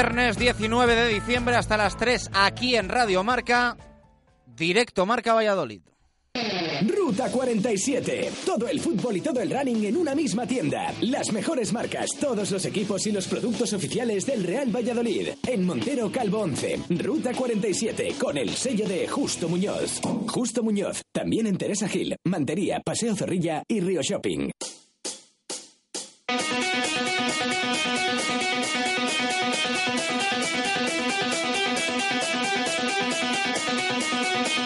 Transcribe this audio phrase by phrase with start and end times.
[0.00, 3.76] Viernes 19 de diciembre hasta las 3 aquí en Radio Marca,
[4.46, 5.82] directo Marca Valladolid.
[6.88, 8.30] Ruta 47.
[8.46, 10.90] Todo el fútbol y todo el running en una misma tienda.
[11.02, 15.34] Las mejores marcas, todos los equipos y los productos oficiales del Real Valladolid.
[15.46, 16.80] En Montero Calvo 11.
[16.96, 20.00] Ruta 47 con el sello de Justo Muñoz.
[20.28, 21.02] Justo Muñoz.
[21.12, 24.50] También en Teresa Gil, Mantería, Paseo Zorrilla y Río Shopping.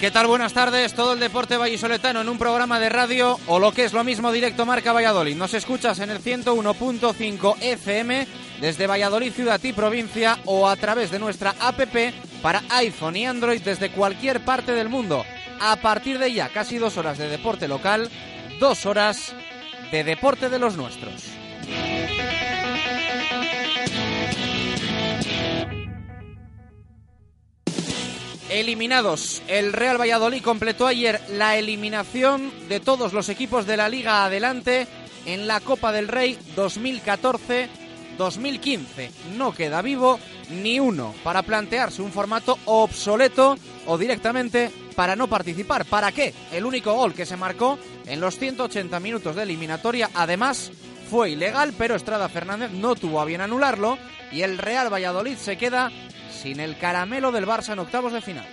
[0.00, 0.26] ¿Qué tal?
[0.26, 0.92] Buenas tardes.
[0.92, 4.30] Todo el deporte vallisoletano en un programa de radio o lo que es lo mismo
[4.30, 5.34] directo Marca Valladolid.
[5.36, 8.26] Nos escuchas en el 101.5 FM
[8.60, 12.12] desde Valladolid, ciudad y provincia o a través de nuestra APP
[12.42, 15.24] para iPhone y Android desde cualquier parte del mundo.
[15.60, 18.10] A partir de ya, casi dos horas de deporte local,
[18.60, 19.34] dos horas
[19.90, 21.24] de deporte de los nuestros.
[28.50, 29.42] Eliminados.
[29.48, 34.86] El Real Valladolid completó ayer la eliminación de todos los equipos de la Liga Adelante
[35.26, 39.10] en la Copa del Rey 2014-2015.
[39.36, 40.18] No queda vivo
[40.50, 45.84] ni uno para plantearse un formato obsoleto o directamente para no participar.
[45.84, 46.32] ¿Para qué?
[46.52, 50.70] El único gol que se marcó en los 180 minutos de eliminatoria, además,
[51.10, 53.98] fue ilegal, pero Estrada Fernández no tuvo a bien anularlo
[54.32, 55.92] y el Real Valladolid se queda
[56.36, 58.46] sin el caramelo del Barça en octavos de final.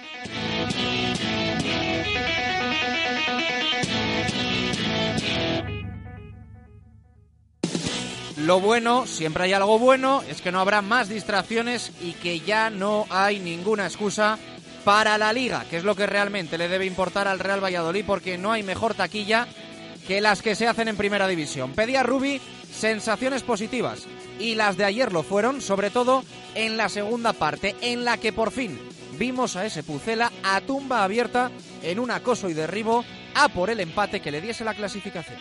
[8.38, 12.70] Lo bueno, siempre hay algo bueno, es que no habrá más distracciones y que ya
[12.70, 14.38] no hay ninguna excusa
[14.84, 18.38] para la liga, que es lo que realmente le debe importar al Real Valladolid porque
[18.38, 19.48] no hay mejor taquilla
[20.08, 21.72] que las que se hacen en primera división.
[21.72, 24.08] Pedía Rubi sensaciones positivas
[24.40, 26.24] y las de ayer lo fueron, sobre todo
[26.56, 28.80] en la segunda parte, en la que por fin
[29.18, 31.52] vimos a ese Pucela a tumba abierta
[31.82, 33.06] en un acoso y derribo
[33.36, 35.40] a por el empate que le diese la clasificación.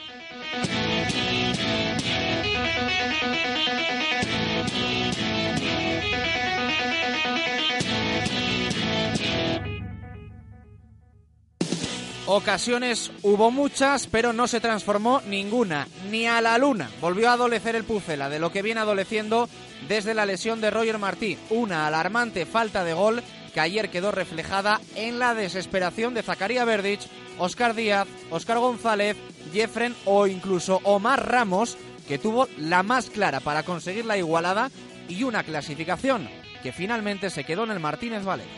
[12.27, 16.89] Ocasiones hubo muchas, pero no se transformó ninguna, ni a la luna.
[17.01, 19.49] Volvió a adolecer el Pucela, de lo que viene adoleciendo
[19.89, 21.37] desde la lesión de Roger Martí.
[21.51, 27.09] Una alarmante falta de gol que ayer quedó reflejada en la desesperación de Zacarías Verdich,
[27.39, 29.17] Oscar Díaz, Oscar González,
[29.53, 31.77] Jeffren o incluso Omar Ramos,
[32.07, 34.71] que tuvo la más clara para conseguir la igualada
[35.09, 36.29] y una clasificación
[36.63, 38.51] que finalmente se quedó en el Martínez Valero.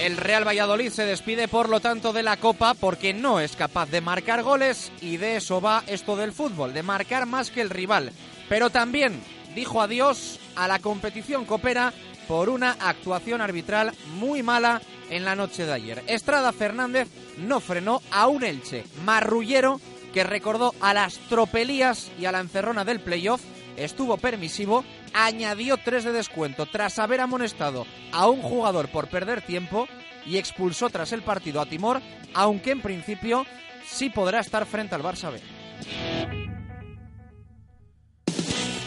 [0.00, 3.90] El Real Valladolid se despide por lo tanto de la Copa porque no es capaz
[3.90, 7.68] de marcar goles y de eso va esto del fútbol, de marcar más que el
[7.68, 8.10] rival.
[8.48, 9.20] Pero también
[9.54, 11.92] dijo adiós a la competición copera
[12.26, 14.80] por una actuación arbitral muy mala
[15.10, 16.02] en la noche de ayer.
[16.06, 19.82] Estrada Fernández no frenó a un Elche marrullero
[20.14, 23.42] que recordó a las tropelías y a la encerrona del playoff,
[23.76, 24.82] estuvo permisivo,
[25.14, 29.88] añadió tres de descuento tras haber amonestado a un jugador por perder tiempo
[30.26, 32.00] y expulsó tras el partido a Timor,
[32.34, 33.46] aunque en principio
[33.86, 35.40] sí podrá estar frente al Barça B.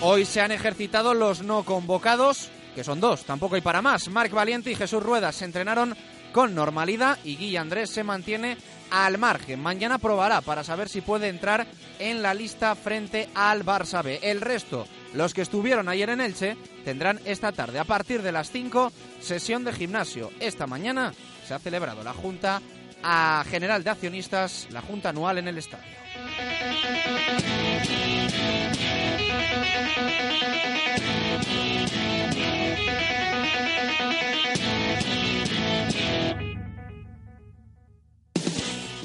[0.01, 4.09] Hoy se han ejercitado los no convocados, que son dos, tampoco hay para más.
[4.09, 5.95] Marc Valiente y Jesús Ruedas se entrenaron
[6.33, 8.57] con normalidad y Guilla Andrés se mantiene
[8.91, 9.61] al margen.
[9.61, 11.67] Mañana probará para saber si puede entrar
[11.99, 14.19] en la lista frente al Barça B.
[14.23, 18.51] El resto, los que estuvieron ayer en Elche, tendrán esta tarde a partir de las
[18.51, 20.31] 5 sesión de gimnasio.
[20.39, 21.13] Esta mañana
[21.47, 22.61] se ha celebrado la Junta
[23.03, 25.91] a General de Accionistas, la Junta anual en el estadio.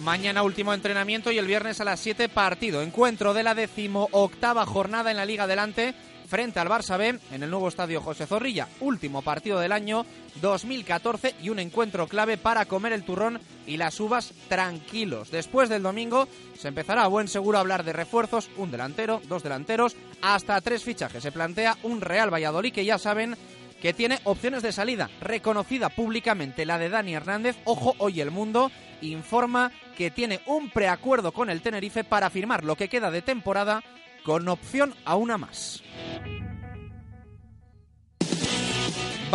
[0.09, 2.81] Mañana último entrenamiento y el viernes a las 7 partido.
[2.81, 5.95] Encuentro de la decimoctava jornada en la Liga Adelante
[6.27, 8.69] frente al Barça B en el nuevo estadio José Zorrilla.
[8.81, 10.07] Último partido del año
[10.41, 15.31] 2014 y un encuentro clave para comer el turrón y las uvas tranquilos.
[15.31, 16.27] Después del domingo
[16.59, 20.85] se empezará a buen seguro a hablar de refuerzos, un delantero, dos delanteros, hasta tres
[20.85, 21.23] fichajes.
[21.23, 23.37] Se plantea un Real Valladolid que ya saben
[23.83, 27.57] que tiene opciones de salida, reconocida públicamente la de Dani Hernández.
[27.65, 32.77] Ojo, hoy el mundo informa que tiene un preacuerdo con el Tenerife para firmar lo
[32.77, 33.83] que queda de temporada
[34.23, 35.83] con opción a una más.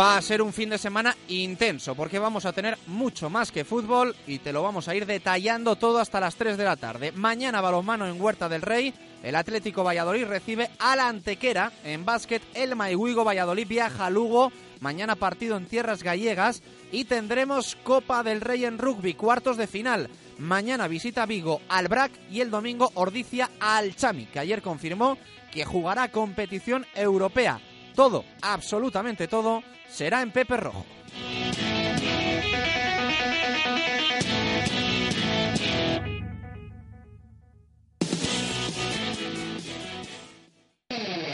[0.00, 3.64] Va a ser un fin de semana intenso porque vamos a tener mucho más que
[3.64, 7.12] fútbol y te lo vamos a ir detallando todo hasta las 3 de la tarde.
[7.12, 8.94] Mañana balonmano en Huerta del Rey.
[9.22, 12.42] El Atlético Valladolid recibe a la Antequera en básquet.
[12.54, 14.50] El Maihuigo Valladolid viaja a Lugo.
[14.80, 20.08] Mañana partido en tierras gallegas y tendremos Copa del Rey en rugby, cuartos de final.
[20.38, 25.16] Mañana visita Vigo al BRAC y el domingo Ordicia al Chami, que ayer confirmó
[25.52, 27.60] que jugará competición europea.
[27.94, 30.84] Todo, absolutamente todo, será en Pepe Rojo.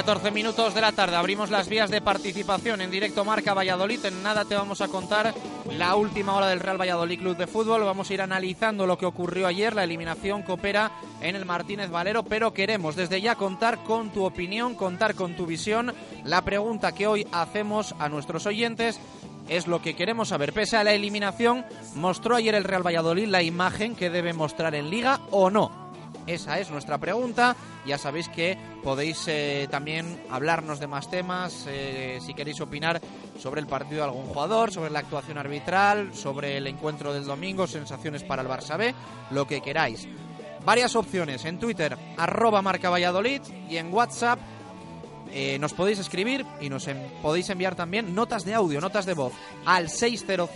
[0.00, 1.16] 14 minutos de la tarde.
[1.16, 4.02] Abrimos las vías de participación en directo Marca Valladolid.
[4.06, 5.34] En nada te vamos a contar
[5.76, 7.84] la última hora del Real Valladolid Club de Fútbol.
[7.84, 11.90] Vamos a ir analizando lo que ocurrió ayer, la eliminación que opera en el Martínez
[11.90, 15.92] Valero, pero queremos desde ya contar con tu opinión, contar con tu visión.
[16.24, 18.98] La pregunta que hoy hacemos a nuestros oyentes
[19.50, 20.54] es lo que queremos saber.
[20.54, 24.88] Pese a la eliminación, ¿mostró ayer el Real Valladolid la imagen que debe mostrar en
[24.88, 25.89] Liga o no?
[26.30, 27.56] Esa es nuestra pregunta.
[27.84, 33.00] Ya sabéis que podéis eh, también hablarnos de más temas, eh, si queréis opinar
[33.36, 37.66] sobre el partido de algún jugador, sobre la actuación arbitral, sobre el encuentro del domingo,
[37.66, 38.94] sensaciones para el Barça B,
[39.32, 40.06] lo que queráis.
[40.64, 44.38] Varias opciones en Twitter, arroba marca Valladolid y en WhatsApp
[45.32, 46.86] eh, nos podéis escribir y nos
[47.22, 49.32] podéis enviar también notas de audio, notas de voz
[49.64, 50.48] al 600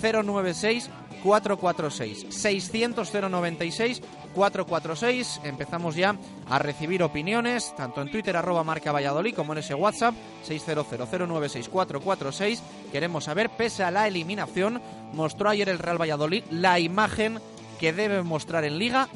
[0.00, 0.88] 096
[1.22, 4.02] 446 600 096
[4.34, 6.16] 446 empezamos ya
[6.48, 10.86] a recibir opiniones tanto en Twitter arroba marca Valladolid como en ese WhatsApp 600
[11.26, 12.62] 096 446
[12.92, 17.40] queremos saber pese a la eliminación mostró ayer el Real Valladolid la imagen
[17.78, 19.08] que debe mostrar en Liga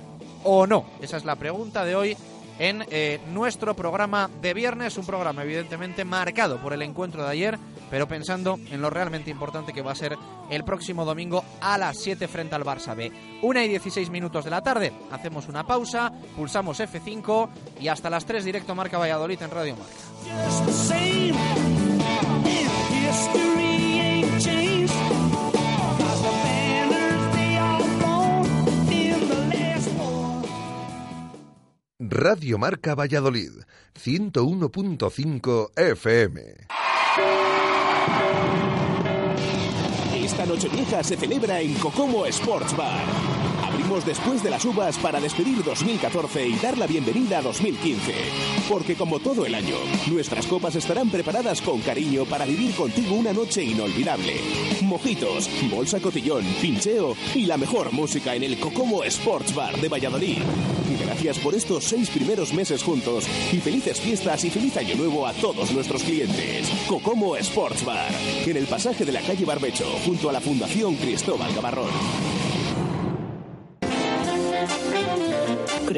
[0.44, 2.16] o no esa es la pregunta de hoy
[2.58, 7.58] en eh, nuestro programa de viernes, un programa evidentemente marcado por el encuentro de ayer,
[7.90, 10.16] pero pensando en lo realmente importante que va a ser
[10.50, 13.12] el próximo domingo a las 7 frente al Barça B.
[13.42, 17.48] Una y 16 minutos de la tarde, hacemos una pausa, pulsamos F5
[17.80, 19.94] y hasta las 3 directo Marca Valladolid en Radio Marca.
[32.00, 33.52] Radio Marca Valladolid,
[33.94, 36.87] 101.5 FM.
[40.38, 43.47] Esta noche vieja se celebra en Cocomo Sports Bar.
[44.04, 48.14] Después de las uvas para despedir 2014 y dar la bienvenida a 2015.
[48.68, 49.76] Porque como todo el año,
[50.10, 54.34] nuestras copas estarán preparadas con cariño para vivir contigo una noche inolvidable.
[54.82, 60.38] Mojitos, bolsa cotillón, pincheo y la mejor música en el Cocomo Sports Bar de Valladolid.
[61.04, 65.32] Gracias por estos seis primeros meses juntos y felices fiestas y feliz año nuevo a
[65.34, 66.68] todos nuestros clientes.
[66.88, 68.10] Cocomo Sports Bar,
[68.46, 72.57] en el pasaje de la calle Barbecho, junto a la Fundación Cristóbal Gavarrón.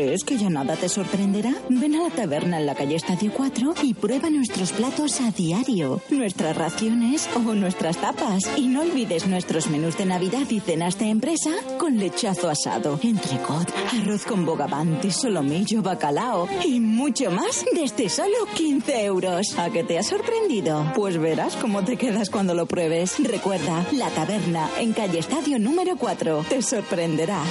[0.01, 1.55] ¿Crees que ya nada te sorprenderá?
[1.69, 6.01] Ven a la taberna en la calle Estadio 4 y prueba nuestros platos a diario,
[6.09, 8.45] nuestras raciones o nuestras tapas.
[8.57, 13.71] Y no olvides nuestros menús de Navidad y cenas de empresa con lechazo asado, entrecot,
[13.93, 19.59] arroz con bogavante, solomillo, bacalao y mucho más desde solo 15 euros.
[19.59, 20.91] ¿A qué te ha sorprendido?
[20.97, 23.23] Pues verás cómo te quedas cuando lo pruebes.
[23.23, 27.43] Recuerda, la taberna en calle Estadio número 4 te sorprenderá.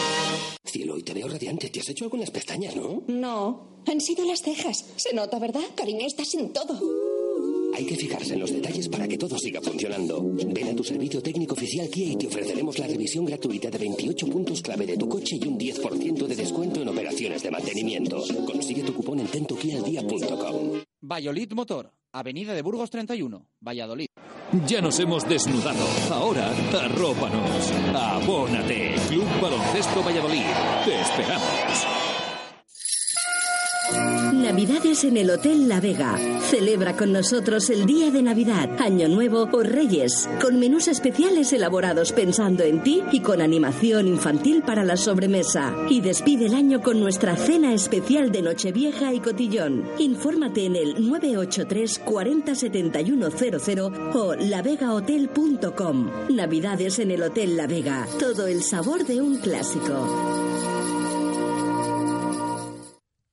[0.66, 1.70] Cielo, hoy te veo radiante.
[1.70, 3.04] ¿Te has hecho algo en las pestañas, no?
[3.08, 4.86] No, han sido las cejas.
[4.98, 5.63] Se nota, ¿verdad?
[5.75, 6.80] Cariño, estás en todo.
[7.74, 10.22] Hay que fijarse en los detalles para que todo siga funcionando.
[10.24, 14.28] Ven a tu servicio técnico oficial Kia y te ofreceremos la revisión gratuita de 28
[14.28, 18.22] puntos clave de tu coche y un 10% de descuento en operaciones de mantenimiento.
[18.46, 20.82] Consigue tu cupón en tentokialdia.com.
[21.01, 24.08] Valladolid Motor, Avenida de Burgos 31, Valladolid.
[24.68, 25.86] Ya nos hemos desnudado.
[26.12, 27.72] Ahora arrópanos.
[27.94, 28.96] Abónate.
[29.08, 30.44] Club Baloncesto Valladolid.
[30.86, 31.86] Te esperamos.
[34.50, 36.18] Navidades en el Hotel La Vega.
[36.50, 42.12] Celebra con nosotros el día de Navidad, Año Nuevo o Reyes, con menús especiales elaborados
[42.13, 45.75] pensando en ti y con animación infantil para la sobremesa.
[45.88, 49.88] Y despide el año con nuestra cena especial de Nochevieja y Cotillón.
[50.00, 56.10] Infórmate en el 983 40 7100 o lavegahotel.com.
[56.32, 58.08] Navidades en el Hotel La Vega.
[58.20, 60.78] Todo el sabor de un clásico.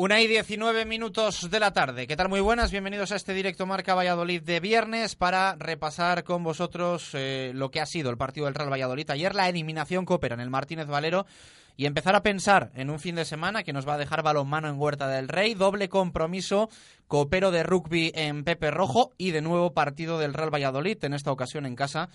[0.00, 2.06] Una y 19 minutos de la tarde.
[2.06, 2.28] ¿Qué tal?
[2.28, 2.70] Muy buenas.
[2.70, 7.80] Bienvenidos a este directo Marca Valladolid de viernes para repasar con vosotros eh, lo que
[7.80, 9.10] ha sido el partido del Real Valladolid.
[9.10, 11.26] Ayer la eliminación coopera en el Martínez Valero
[11.76, 14.68] y empezar a pensar en un fin de semana que nos va a dejar balonmano
[14.68, 16.70] en Huerta del Rey, doble compromiso,
[17.08, 21.32] coopero de rugby en Pepe Rojo y de nuevo partido del Real Valladolid, en esta
[21.32, 22.08] ocasión en casa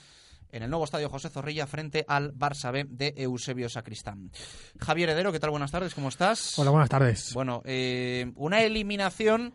[0.54, 4.32] en el nuevo estadio José Zorrilla frente al Barça B de Eusebio Sacristán.
[4.80, 5.50] Javier Heredero, ¿qué tal?
[5.50, 6.58] Buenas tardes, ¿cómo estás?
[6.60, 7.34] Hola, buenas tardes.
[7.34, 9.54] Bueno, eh, una eliminación,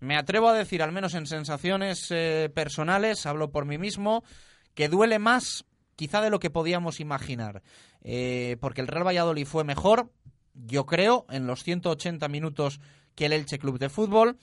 [0.00, 4.22] me atrevo a decir, al menos en sensaciones eh, personales, hablo por mí mismo,
[4.74, 5.64] que duele más
[5.96, 7.62] quizá de lo que podíamos imaginar.
[8.02, 10.12] Eh, porque el Real Valladolid fue mejor,
[10.52, 12.80] yo creo, en los 180 minutos
[13.14, 14.36] que el Elche Club de Fútbol,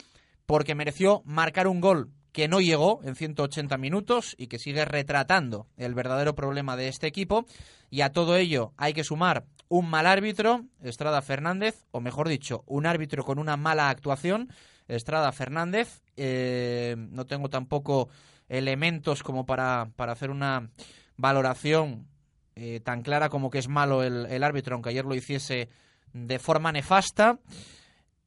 [0.47, 5.67] porque mereció marcar un gol que no llegó en 180 minutos y que sigue retratando
[5.77, 7.45] el verdadero problema de este equipo.
[7.89, 12.63] Y a todo ello hay que sumar un mal árbitro, Estrada Fernández, o mejor dicho,
[12.67, 14.49] un árbitro con una mala actuación,
[14.87, 16.01] Estrada Fernández.
[16.17, 18.09] Eh, no tengo tampoco
[18.49, 20.69] elementos como para, para hacer una
[21.15, 22.07] valoración
[22.55, 25.69] eh, tan clara como que es malo el, el, árbitro, aunque ayer lo hiciese
[26.13, 27.39] de forma nefasta.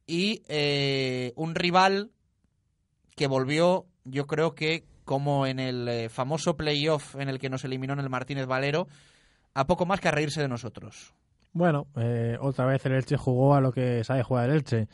[0.07, 2.11] Y eh, un rival
[3.15, 7.63] que volvió yo creo que como en el eh, famoso playoff en el que nos
[7.63, 8.87] eliminó en el Martínez Valero,
[9.53, 11.13] a poco más que a reírse de nosotros.
[11.53, 14.87] Bueno, eh, otra vez el Elche jugó a lo que sabe jugar el Elche.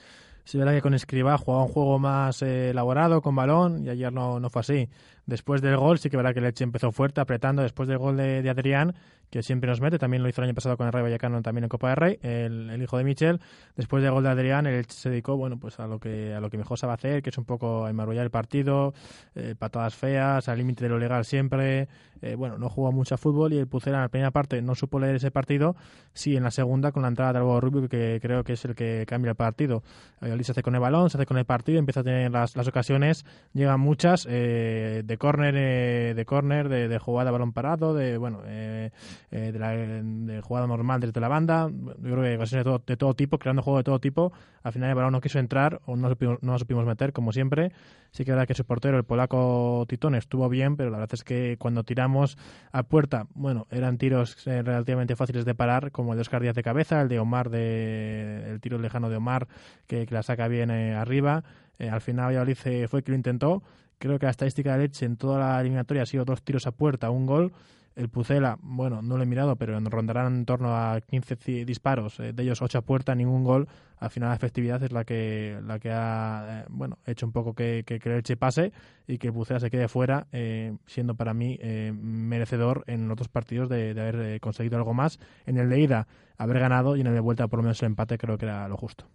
[0.43, 4.11] Si verdad que con Escribá jugaba un juego más eh, elaborado, con balón, y ayer
[4.11, 4.89] no, no fue así.
[5.25, 7.61] Después del gol, sí que verá que el Elche empezó fuerte, apretando.
[7.61, 8.95] Después del gol de, Adrián,
[9.31, 11.63] que siempre nos mete, también lo hizo el año pasado con el Rey Vallecano, también
[11.63, 13.39] en Copa del Rey, el, el, hijo de Michel.
[13.77, 16.49] Después del gol de Adrián, Elche se dedicó bueno, pues a lo que a lo
[16.49, 18.93] que mejor sabe hacer, que es un poco enmarullar el partido,
[19.33, 21.87] eh, patadas feas, al límite de lo legal siempre.
[22.21, 24.75] Eh, bueno, no jugó mucho a fútbol y el Pucera en la primera parte no
[24.75, 25.75] supo leer ese partido,
[26.13, 28.75] sí en la segunda con la entrada de Álvaro Rubio, que creo que es el
[28.75, 29.81] que cambia el partido.
[30.21, 32.55] Valladolid se hace con el balón, se hace con el partido, empieza a tener las,
[32.55, 38.17] las ocasiones, llegan muchas eh, de córner, eh, de córner, de, de, balón parado, de
[38.17, 38.91] bueno, eh,
[39.29, 41.69] de, la, jugada normal desde la banda.
[41.69, 44.33] Yo creo que ocasiones de todo, de todo, tipo, creando juego de todo tipo.
[44.63, 47.71] Al final el balón no quiso entrar o no supimos, no supimos meter, como siempre.
[48.11, 51.13] Sí que es verdad que su portero, el polaco Titón, estuvo bien, pero la verdad
[51.13, 52.37] es que cuando tiramos
[52.71, 56.63] a puerta, bueno, eran tiros relativamente fáciles de parar, como el de Oscar Díaz de
[56.63, 59.47] cabeza, el de Omar, de, el tiro lejano de Omar,
[59.87, 61.43] que, que la saca bien arriba.
[61.79, 63.63] Eh, al final Valladolid fue que lo intentó,
[64.01, 66.71] Creo que la estadística de Leche en toda la eliminatoria ha sido dos tiros a
[66.71, 67.53] puerta, un gol.
[68.01, 72.19] El Pucela, bueno, no lo he mirado, pero rondarán en torno a 15 ci- disparos,
[72.19, 73.67] eh, de ellos 8 a puerta, ningún gol.
[73.99, 77.53] Al final la efectividad es la que la que ha eh, bueno hecho un poco
[77.53, 78.71] que, que, el pase
[79.05, 83.27] y que el Pucela se quede fuera, eh, siendo para mí eh, merecedor en otros
[83.27, 85.19] partidos de, de haber conseguido algo más.
[85.45, 86.07] En el de ida
[86.39, 88.67] haber ganado y en el de vuelta por lo menos el empate creo que era
[88.67, 89.05] lo justo.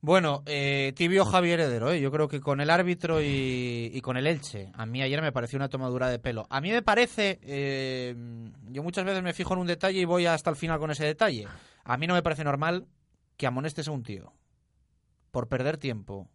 [0.00, 2.00] Bueno, eh, tibio Javier Heredero, ¿eh?
[2.00, 4.70] yo creo que con el árbitro y, y con el Elche.
[4.74, 6.46] A mí ayer me pareció una tomadura de pelo.
[6.50, 8.14] A mí me parece, eh,
[8.68, 11.04] yo muchas veces me fijo en un detalle y voy hasta el final con ese
[11.04, 11.48] detalle.
[11.82, 12.86] A mí no me parece normal
[13.36, 14.32] que amonestes a un tío
[15.32, 16.30] por perder tiempo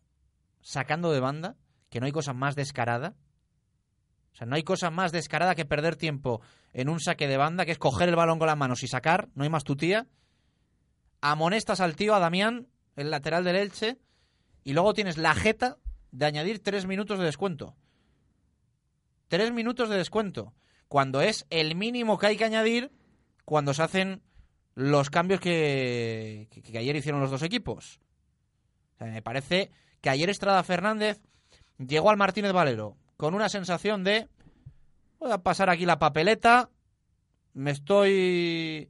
[0.61, 1.55] sacando de banda,
[1.89, 3.15] que no hay cosa más descarada.
[4.33, 6.41] O sea, no hay cosa más descarada que perder tiempo
[6.73, 9.29] en un saque de banda, que es coger el balón con las manos y sacar,
[9.35, 10.07] no hay más tutía.
[11.21, 13.97] Amonestas al tío, a Damián, el lateral del Elche,
[14.63, 15.77] y luego tienes la jeta
[16.11, 17.75] de añadir tres minutos de descuento.
[19.27, 20.53] Tres minutos de descuento.
[20.87, 22.91] Cuando es el mínimo que hay que añadir
[23.45, 24.21] cuando se hacen
[24.75, 27.99] los cambios que, que- ayer hicieron los dos equipos.
[28.95, 29.71] O sea, me parece
[30.01, 31.19] que ayer Estrada Fernández
[31.77, 34.27] llegó al Martínez Valero con una sensación de
[35.19, 36.69] voy a pasar aquí la papeleta,
[37.53, 38.89] me estoy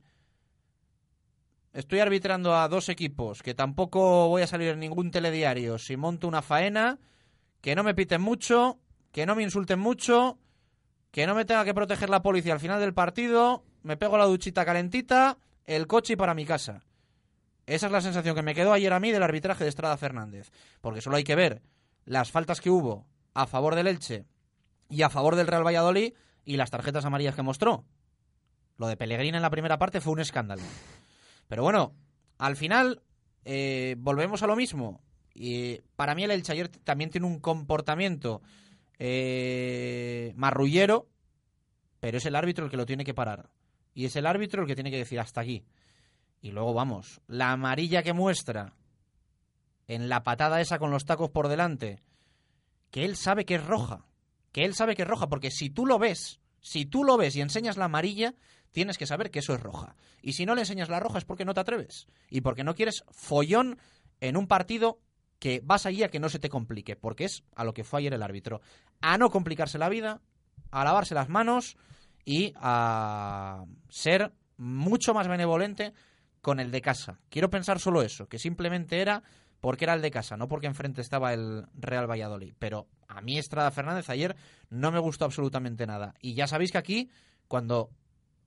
[1.73, 6.27] estoy arbitrando a dos equipos que tampoco voy a salir en ningún telediario si monto
[6.27, 6.99] una faena,
[7.61, 8.79] que no me piten mucho,
[9.11, 10.37] que no me insulten mucho,
[11.11, 14.25] que no me tenga que proteger la policía al final del partido, me pego la
[14.25, 16.83] duchita calentita, el coche y para mi casa.
[17.65, 20.51] Esa es la sensación que me quedó ayer a mí del arbitraje de Estrada Fernández,
[20.81, 21.61] porque solo hay que ver
[22.05, 24.25] las faltas que hubo a favor del Elche
[24.89, 26.13] y a favor del Real Valladolid
[26.45, 27.85] y las tarjetas amarillas que mostró.
[28.77, 30.61] Lo de Pellegrini en la primera parte fue un escándalo.
[31.47, 31.95] Pero bueno,
[32.37, 33.01] al final
[33.45, 35.01] eh, volvemos a lo mismo.
[35.33, 38.41] Y para mí el Elche ayer también tiene un comportamiento
[38.99, 41.07] eh, marrullero,
[41.99, 43.49] pero es el árbitro el que lo tiene que parar.
[43.93, 45.65] Y es el árbitro el que tiene que decir hasta aquí.
[46.41, 48.73] Y luego vamos, la amarilla que muestra
[49.87, 51.99] en la patada esa con los tacos por delante,
[52.91, 54.05] que él sabe que es roja.
[54.51, 57.35] Que él sabe que es roja, porque si tú lo ves, si tú lo ves
[57.35, 58.35] y enseñas la amarilla,
[58.73, 59.95] tienes que saber que eso es roja.
[60.21, 62.07] Y si no le enseñas la roja es porque no te atreves.
[62.29, 63.77] Y porque no quieres follón
[64.19, 64.99] en un partido
[65.39, 67.99] que vas allí a que no se te complique, porque es a lo que fue
[67.99, 68.61] ayer el árbitro.
[69.01, 70.21] A no complicarse la vida,
[70.71, 71.77] a lavarse las manos
[72.25, 75.93] y a ser mucho más benevolente
[76.41, 77.19] con el de casa.
[77.29, 79.23] Quiero pensar solo eso, que simplemente era
[79.59, 82.53] porque era el de casa, no porque enfrente estaba el Real Valladolid.
[82.59, 84.35] Pero a mí Estrada Fernández ayer
[84.69, 86.15] no me gustó absolutamente nada.
[86.19, 87.09] Y ya sabéis que aquí,
[87.47, 87.89] cuando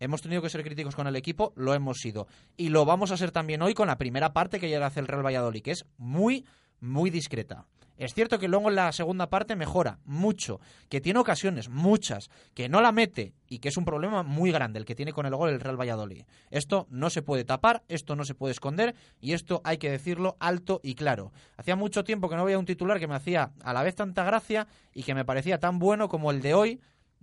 [0.00, 2.26] hemos tenido que ser críticos con el equipo, lo hemos sido.
[2.56, 5.08] Y lo vamos a ser también hoy con la primera parte que llega hace el
[5.08, 6.44] Real Valladolid, que es muy,
[6.80, 7.66] muy discreta.
[7.96, 12.68] Es cierto que luego en la segunda parte mejora mucho, que tiene ocasiones, muchas, que
[12.68, 15.34] no la mete y que es un problema muy grande el que tiene con el
[15.34, 16.24] gol el Real Valladolid.
[16.50, 20.36] Esto no se puede tapar, esto no se puede esconder y esto hay que decirlo
[20.40, 21.32] alto y claro.
[21.56, 24.24] Hacía mucho tiempo que no veía un titular que me hacía a la vez tanta
[24.24, 26.80] gracia y que me parecía tan bueno como el de hoy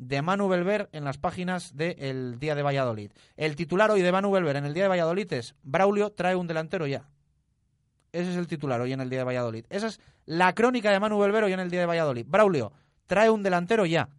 [0.08, 3.12] de Manu Belver en las páginas del Día de Valladolid.
[3.38, 6.48] El titular hoy de Manu Belver en el Día de Valladolid es Braulio trae un
[6.48, 7.10] delantero ya.
[8.12, 9.66] Ese es el titular hoy en el Día de Valladolid.
[9.70, 12.26] Esa es la crónica de Manu Belver hoy en el Día de Valladolid.
[12.28, 12.72] Braulio,
[13.08, 14.10] trae un delantero ya.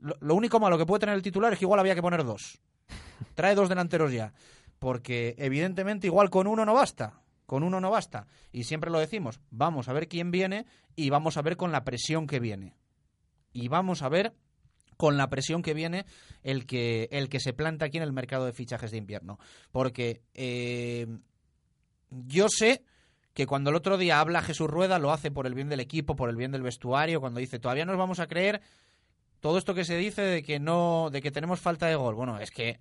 [0.00, 2.24] Lo, lo único malo que puede tener el titular es que igual había que poner
[2.24, 2.60] dos.
[3.34, 4.34] Trae dos delanteros ya.
[4.78, 7.22] Porque evidentemente igual con uno no basta.
[7.46, 8.26] Con uno no basta.
[8.50, 9.40] Y siempre lo decimos.
[9.50, 12.74] Vamos a ver quién viene y vamos a ver con la presión que viene.
[13.52, 14.34] Y vamos a ver
[14.96, 16.06] con la presión que viene
[16.42, 19.38] el que, el que se planta aquí en el mercado de fichajes de invierno.
[19.70, 21.06] Porque eh,
[22.10, 22.84] yo sé
[23.34, 26.16] que cuando el otro día habla Jesús Rueda lo hace por el bien del equipo,
[26.16, 28.60] por el bien del vestuario, cuando dice todavía nos vamos a creer
[29.40, 32.14] todo esto que se dice de que no, de que tenemos falta de gol.
[32.14, 32.78] Bueno, es que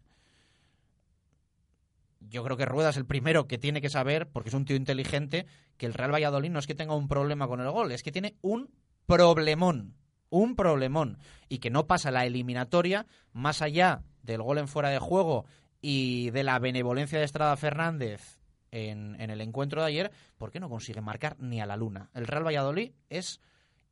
[2.19, 4.75] yo creo que Rueda es el primero que tiene que saber, porque es un tío
[4.75, 8.03] inteligente, que el Real Valladolid no es que tenga un problema con el gol, es
[8.03, 8.69] que tiene un
[9.07, 9.95] problemón,
[10.31, 14.97] un problemón, y que no pasa la eliminatoria más allá del gol en fuera de
[14.97, 15.45] juego
[15.81, 18.39] y de la benevolencia de Estrada Fernández
[18.71, 22.09] en, en el encuentro de ayer, ¿por qué no consigue marcar ni a la luna?
[22.13, 23.41] El Real Valladolid es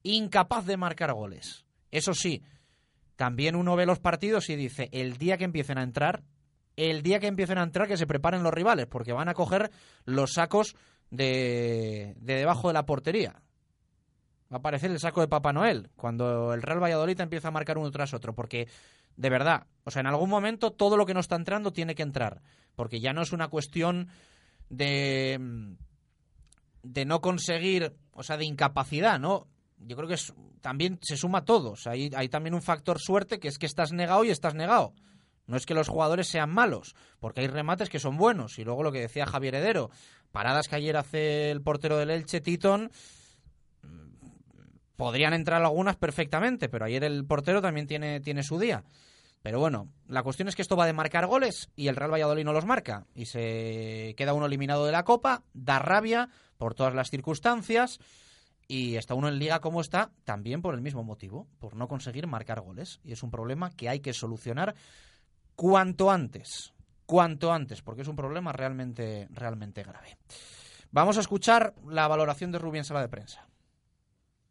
[0.04, 1.66] incapaz de marcar goles.
[1.92, 2.44] Eso sí,
[3.16, 6.24] también uno ve los partidos y dice, el día que empiecen a entrar,
[6.78, 9.72] el día que empiecen a entrar que se preparen los rivales, porque van a coger
[10.06, 10.76] los sacos
[11.10, 13.42] de, de debajo de la portería.
[14.52, 17.78] Va a aparecer el saco de Papá Noel cuando el Real Valladolid empieza a marcar
[17.78, 18.68] uno tras otro, porque
[19.16, 22.04] de verdad, o sea, en algún momento todo lo que no está entrando tiene que
[22.04, 22.42] entrar,
[22.76, 24.08] porque ya no es una cuestión
[24.70, 25.76] de
[26.82, 29.48] de no conseguir, o sea, de incapacidad, ¿no?
[29.80, 31.72] yo creo que es, también se suma todo.
[31.72, 34.56] O sea, hay, hay también un factor suerte que es que estás negado y estás
[34.56, 34.94] negado.
[35.48, 38.60] No es que los jugadores sean malos, porque hay remates que son buenos.
[38.60, 39.90] Y luego lo que decía Javier Heredero,
[40.32, 42.92] paradas que ayer hace el portero del Elche, Titon,
[45.00, 48.84] podrían entrar algunas perfectamente, pero ayer el portero también tiene, tiene su día.
[49.42, 52.44] Pero bueno, la cuestión es que esto va de marcar goles y el Real Valladolid
[52.44, 53.08] no los marca.
[53.16, 58.00] Y se queda uno eliminado de la Copa, da rabia por todas las circunstancias.
[58.68, 62.28] Y está uno en liga como está también por el mismo motivo, por no conseguir
[62.28, 63.00] marcar goles.
[63.02, 64.76] Y es un problema que hay que solucionar
[65.56, 66.74] cuanto antes.
[67.06, 70.18] Cuanto antes, porque es un problema realmente, realmente grave.
[70.92, 73.49] Vamos a escuchar la valoración de Rubí en sala de prensa.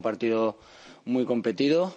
[0.01, 0.57] Un partido
[1.07, 1.93] muy competido,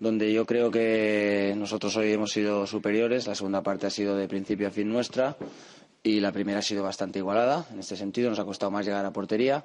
[0.00, 3.28] donde yo creo que nosotros hoy hemos sido superiores.
[3.28, 5.36] La segunda parte ha sido de principio a fin nuestra
[6.02, 7.64] y la primera ha sido bastante igualada.
[7.72, 9.64] En este sentido, nos ha costado más llegar a portería.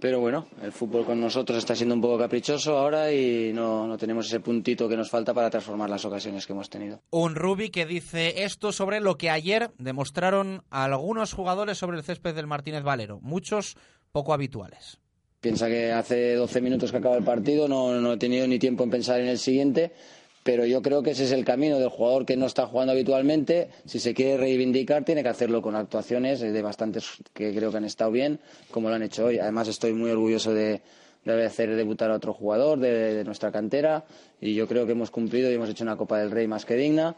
[0.00, 3.98] Pero bueno, el fútbol con nosotros está siendo un poco caprichoso ahora y no, no
[3.98, 7.02] tenemos ese puntito que nos falta para transformar las ocasiones que hemos tenido.
[7.10, 12.36] Un Rubi que dice esto sobre lo que ayer demostraron algunos jugadores sobre el césped
[12.36, 13.76] del Martínez Valero, muchos
[14.12, 15.00] poco habituales.
[15.40, 18.82] Piensa que hace 12 minutos que acaba el partido, no, no he tenido ni tiempo
[18.82, 19.92] en pensar en el siguiente,
[20.42, 23.68] pero yo creo que ese es el camino del jugador que no está jugando habitualmente.
[23.84, 27.84] Si se quiere reivindicar, tiene que hacerlo con actuaciones de bastantes que creo que han
[27.84, 28.40] estado bien,
[28.72, 29.38] como lo han hecho hoy.
[29.38, 30.80] Además, estoy muy orgulloso de,
[31.24, 34.06] de hacer debutar a otro jugador de, de nuestra cantera
[34.40, 36.74] y yo creo que hemos cumplido y hemos hecho una Copa del Rey más que
[36.74, 37.14] digna.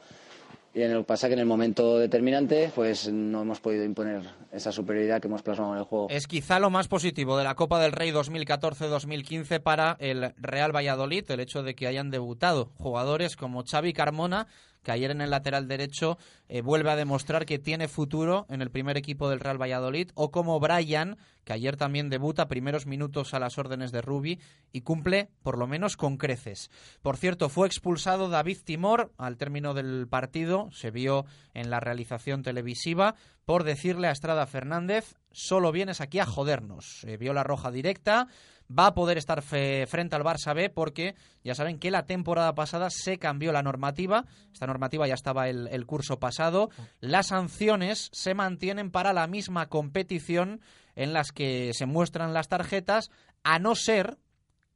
[0.73, 4.71] Y en el pasa que en el momento determinante pues no hemos podido imponer esa
[4.71, 6.09] superioridad que hemos plasmado en el juego.
[6.11, 11.29] Es quizá lo más positivo de la Copa del Rey 2014-2015 para el Real Valladolid,
[11.29, 14.47] el hecho de que hayan debutado jugadores como Xavi Carmona,
[14.83, 18.71] que ayer en el lateral derecho eh, vuelve a demostrar que tiene futuro en el
[18.71, 23.41] primer equipo del Real Valladolid, o como Brian, que ayer también debuta primeros minutos a
[23.41, 24.41] las órdenes de Rubi
[24.73, 26.71] y cumple por lo menos con creces.
[27.03, 32.43] Por cierto, fue expulsado David Timor al término del partido, se vio en la realización
[32.43, 33.15] televisiva,
[33.45, 37.01] por decirle a Estrada Fernández, solo vienes aquí a jodernos.
[37.01, 38.29] Se vio la roja directa,
[38.71, 42.89] va a poder estar frente al Barça B porque ya saben que la temporada pasada
[42.91, 48.35] se cambió la normativa, esta normativa ya estaba el, el curso pasado, las sanciones se
[48.35, 50.61] mantienen para la misma competición
[50.95, 53.11] en las que se muestran las tarjetas,
[53.43, 54.19] a no ser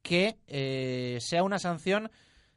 [0.02, 2.10] que eh, sea una sanción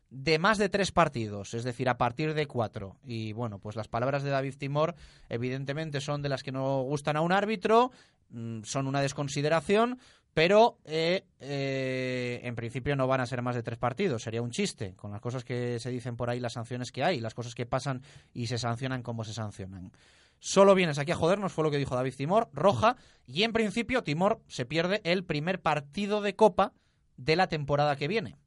[0.10, 2.98] de más de tres partidos, es decir, a partir de cuatro.
[3.04, 4.96] Y bueno, pues las palabras de David Timor
[5.28, 7.92] evidentemente son de las que no gustan a un árbitro,
[8.30, 10.00] mm, son una desconsideración,
[10.38, 14.22] pero eh, eh, en principio no van a ser más de tres partidos.
[14.22, 17.20] Sería un chiste con las cosas que se dicen por ahí, las sanciones que hay,
[17.20, 18.04] las cosas que pasan
[18.36, 19.92] y se sancionan como se sancionan.
[20.38, 24.04] Solo vienes aquí a jodernos, fue lo que dijo David Timor, roja, y en principio
[24.04, 26.72] Timor se pierde el primer partido de Copa
[27.16, 28.38] de la temporada que viene.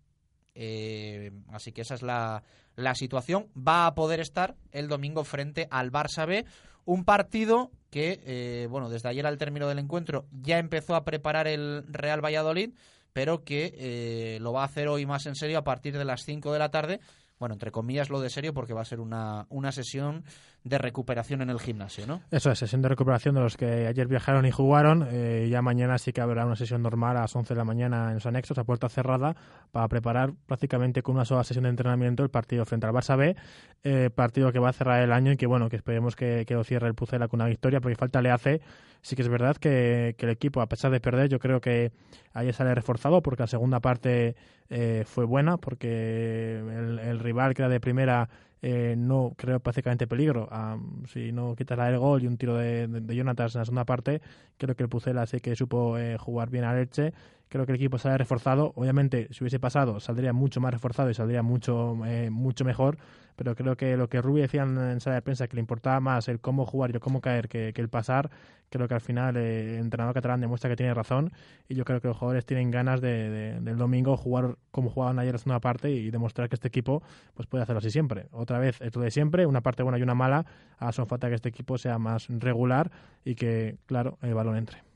[0.55, 2.45] Eh, así que esa es la,
[2.81, 3.49] la situación.
[3.57, 6.45] Va a poder estar el domingo frente al Barça B,
[6.85, 11.47] un partido que, eh, bueno, desde ayer al término del encuentro ya empezó a preparar
[11.47, 12.73] el Real Valladolid,
[13.13, 16.23] pero que eh, lo va a hacer hoy más en serio a partir de las
[16.25, 17.01] 5 de la tarde.
[17.39, 20.25] Bueno, entre comillas lo de serio porque va a ser una, una sesión
[20.63, 22.21] de recuperación en el gimnasio, ¿no?
[22.31, 25.07] Eso es, sesión de recuperación de los que ayer viajaron y jugaron.
[25.11, 28.09] Eh, ya mañana sí que habrá una sesión normal a las 11 de la mañana
[28.09, 29.35] en los anexos, a puerta cerrada,
[29.71, 33.37] para preparar prácticamente con una sola sesión de entrenamiento el partido frente al Barça B,
[33.85, 36.65] eh, partido que va a cerrar el año y que, bueno, que esperemos que, lo
[36.65, 38.61] cierre el Pucela con una victoria, porque falta le hace.
[39.03, 41.91] Sí que es verdad que, el equipo, a pesar de perder, yo creo que
[42.35, 44.37] ayer sale reforzado, porque la segunda parte
[44.69, 48.29] eh, fue buena, porque el, el rival que era de primera
[48.63, 50.49] eh, no creo prácticamente peligro.
[50.51, 53.65] Am, si no quitas la del gol y un tiro de, de, Jonathan en la
[53.65, 54.21] segunda parte,
[54.59, 57.13] creo que el Pucela sí que supo eh, jugar bien a leche.
[57.51, 58.73] Creo que el equipo sale reforzado.
[58.77, 62.97] Obviamente, si hubiese pasado, saldría mucho más reforzado y saldría mucho, eh, mucho mejor.
[63.35, 66.29] Pero creo que lo que Rubio decía en, sala de prensa, que le importaba más
[66.29, 68.31] el cómo jugar y el cómo caer que, el pasar,
[68.69, 71.33] creo que al final eh, el entrenador catalán demuestra que tiene razón.
[71.69, 75.19] Y yo creo que los jugadores tienen ganas de, de- del domingo jugar como jugaban
[75.19, 77.03] ayer la segunda parte y demostrar que este equipo
[77.35, 78.27] pues puede hacerlo así siempre.
[78.31, 80.47] Otra vez, esto de siempre, una parte buena y una mala.
[80.79, 82.93] A son falta que este equipo sea más regular
[83.25, 84.90] y que, claro, el balón entre.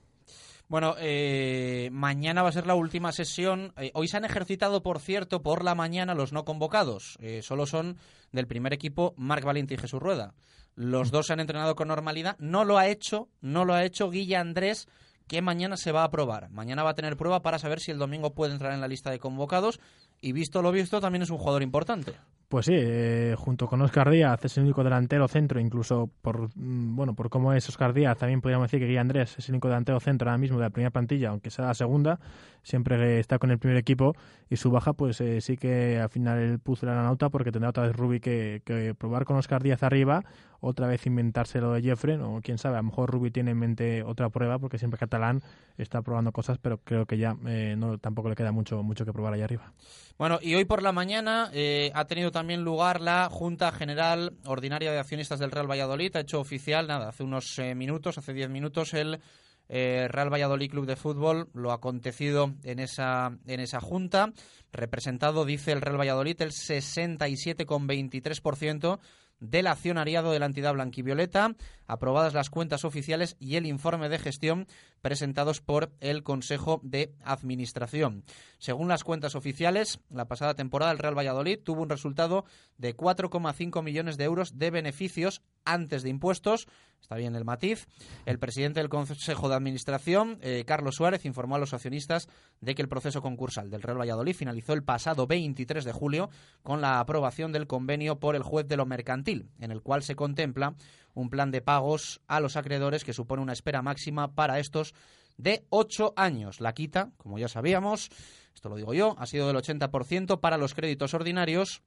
[0.68, 3.74] Bueno, eh, mañana va a ser la última sesión.
[3.76, 7.18] Eh, hoy se han ejercitado, por cierto, por la mañana los no convocados.
[7.20, 7.98] Eh, solo son
[8.32, 10.34] del primer equipo Marc Valente y Jesús Rueda.
[10.74, 12.36] Los dos se han entrenado con normalidad.
[12.38, 14.88] No lo ha hecho, no lo ha hecho Guilla Andrés,
[15.28, 16.50] que mañana se va a probar.
[16.50, 19.10] Mañana va a tener prueba para saber si el domingo puede entrar en la lista
[19.10, 19.80] de convocados.
[20.20, 22.14] Y visto lo visto, también es un jugador importante.
[22.54, 26.94] Pues sí, eh, junto con Oscar Díaz es el único delantero centro, incluso por mm,
[26.94, 29.66] bueno por cómo es Oscar Díaz, también podríamos decir que Guy Andrés es el único
[29.66, 32.20] delantero centro ahora mismo de la primera plantilla, aunque sea la segunda,
[32.62, 34.14] siempre está con el primer equipo
[34.48, 37.70] y su baja pues eh, sí que al final él puso la nota porque tendrá
[37.70, 40.22] otra vez Rubi que, que probar con Oscar Díaz arriba,
[40.60, 43.58] otra vez inventarse lo de Jeffrey, o quién sabe, a lo mejor Rubi tiene en
[43.58, 45.42] mente otra prueba porque siempre catalán
[45.76, 49.12] está probando cosas, pero creo que ya eh, no tampoco le queda mucho mucho que
[49.12, 49.72] probar ahí arriba.
[50.16, 54.92] Bueno, y hoy por la mañana eh, ha tenido también lugar la Junta General Ordinaria
[54.92, 56.16] de Accionistas del Real Valladolid.
[56.16, 59.20] Ha hecho oficial, nada, hace unos eh, minutos, hace diez minutos, el
[59.68, 64.32] eh, Real Valladolid Club de Fútbol, lo acontecido en esa, en esa Junta.
[64.72, 68.98] Representado, dice el Real Valladolid, el 67,23%
[69.40, 71.54] del accionariado de la entidad blanquivioleta,
[71.86, 74.66] aprobadas las cuentas oficiales y el informe de gestión
[75.02, 78.24] presentados por el Consejo de Administración.
[78.58, 82.44] Según las cuentas oficiales, la pasada temporada el Real Valladolid tuvo un resultado
[82.78, 86.66] de 4,5 millones de euros de beneficios antes de impuestos.
[87.04, 87.86] Está bien el matiz.
[88.24, 92.28] El presidente del Consejo de Administración, eh, Carlos Suárez, informó a los accionistas
[92.62, 96.30] de que el proceso concursal del Real Valladolid finalizó el pasado 23 de julio
[96.62, 100.16] con la aprobación del convenio por el juez de lo mercantil, en el cual se
[100.16, 100.76] contempla
[101.12, 104.94] un plan de pagos a los acreedores que supone una espera máxima para estos
[105.36, 106.60] de ocho años.
[106.60, 108.08] La quita, como ya sabíamos,
[108.54, 111.82] esto lo digo yo, ha sido del 80% para los créditos ordinarios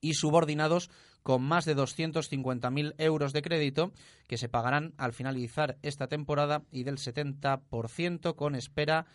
[0.00, 0.90] y subordinados
[1.22, 3.92] con más de 250.000 euros de crédito
[4.26, 9.06] que se pagarán al finalizar esta temporada y del 70% con espera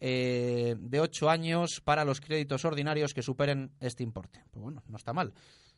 [0.00, 4.42] eh, de ocho años para los créditos ordinarios que superen este importe.
[4.50, 5.32] Pues bueno, no está mal.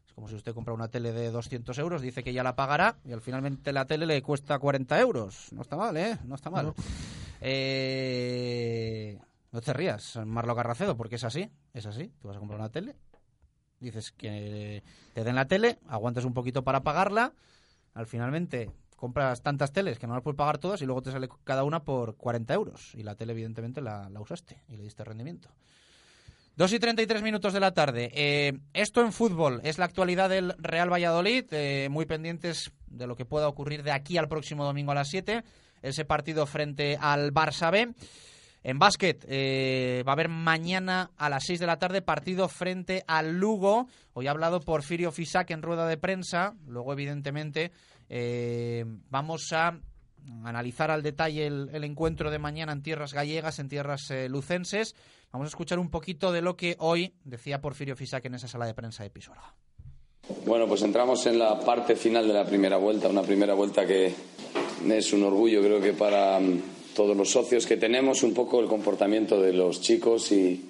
[0.07, 2.97] Es como si usted compra una tele de 200 euros, dice que ya la pagará
[3.05, 5.53] y al finalmente la tele le cuesta 40 euros.
[5.53, 6.19] No está mal, ¿eh?
[6.25, 6.73] No está mal.
[7.41, 9.19] Eh,
[9.53, 12.13] no te rías, Marlo Carracedo, porque es así, es así.
[12.21, 12.97] Tú vas a comprar una tele,
[13.81, 17.33] dices que te den la tele, aguantas un poquito para pagarla,
[17.95, 21.29] al finalmente compras tantas teles que no las puedes pagar todas y luego te sale
[21.45, 22.93] cada una por 40 euros.
[22.95, 25.51] Y la tele, evidentemente, la, usaste y le diste rendimiento.
[26.57, 28.11] 2 y 33 minutos de la tarde.
[28.15, 31.45] Eh, esto en fútbol es la actualidad del Real Valladolid.
[31.51, 35.09] eh, muy pendientes de lo que pueda ocurrir de aquí al próximo domingo a las
[35.09, 35.45] 7.
[35.83, 37.95] Ese partido frente al Barça B.
[38.67, 43.05] En básquet eh, va a haber mañana a las 6 de la tarde partido frente
[43.07, 43.87] al Lugo.
[44.13, 46.53] Hoy ha hablado Porfirio Fisac en rueda de prensa.
[46.67, 47.71] Luego, evidentemente,
[48.09, 49.79] eh, vamos a
[50.43, 54.97] analizar al detalle el, encuentro de mañana en tierras gallegas, en tierras eh, lucenses.
[55.31, 58.67] Vamos a escuchar un poquito de lo que hoy decía Porfirio Fisac en esa sala
[58.67, 59.55] de prensa de Pisuerga.
[60.45, 64.13] Bueno, pues entramos en la parte final de la primera vuelta, una primera vuelta que
[64.89, 68.67] es un orgullo creo que para mm, todos los socios que tenemos, un poco el
[68.67, 70.65] comportamiento de los chicos y,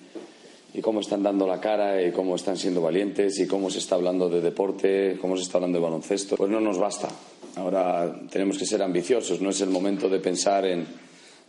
[0.74, 3.94] y cómo están dando la cara y cómo están siendo valientes y cómo se está
[3.94, 6.36] hablando de deporte, cómo se está hablando de baloncesto.
[6.36, 7.08] Pues no nos basta.
[7.54, 10.84] Ahora tenemos que ser ambiciosos, no es el momento de pensar en,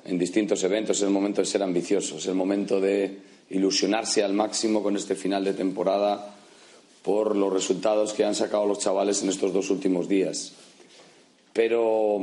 [0.05, 3.17] en distintos eventos, es el momento de ser ambiciosos, es el momento de
[3.49, 6.35] ilusionarse al máximo con este final de temporada
[7.01, 10.53] por los resultados que han sacado los chavales en estos dos últimos días.
[11.51, 12.21] Pero,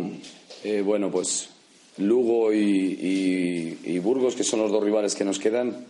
[0.63, 1.49] eh, bueno, pues
[1.99, 5.87] Lugo y, Burgos, que son los dos rivales que nos quedan,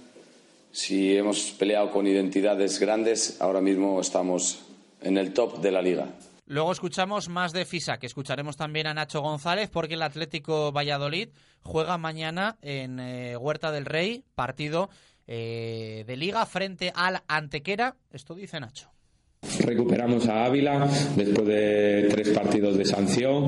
[0.73, 4.61] si hemos peleado con identidades grandes, ahora mismo estamos
[5.01, 6.09] en el top de la liga.
[6.47, 11.31] Luego escuchamos más de Fisac, escucharemos también a Nacho González porque el Atlético Valladolid
[11.63, 14.91] juega mañana en eh, Huerta del Rey, partido
[15.27, 17.97] eh, de liga frente al Antequera.
[18.11, 18.91] Esto dice Nacho.
[19.61, 23.47] Recuperamos a Ávila después de tres partidos de sanción.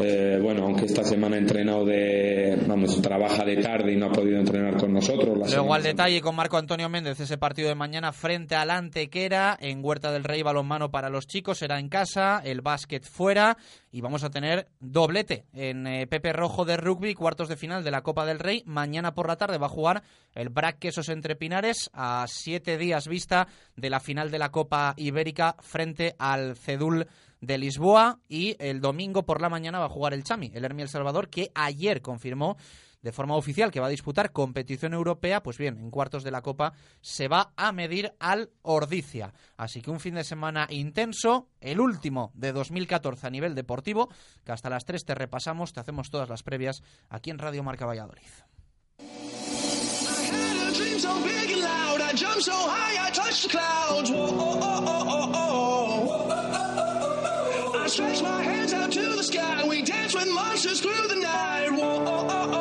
[0.00, 4.12] Eh, bueno, aunque esta semana ha entrenado de, vamos, trabaja de tarde y no ha
[4.12, 5.38] podido entrenar con nosotros.
[5.38, 9.56] La Luego al detalle con Marco Antonio Méndez ese partido de mañana frente al Antequera
[9.60, 13.56] en Huerta del Rey balonmano para los chicos será en casa, el básquet fuera
[13.90, 17.90] y vamos a tener doblete en eh, Pepe Rojo de rugby cuartos de final de
[17.90, 18.62] la Copa del Rey.
[18.66, 20.02] Mañana por la tarde va a jugar
[20.34, 24.94] el Brac Quesos entre Pinares a siete días vista de la final de la Copa
[24.96, 25.27] Ibérica
[25.60, 27.06] frente al Cedul
[27.40, 30.82] de Lisboa y el domingo por la mañana va a jugar el Chami, el Hermi
[30.82, 32.56] El Salvador que ayer confirmó
[33.02, 36.42] de forma oficial que va a disputar competición europea, pues bien, en cuartos de la
[36.42, 39.32] Copa se va a medir al Ordicia.
[39.56, 44.08] Así que un fin de semana intenso, el último de 2014 a nivel deportivo,
[44.44, 47.86] que hasta las 3 te repasamos, te hacemos todas las previas aquí en Radio Marca
[47.86, 48.28] Valladolid.
[50.78, 52.00] Dream so big and loud.
[52.00, 54.10] I jump so high, I touch the clouds.
[54.10, 57.78] Oh oh, oh, oh, oh.
[57.82, 59.66] I stretch my hands out to the sky.
[59.66, 61.70] We dance with monsters through the night.
[61.72, 62.57] Whoa, oh, oh, oh,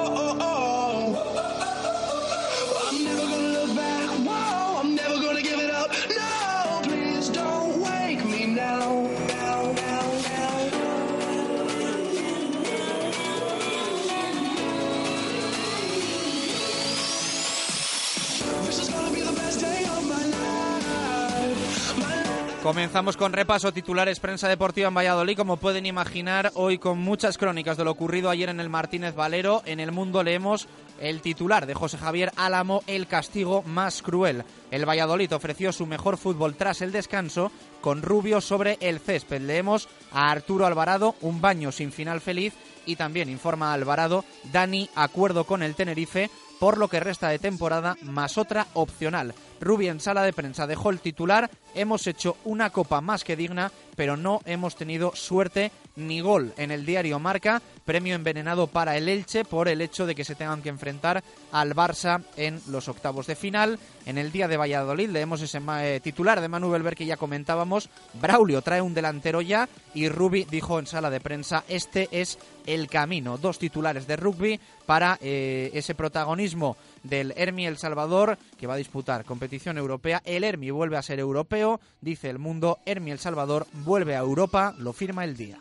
[22.67, 25.37] Comenzamos con repaso titulares prensa deportiva en Valladolid.
[25.37, 29.61] Como pueden imaginar, hoy con muchas crónicas de lo ocurrido ayer en el Martínez Valero.
[29.65, 30.67] En el mundo leemos
[30.99, 34.43] el titular de José Javier Álamo, el castigo más cruel.
[34.69, 39.43] El Valladolid ofreció su mejor fútbol tras el descanso con Rubio sobre el césped.
[39.43, 42.53] Leemos a Arturo Alvarado, un baño sin final feliz.
[42.85, 47.39] Y también informa a Alvarado, Dani, acuerdo con el Tenerife por lo que resta de
[47.39, 49.33] temporada, más otra opcional.
[49.59, 53.71] Rubi en sala de prensa dejó el titular, hemos hecho una copa más que digna,
[53.95, 59.09] pero no hemos tenido suerte ni gol en el diario Marca, premio envenenado para el
[59.09, 63.27] Elche por el hecho de que se tengan que enfrentar al Barça en los octavos
[63.27, 63.79] de final.
[64.05, 67.89] En el día de Valladolid leemos ese eh, titular de Manu Belver que ya comentábamos,
[68.13, 72.87] Braulio trae un delantero ya y Rubi dijo en sala de prensa, este es el
[72.87, 73.37] camino.
[73.37, 78.77] Dos titulares de rugby para eh, ese protagonismo del Hermi El Salvador, que va a
[78.77, 80.21] disputar competición europea.
[80.25, 82.79] El Hermi vuelve a ser europeo, dice el mundo.
[82.85, 85.57] Hermi El Salvador vuelve a Europa, lo firma el día.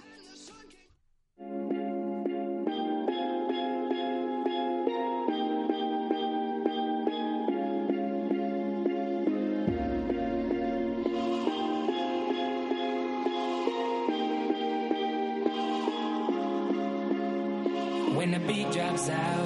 [18.17, 19.46] When the beat drops out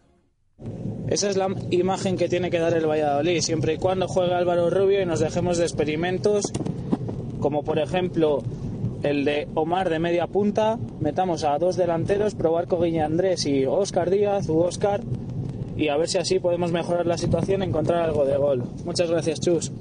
[1.09, 4.71] Esa es la imagen que tiene que dar el Valladolid, siempre y cuando juegue Álvaro
[4.71, 6.53] Rubio y nos dejemos de experimentos,
[7.41, 8.43] como por ejemplo
[9.03, 13.67] el de Omar de media punta, metamos a dos delanteros, probar con Guille Andrés y
[13.67, 15.03] Óscar Díaz u Óscar,
[15.77, 18.63] y a ver si así podemos mejorar la situación y encontrar algo de gol.
[18.85, 19.73] Muchas gracias, Chus.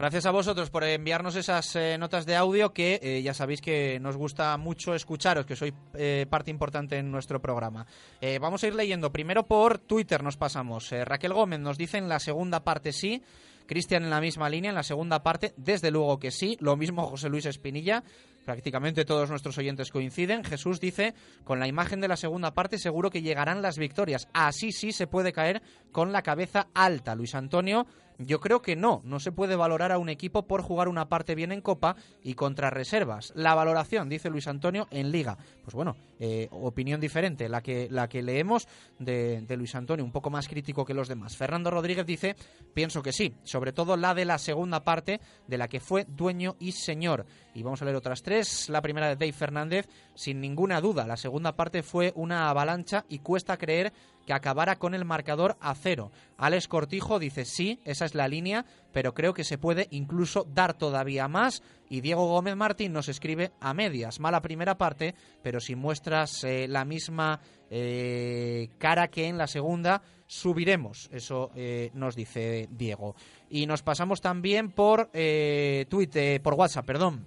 [0.00, 4.00] Gracias a vosotros por enviarnos esas eh, notas de audio que eh, ya sabéis que
[4.00, 7.84] nos gusta mucho escucharos, que sois eh, parte importante en nuestro programa.
[8.18, 9.12] Eh, vamos a ir leyendo.
[9.12, 10.88] Primero por Twitter nos pasamos.
[11.04, 13.22] Raquel Gómez nos dice en la segunda parte sí.
[13.66, 16.56] Cristian en la misma línea, en la segunda parte, desde luego que sí.
[16.60, 18.02] Lo mismo José Luis Espinilla.
[18.46, 20.44] Prácticamente todos nuestros oyentes coinciden.
[20.44, 24.28] Jesús dice, con la imagen de la segunda parte seguro que llegarán las victorias.
[24.32, 25.60] Así sí se puede caer
[25.92, 27.14] con la cabeza alta.
[27.14, 27.86] Luis Antonio,
[28.20, 29.00] yo creo que no.
[29.04, 32.34] No se puede valorar a un equipo por jugar una parte bien en Copa y
[32.34, 33.32] contra reservas.
[33.34, 35.38] La valoración, dice Luis Antonio, en Liga.
[35.62, 40.12] Pues bueno, eh, opinión diferente, la que, la que leemos de, de Luis Antonio, un
[40.12, 41.36] poco más crítico que los demás.
[41.36, 42.36] Fernando Rodríguez dice,
[42.74, 46.56] pienso que sí, sobre todo la de la segunda parte, de la que fue dueño
[46.58, 47.26] y señor.
[47.54, 48.68] Y vamos a leer otras tres.
[48.68, 51.06] La primera de Dave Fernández, sin ninguna duda.
[51.06, 53.92] La segunda parte fue una avalancha y cuesta creer
[54.30, 56.12] que acabara con el marcador a cero.
[56.36, 60.74] Alex Cortijo dice sí, esa es la línea, pero creo que se puede incluso dar
[60.74, 61.64] todavía más.
[61.88, 64.20] Y Diego Gómez Martín nos escribe a medias.
[64.20, 67.40] Mala primera parte, pero si muestras eh, la misma
[67.70, 71.08] eh, cara que en la segunda, subiremos.
[71.10, 73.16] Eso eh, nos dice Diego.
[73.48, 77.26] Y nos pasamos también por Twitter, por WhatsApp, perdón.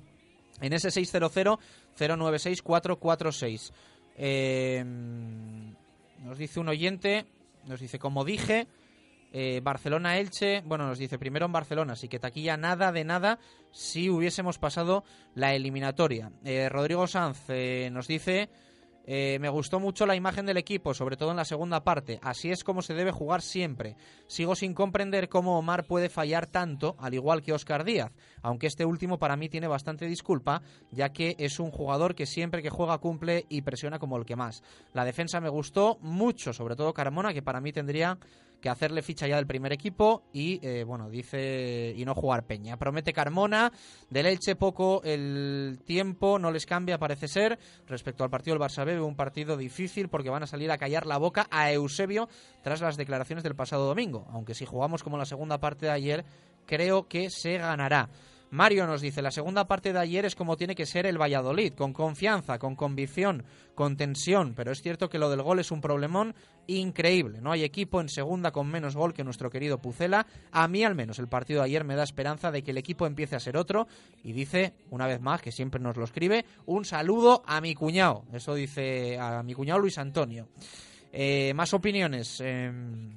[0.61, 3.73] En ese 600-096-446.
[4.15, 4.85] Eh,
[6.23, 7.25] nos dice un oyente,
[7.65, 8.67] nos dice, como dije,
[9.33, 13.39] eh, Barcelona-Elche, bueno, nos dice primero en Barcelona, así que taquilla nada de nada
[13.71, 15.03] si hubiésemos pasado
[15.35, 16.31] la eliminatoria.
[16.45, 18.49] Eh, Rodrigo Sanz eh, nos dice,
[19.05, 22.19] eh, me gustó mucho la imagen del equipo, sobre todo en la segunda parte.
[22.21, 23.95] Así es como se debe jugar siempre.
[24.27, 28.85] Sigo sin comprender cómo Omar puede fallar tanto, al igual que Oscar Díaz, aunque este
[28.85, 32.97] último para mí tiene bastante disculpa, ya que es un jugador que siempre que juega
[32.97, 34.63] cumple y presiona como el que más.
[34.93, 38.17] La defensa me gustó mucho, sobre todo Carmona, que para mí tendría
[38.63, 42.77] que hacerle ficha ya del primer equipo y, eh, bueno, dice, y no jugar Peña.
[42.77, 43.73] Promete Carmona,
[44.09, 47.59] del Elche poco el tiempo, no les cambia, parece ser.
[47.87, 51.05] Respecto al partido del Barça B, un partido difícil porque van a salir a callar
[51.05, 52.29] la boca a Eusebio
[52.61, 54.27] tras las declaraciones del pasado domingo.
[54.31, 56.25] Aunque si jugamos como la segunda parte de ayer,
[56.65, 58.09] creo que se ganará.
[58.53, 61.73] Mario nos dice, la segunda parte de ayer es como tiene que ser el Valladolid,
[61.73, 63.43] con confianza, con convicción,
[63.73, 66.35] con tensión, pero es cierto que lo del gol es un problemón
[66.67, 67.41] increíble.
[67.41, 70.27] No hay equipo en segunda con menos gol que nuestro querido Pucela.
[70.51, 73.07] A mí al menos el partido de ayer me da esperanza de que el equipo
[73.07, 73.87] empiece a ser otro
[74.23, 78.23] y dice, una vez más, que siempre nos lo escribe, un saludo a mi cuñado.
[78.31, 80.47] Eso dice a mi cuñado Luis Antonio.
[81.11, 82.39] Eh, más opiniones.
[82.39, 83.15] Em,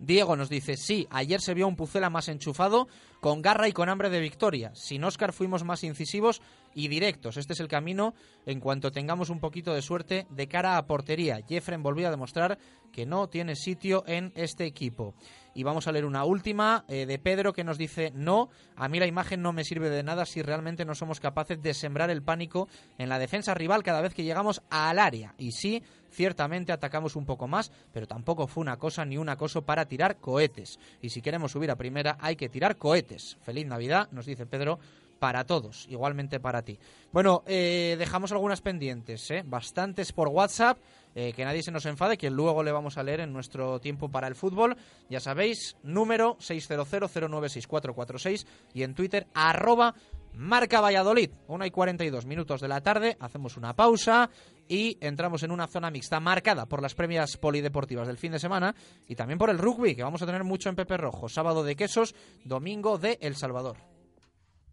[0.00, 2.88] Diego nos dice, sí, ayer se vio un Pucela más enchufado,
[3.20, 4.72] con garra y con hambre de victoria.
[4.74, 6.40] Sin Oscar fuimos más incisivos
[6.74, 7.36] y directos.
[7.36, 8.14] Este es el camino
[8.46, 11.40] en cuanto tengamos un poquito de suerte de cara a portería.
[11.46, 12.58] Jeffren volvió a demostrar
[12.92, 15.14] que no tiene sitio en este equipo.
[15.54, 19.00] Y vamos a leer una última eh, de Pedro que nos dice, no, a mí
[19.00, 22.22] la imagen no me sirve de nada si realmente no somos capaces de sembrar el
[22.22, 22.68] pánico
[22.98, 25.34] en la defensa rival cada vez que llegamos al área.
[25.38, 29.62] Y sí, ciertamente atacamos un poco más, pero tampoco fue una cosa ni un acoso
[29.62, 30.78] para tirar cohetes.
[31.00, 33.36] Y si queremos subir a primera hay que tirar cohetes.
[33.42, 34.78] Feliz Navidad, nos dice Pedro,
[35.20, 36.80] para todos, igualmente para ti.
[37.12, 39.44] Bueno, eh, dejamos algunas pendientes, ¿eh?
[39.46, 40.78] bastantes por WhatsApp,
[41.14, 44.08] eh, que nadie se nos enfade, que luego le vamos a leer en nuestro tiempo
[44.08, 44.76] para el fútbol.
[45.08, 49.94] Ya sabéis, número 600096446 y en Twitter, arroba
[50.32, 54.30] Marca Valladolid, 1 y 42 minutos de la tarde, hacemos una pausa
[54.68, 58.74] y entramos en una zona mixta marcada por las premias polideportivas del fin de semana
[59.06, 61.76] y también por el rugby, que vamos a tener mucho en Pepe Rojo, sábado de
[61.76, 62.14] quesos,
[62.44, 63.99] domingo de El Salvador.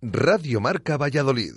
[0.02, 1.54] Radio Marca Valladolid,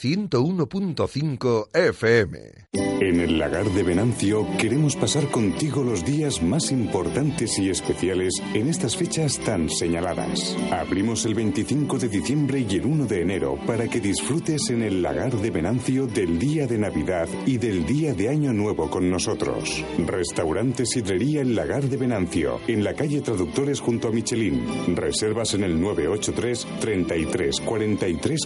[0.00, 2.38] 101.5 FM.
[2.72, 8.68] En el lagar de Venancio queremos pasar contigo los días más importantes y especiales en
[8.68, 10.56] estas fechas tan señaladas.
[10.70, 15.02] Abrimos el 25 de diciembre y el 1 de enero para que disfrutes en el
[15.02, 19.84] lagar de Venancio del día de Navidad y del día de Año Nuevo con nosotros.
[20.06, 24.96] Restaurante Sidrería El Lagar de Venancio, en la calle Traductores junto a Michelin.
[24.96, 27.81] Reservas en el 983 33 43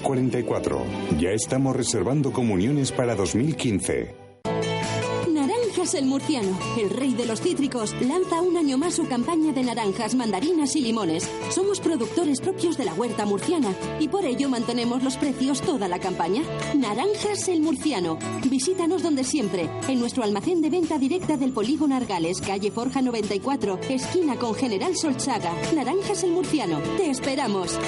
[0.03, 0.83] 44.
[1.19, 4.15] Ya estamos reservando comuniones para 2015.
[5.29, 9.63] Naranjas el Murciano, el rey de los cítricos, lanza un año más su campaña de
[9.63, 11.29] naranjas, mandarinas y limones.
[11.51, 15.99] Somos productores propios de la huerta murciana y por ello mantenemos los precios toda la
[15.99, 16.43] campaña.
[16.75, 18.19] Naranjas el Murciano.
[18.49, 23.81] Visítanos donde siempre, en nuestro almacén de venta directa del Polígono Argales, calle Forja 94,
[23.91, 25.53] esquina con General Solchaga.
[25.75, 26.81] Naranjas el Murciano.
[26.97, 27.79] Te esperamos.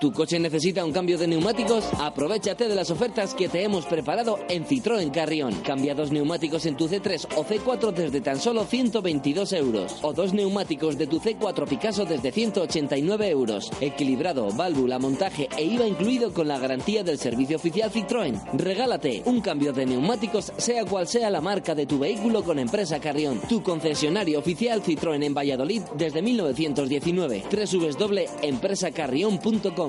[0.00, 1.84] ¿Tu coche necesita un cambio de neumáticos?
[1.98, 5.52] Aprovechate de las ofertas que te hemos preparado en Citroën Carrión.
[5.64, 9.98] Cambia dos neumáticos en tu C3 o C4 desde tan solo 122 euros.
[10.02, 13.72] O dos neumáticos de tu C4 Picasso desde 189 euros.
[13.80, 18.40] Equilibrado, válvula, montaje e IVA incluido con la garantía del servicio oficial Citroën.
[18.52, 23.00] Regálate un cambio de neumáticos sea cual sea la marca de tu vehículo con Empresa
[23.00, 23.40] Carrión.
[23.48, 27.42] Tu concesionario oficial Citroën en Valladolid desde 1919.
[27.50, 29.87] www.empresacarrión.com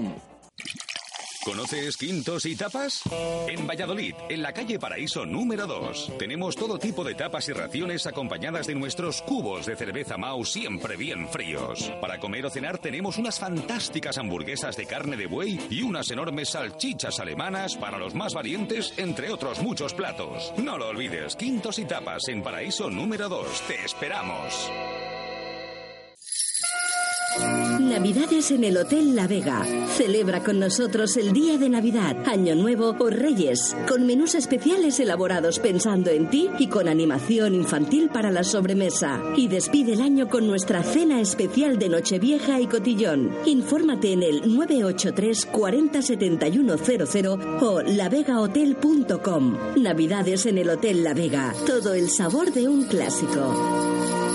[1.44, 3.02] ¿Conoces Quintos y Tapas?
[3.48, 8.06] En Valladolid, en la calle Paraíso número 2, tenemos todo tipo de tapas y raciones
[8.06, 11.92] acompañadas de nuestros cubos de cerveza Mau siempre bien fríos.
[12.02, 16.50] Para comer o cenar tenemos unas fantásticas hamburguesas de carne de buey y unas enormes
[16.50, 20.54] salchichas alemanas para los más valientes, entre otros muchos platos.
[20.58, 23.62] No lo olvides, Quintos y Tapas en Paraíso número 2.
[23.62, 24.70] Te esperamos.
[28.00, 29.66] Navidades en el Hotel La Vega.
[29.98, 35.60] Celebra con nosotros el día de Navidad, Año Nuevo o Reyes, con menús especiales elaborados
[35.60, 39.22] pensando en ti y con animación infantil para la sobremesa.
[39.36, 43.32] Y despide el año con nuestra cena especial de Nochevieja y Cotillón.
[43.46, 47.28] Infórmate en el 983 40 7100
[47.60, 49.58] o lavegahotel.com.
[49.76, 51.54] Navidades en el Hotel La Vega.
[51.68, 54.29] Todo el sabor de un clásico.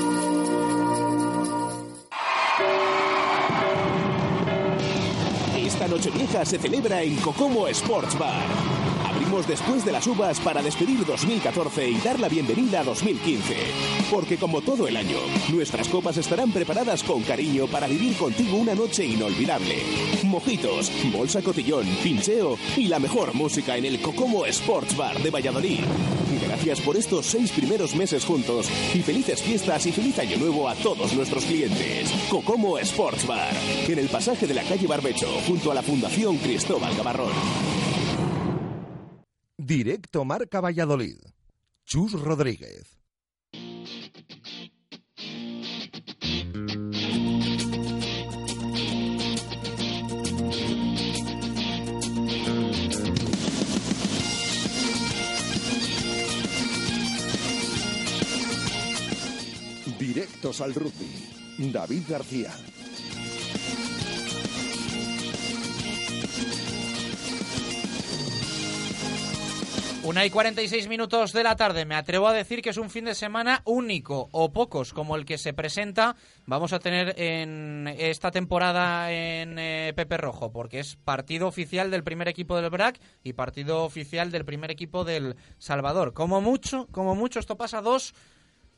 [6.43, 8.43] Se celebra en Cocomo Sports Bar.
[9.09, 13.55] Abrimos después de las uvas para despedir 2014 y dar la bienvenida a 2015.
[14.11, 15.17] Porque como todo el año,
[15.51, 19.77] nuestras copas estarán preparadas con cariño para vivir contigo una noche inolvidable.
[20.25, 25.85] Mojitos, bolsa cotillón, pincheo y la mejor música en el Cocomo Sports Bar de Valladolid.
[26.65, 30.75] Gracias por estos seis primeros meses juntos y felices fiestas y feliz año nuevo a
[30.75, 32.11] todos nuestros clientes.
[32.31, 33.53] Cocomo Sports Bar,
[33.87, 37.33] en el pasaje de la calle Barbecho, junto a la Fundación Cristóbal Gavarrón.
[39.59, 41.19] Directo Marca Valladolid.
[41.85, 43.04] Chus Rodríguez.
[60.45, 62.51] Adictos al Rugby, David García.
[70.03, 71.87] Una y 46 minutos de la tarde.
[71.87, 75.25] Me atrevo a decir que es un fin de semana único o pocos como el
[75.25, 76.15] que se presenta.
[76.45, 82.05] Vamos a tener en esta temporada en eh, Pepe Rojo, porque es partido oficial del
[82.05, 86.13] primer equipo del BRAC y partido oficial del primer equipo del Salvador.
[86.13, 88.15] Como mucho, como mucho, esto pasa dos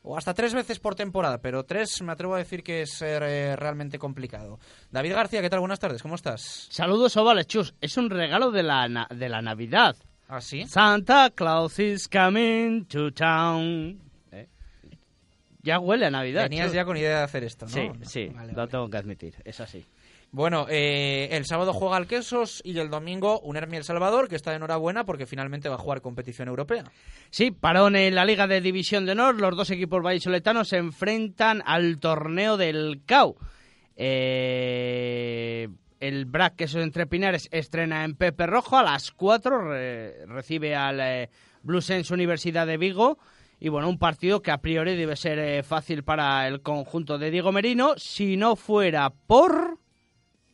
[0.09, 3.57] o hasta tres veces por temporada, pero tres me atrevo a decir que es eh,
[3.57, 4.61] realmente complicado.
[4.91, 5.59] David García, ¿qué tal?
[5.61, 6.69] Buenas tardes, ¿cómo estás?
[6.71, 7.75] Saludos, ovales, chus.
[7.81, 9.97] Es un regalo de la, na- de la Navidad.
[10.29, 10.65] ¿Ah, sí?
[10.67, 14.01] Santa Claus is coming to town.
[14.33, 14.49] Eh,
[15.63, 16.45] Ya huele a Navidad.
[16.45, 16.75] Venías chus.
[16.75, 17.73] ya con idea de hacer esto, ¿no?
[17.73, 19.85] Sí, sí, Vale, lo tengo que admitir, es así.
[20.33, 24.37] Bueno, eh, el sábado juega al Quesos y el domingo un Hermi El Salvador, que
[24.37, 26.85] está de enhorabuena porque finalmente va a jugar competición europea.
[27.31, 29.41] Sí, parón en la Liga de División de Honor.
[29.41, 33.37] Los dos equipos vallisoletanos se enfrentan al torneo del CAU.
[33.97, 35.69] Eh,
[36.01, 39.61] el BRAC, que es entre Pinares, estrena en Pepe Rojo a las 4.
[39.71, 41.31] re- recibe al eh,
[41.63, 43.19] Blue Universidad de Vigo.
[43.59, 47.31] Y bueno, un partido que a priori debe ser eh, fácil para el conjunto de
[47.31, 47.95] Diego Merino.
[47.97, 49.76] Si no fuera por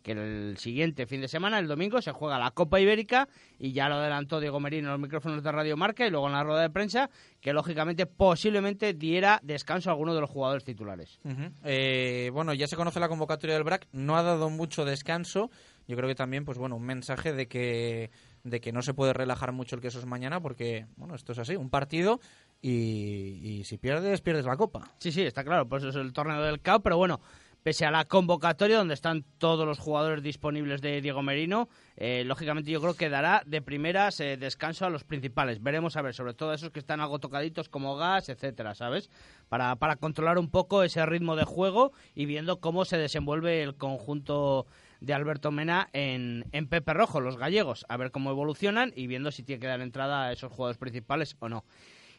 [0.02, 3.28] que el siguiente fin de semana, el domingo, se juega la Copa Ibérica
[3.58, 6.32] y ya lo adelantó Diego Merino en los micrófonos de Radio Marca y luego en
[6.32, 11.20] la rueda de prensa, que lógicamente posiblemente diera descanso a alguno de los jugadores titulares.
[11.64, 15.50] Eh, bueno, ya se conoce la convocatoria del BRAC, no ha dado mucho descanso.
[15.88, 18.10] Yo creo que también, pues bueno, un mensaje de que,
[18.44, 21.56] de que no se puede relajar mucho el Quesos mañana porque, bueno, esto es así,
[21.56, 22.20] un partido
[22.60, 24.92] y, y si pierdes, pierdes la Copa.
[24.98, 27.20] Sí, sí, está claro, pues es el torneo del CAO, pero bueno,
[27.62, 32.70] pese a la convocatoria donde están todos los jugadores disponibles de Diego Merino, eh, lógicamente
[32.70, 35.62] yo creo que dará de primeras eh, descanso a los principales.
[35.62, 39.10] Veremos a ver, sobre todo a esos que están algo tocaditos como gas, etcétera, ¿sabes?
[39.48, 43.76] Para, para controlar un poco ese ritmo de juego y viendo cómo se desenvuelve el
[43.76, 44.66] conjunto
[45.00, 49.32] de Alberto Mena en, en Pepe Rojo, los gallegos, a ver cómo evolucionan y viendo
[49.32, 51.64] si tiene que dar entrada a esos jugadores principales o no.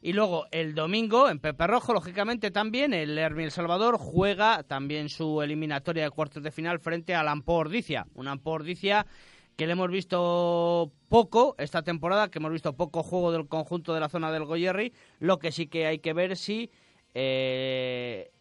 [0.05, 5.07] Y luego el domingo en Pepe Rojo, lógicamente también, el Hermi El Salvador juega también
[5.07, 8.05] su eliminatoria de cuartos de final frente al Ampo Ordicia.
[8.13, 9.07] Un Ampo Ordicia
[9.55, 14.01] que le hemos visto poco esta temporada, que hemos visto poco juego del conjunto de
[14.01, 14.91] la zona del Goyerri.
[15.19, 16.69] Lo que sí que hay que ver si.
[17.13, 18.32] eh,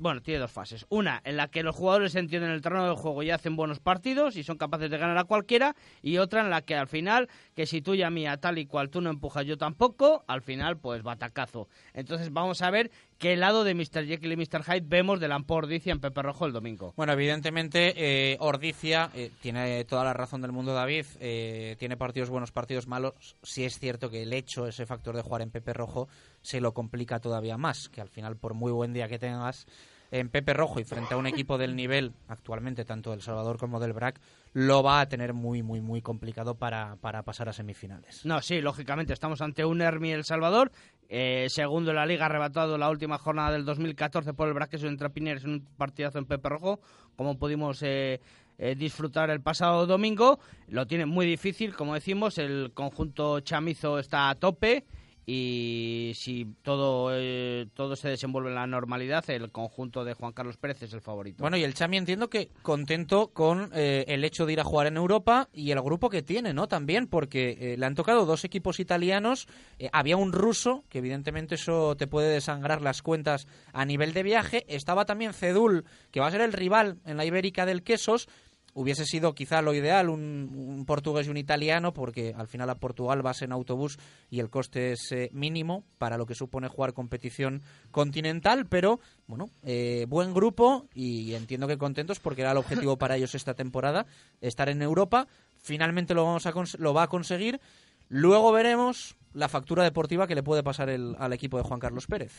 [0.00, 0.86] bueno, tiene dos fases.
[0.88, 4.36] Una en la que los jugadores entienden el terreno del juego y hacen buenos partidos
[4.36, 5.76] y son capaces de ganar a cualquiera.
[6.02, 8.58] Y otra en la que al final, que si tú y a mí a tal
[8.58, 11.68] y cual tú no empujas yo tampoco, al final pues batacazo.
[11.92, 12.90] Entonces vamos a ver
[13.20, 14.06] qué lado de Mr.
[14.06, 14.64] Jekyll y Mr.
[14.64, 16.94] Hyde vemos del Ampo Ordicia en Pepe Rojo el domingo.
[16.96, 21.04] Bueno, evidentemente, eh, Ordicia eh, tiene toda la razón del mundo, David.
[21.20, 23.36] eh, tiene partidos buenos, partidos malos.
[23.42, 26.08] Sí es cierto que el hecho, ese factor de jugar en Pepe Rojo,
[26.40, 27.90] se lo complica todavía más.
[27.90, 29.66] Que al final, por muy buen día que tengas
[30.10, 33.78] en Pepe Rojo y frente a un equipo del nivel actualmente, tanto del Salvador como
[33.80, 34.18] del BRAC,
[34.54, 38.24] lo va a tener muy, muy, muy complicado para, para pasar a semifinales.
[38.24, 40.72] No, sí, lógicamente estamos ante un Hermi El Salvador,
[41.12, 45.10] eh, segundo en la liga, arrebatado la última jornada del 2014 por el Braqueso entre
[45.10, 46.78] Pineres en un partidazo en Pepe Rojo,
[47.16, 48.20] como pudimos eh,
[48.58, 50.38] eh, disfrutar el pasado domingo.
[50.68, 54.84] Lo tiene muy difícil, como decimos, el conjunto chamizo está a tope
[55.32, 60.56] y si todo, eh, todo se desenvuelve en la normalidad, el conjunto de Juan Carlos
[60.56, 61.44] Pérez es el favorito.
[61.44, 64.88] Bueno, y el Chami entiendo que contento con eh, el hecho de ir a jugar
[64.88, 66.66] en Europa y el grupo que tiene, ¿no?
[66.66, 69.46] También, porque eh, le han tocado dos equipos italianos,
[69.78, 74.24] eh, había un ruso, que evidentemente eso te puede desangrar las cuentas a nivel de
[74.24, 78.28] viaje, estaba también Cedul, que va a ser el rival en la Ibérica del Quesos,
[78.74, 83.22] hubiese sido quizá lo ideal un, portugués y un italiano, porque al final a Portugal
[83.22, 83.98] vas en autobús
[84.30, 89.50] y el coste es eh, mínimo para lo que supone jugar competición continental, pero bueno,
[89.62, 94.06] eh, buen grupo y entiendo que contentos porque era el objetivo para ellos esta temporada,
[94.40, 95.26] estar en Europa.
[95.56, 97.60] Finalmente lo, vamos a lo va a conseguir.
[98.08, 102.06] Luego veremos la factura deportiva que le puede pasar el- al equipo de Juan Carlos
[102.06, 102.32] Pérez.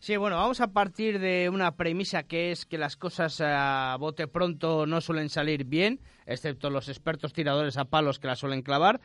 [0.00, 4.28] Sí, bueno, vamos a partir de una premisa que es que las cosas a bote
[4.28, 9.00] pronto no suelen salir bien, excepto los expertos tiradores a palos que la suelen clavar.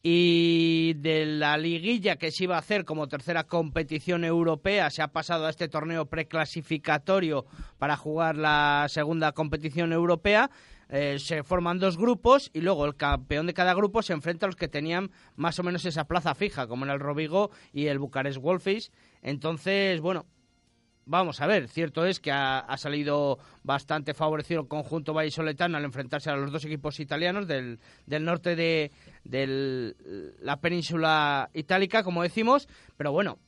[0.00, 5.08] Y de la liguilla que se iba a hacer como tercera competición europea, se ha
[5.08, 7.44] pasado a este torneo preclasificatorio
[7.78, 10.52] para jugar la segunda competición europea.
[10.88, 14.48] Eh, se forman dos grupos y luego el campeón de cada grupo se enfrenta a
[14.48, 17.98] los que tenían más o menos esa plaza fija, como en el Rovigo y el
[17.98, 18.92] Bucarest Wolfish.
[19.22, 20.26] Entonces, bueno,
[21.08, 21.68] vamos a ver.
[21.68, 26.64] Cierto es que ha, salido bastante favorecido el conjunto vallisoletano al enfrentarse a los dos
[26.64, 28.90] equipos italianos del, del norte de
[30.40, 32.68] la península itálica, como decimos.
[32.96, 33.38] Pero bueno,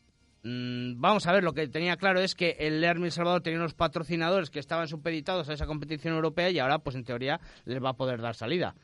[0.42, 3.74] mm, vamos a ver, lo que tenía claro es que el Lermi Salvador tenía unos
[3.74, 7.90] patrocinadores que estaban supeditados a esa competición europea y ahora, pues en teoría, les va
[7.90, 8.74] a poder dar salida.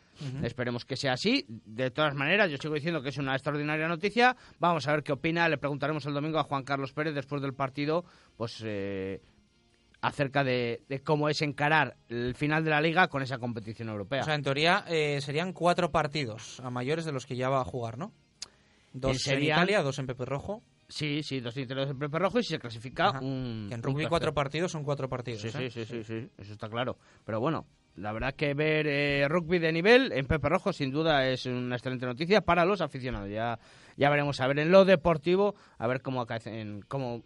[0.43, 1.45] Esperemos que sea así.
[1.49, 4.37] De todas maneras, yo sigo diciendo que es una extraordinaria noticia.
[4.59, 5.49] Vamos a ver qué opina.
[5.49, 8.05] Le preguntaremos el domingo a Juan Carlos Pérez después del partido,
[8.37, 9.21] pues eh,
[10.01, 14.21] acerca de, de cómo es encarar el final de la liga con esa competición europea.
[14.23, 17.61] O sea, en teoría eh, serían cuatro partidos a mayores de los que ya va
[17.61, 18.13] a jugar, ¿no?
[18.93, 20.63] Dos serían- en Italia, dos en Pepe Rojo.
[20.89, 23.19] Sí, sí, dos en Pepe Rojo y si se clasifica Ajá.
[23.21, 23.67] un...
[23.69, 25.41] Que en rugby cuatro partidos son cuatro partidos.
[25.43, 25.69] Sí, ¿eh?
[25.69, 26.97] sí, sí, sí, sí, eso está claro.
[27.25, 31.27] Pero bueno, la verdad que ver eh, rugby de nivel en Pepe Rojo sin duda
[31.29, 33.29] es una excelente noticia para los aficionados.
[33.31, 33.59] Ya,
[33.97, 37.23] ya veremos a ver en lo deportivo, a ver cómo, acaecen- cómo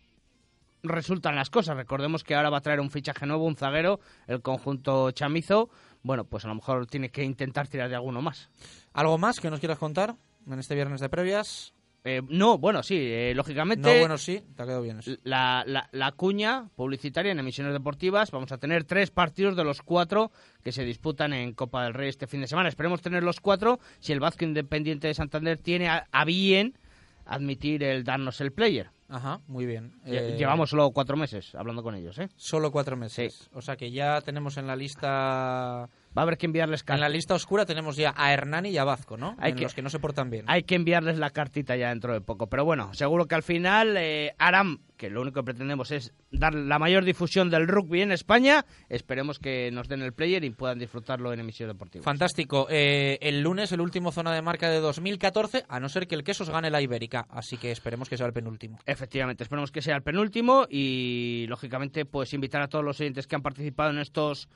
[0.82, 1.76] resultan las cosas.
[1.76, 5.68] Recordemos que ahora va a traer un fichaje nuevo, un zaguero, el conjunto chamizo.
[6.02, 8.48] Bueno, pues a lo mejor tiene que intentar tirar de alguno más.
[8.92, 10.14] ¿Algo más que nos quieras contar
[10.46, 11.74] en este viernes de previas?
[12.02, 13.92] Eh, no, bueno, sí, eh, lógicamente.
[13.92, 15.12] No, bueno, sí, te ha quedado bien eso.
[15.22, 18.30] La, la, la cuña publicitaria en emisiones deportivas.
[18.30, 20.32] Vamos a tener tres partidos de los cuatro
[20.62, 22.70] que se disputan en Copa del Rey este fin de semana.
[22.70, 26.78] Esperemos tener los cuatro si el Vasco Independiente de Santander tiene a, a bien
[27.26, 28.90] admitir el darnos el player.
[29.08, 29.92] Ajá, muy bien.
[30.06, 32.28] Eh, Llevamos solo cuatro meses hablando con ellos, ¿eh?
[32.36, 33.50] Solo cuatro meses.
[33.52, 35.88] O sea que ya tenemos en la lista...
[36.16, 38.84] Va a haber que enviarles En la lista oscura tenemos ya a Hernani y a
[38.84, 39.36] Vazco, ¿no?
[39.38, 40.44] Hay en que- los que no se portan bien.
[40.48, 42.48] Hay que enviarles la cartita ya dentro de poco.
[42.48, 46.52] Pero bueno, seguro que al final eh, harán, que lo único que pretendemos es dar
[46.54, 48.64] la mayor difusión del rugby en España.
[48.88, 52.04] Esperemos que nos den el player y puedan disfrutarlo en emisiones deportivas.
[52.04, 52.66] Fantástico.
[52.70, 56.24] Eh, el lunes, el último zona de marca de 2014, a no ser que el
[56.24, 57.26] Quesos gane la Ibérica.
[57.30, 58.78] Así que esperemos que sea el penúltimo.
[58.84, 63.36] Efectivamente, esperemos que sea el penúltimo y lógicamente pues invitar a todos los oyentes que
[63.36, 64.48] han participado en estos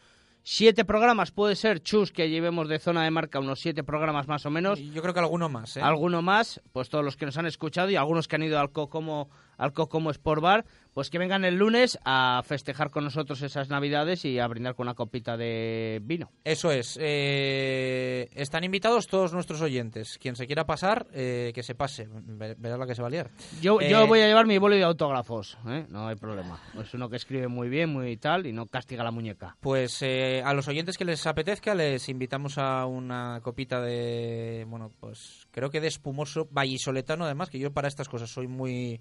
[0.44, 4.44] siete programas, puede ser Chus que llevemos de zona de marca unos siete programas más
[4.44, 4.78] o menos.
[4.78, 5.80] Yo creo que alguno más, ¿eh?
[5.80, 8.70] Alguno más, pues todos los que nos han escuchado y algunos que han ido al
[8.70, 13.68] Cocomo, al Cocomo Sport Bar, pues que vengan el lunes a festejar con nosotros esas
[13.68, 16.30] navidades y a brindar con una copita de vino.
[16.44, 16.96] Eso es.
[17.00, 20.18] eh, están invitados todos nuestros oyentes.
[20.18, 22.08] Quien se quiera pasar, eh, que se pase.
[22.10, 23.30] Ver- Verás la que se va a liar.
[23.60, 25.84] Yo, Eh, yo voy a llevar mi boli de autógrafos, ¿eh?
[25.88, 26.60] no hay problema.
[26.80, 29.56] Es uno que escribe muy bien, muy tal y no castiga la muñeca.
[29.60, 34.90] Pues eh, a los oyentes que les apetezca les invitamos a una copita de, bueno,
[35.00, 39.00] pues creo que de espumoso vallisoletano además, que yo para estas cosas soy muy...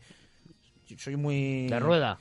[0.97, 1.67] Soy muy...
[1.67, 2.17] ¿De rueda?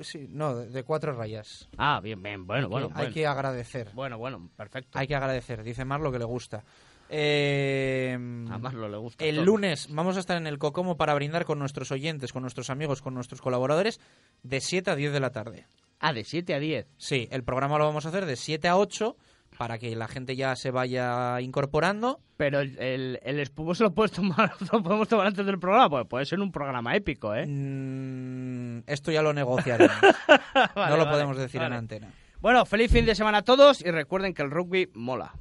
[0.00, 1.68] Sí, no, de, cuatro rayas.
[1.76, 2.86] Ah, bien, bien, bueno, que- bueno.
[2.94, 3.12] Hay bueno.
[3.14, 3.90] que agradecer.
[3.92, 4.98] Bueno, bueno, perfecto.
[4.98, 6.64] Hay que agradecer, dice Mar lo que le gusta.
[7.10, 9.24] Eh, A Marlo le gusta.
[9.24, 9.44] el todo.
[9.44, 13.02] lunes vamos a estar en el Cocomo para brindar con nuestros oyentes, con nuestros amigos,
[13.02, 14.00] con nuestros colaboradores,
[14.42, 15.66] de 7 a 10 de la tarde.
[16.00, 16.86] Ah, de 7 a 10.
[16.96, 19.16] Sí, el programa lo vamos a hacer de 7 a 8
[19.58, 22.20] para que la gente ya se vaya incorporando.
[22.36, 26.06] Pero el, el, el espumoso lo puedes tomar, lo podemos tomar antes del programa, pues
[26.06, 27.46] puede ser un programa épico, ¿eh?
[27.46, 29.96] Mm, esto ya lo negociaremos.
[30.74, 31.74] Vale, no lo vale, podemos decir vale.
[31.74, 32.12] en antena.
[32.40, 35.32] Bueno, feliz fin de semana a todos y recuerden que el rugby mola.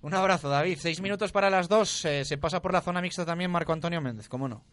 [0.00, 0.78] Un abrazo, David.
[0.80, 2.04] Seis minutos para las dos.
[2.04, 4.64] Eh, se pasa por la zona mixta también Marco Antonio Méndez, ¿cómo no?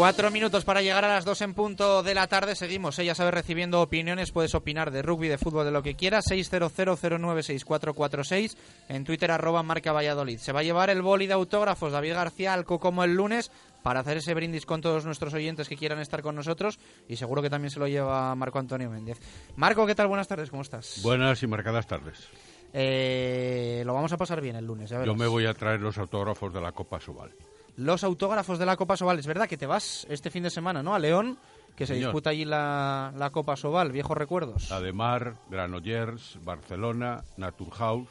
[0.00, 2.56] Cuatro minutos para llegar a las dos en punto de la tarde.
[2.56, 4.32] Seguimos, eh, ya sabes, recibiendo opiniones.
[4.32, 6.24] Puedes opinar de rugby, de fútbol, de lo que quieras.
[6.30, 8.56] 600096446.
[8.88, 10.38] En Twitter, arroba marca Valladolid.
[10.38, 13.50] Se va a llevar el boli de autógrafos David García al como el lunes
[13.82, 16.78] para hacer ese brindis con todos nuestros oyentes que quieran estar con nosotros.
[17.06, 19.18] Y seguro que también se lo lleva Marco Antonio Méndez.
[19.56, 20.06] Marco, ¿qué tal?
[20.06, 21.00] Buenas tardes, ¿cómo estás?
[21.02, 22.26] Buenas y marcadas tardes.
[22.72, 25.98] Eh, lo vamos a pasar bien el lunes, ya Yo me voy a traer los
[25.98, 27.34] autógrafos de la Copa Sobal.
[27.80, 29.18] Los autógrafos de la Copa Sobal.
[29.18, 30.94] Es verdad que te vas este fin de semana, ¿no?
[30.94, 31.38] A León,
[31.76, 32.08] que se Señor.
[32.10, 34.70] disputa allí la, la Copa Sobal, viejos recuerdos.
[34.72, 38.08] Ademar, Granollers, Barcelona, Naturhaus,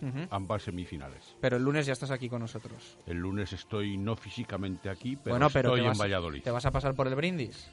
[0.00, 0.26] Ujú.
[0.30, 1.36] ambas semifinales.
[1.40, 2.98] Pero el lunes ya estás aquí con nosotros.
[3.06, 6.42] El lunes estoy no físicamente aquí, pero bueno, pero estoy te en vas, Valladolid.
[6.42, 7.68] te vas a pasar por el brindis.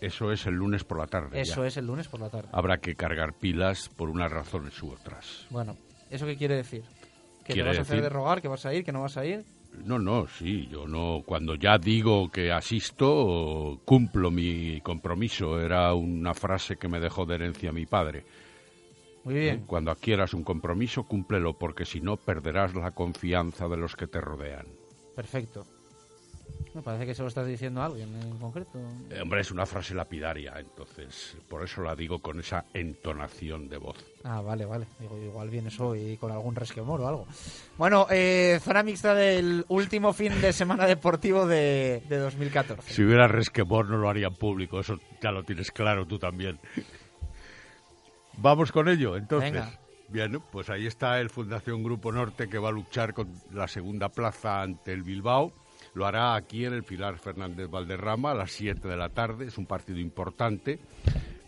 [0.00, 1.40] Eso es el lunes por la tarde.
[1.40, 1.68] Eso ya.
[1.68, 2.48] es el lunes por la tarde.
[2.52, 5.46] Habrá que cargar pilas por unas razones u otras.
[5.50, 5.76] Bueno,
[6.10, 6.82] ¿eso qué quiere decir?
[7.44, 9.00] ¿Que te Quiere vas a hacer decir- de rogar, que vas a ir, que no
[9.02, 9.44] vas a ir?
[9.84, 11.22] No, no, sí, yo no.
[11.24, 15.60] Cuando ya digo que asisto, cumplo mi compromiso.
[15.60, 18.24] Era una frase que me dejó de herencia mi padre.
[19.24, 19.56] Muy bien.
[19.56, 19.64] ¿Eh?
[19.66, 24.20] Cuando adquieras un compromiso, cúmplelo, porque si no, perderás la confianza de los que te
[24.20, 24.66] rodean.
[25.14, 25.66] Perfecto.
[26.74, 28.78] Me parece que se lo estás diciendo a alguien en concreto.
[29.10, 33.76] Eh, hombre, es una frase lapidaria, entonces por eso la digo con esa entonación de
[33.76, 34.02] voz.
[34.24, 34.86] Ah, vale, vale.
[34.98, 37.26] Digo, igual vienes hoy con algún resquemor o algo.
[37.76, 42.92] Bueno, eh, zona mixta del último fin de semana deportivo de, de 2014.
[42.92, 46.58] Si hubiera resquemor no lo harían público, eso ya lo tienes claro tú también.
[48.38, 49.52] Vamos con ello, entonces.
[49.52, 49.78] Venga.
[50.08, 54.10] Bien, pues ahí está el Fundación Grupo Norte que va a luchar con la segunda
[54.10, 55.52] plaza ante el Bilbao.
[55.94, 59.46] Lo hará aquí en el Pilar Fernández Valderrama a las 7 de la tarde.
[59.46, 60.78] Es un partido importante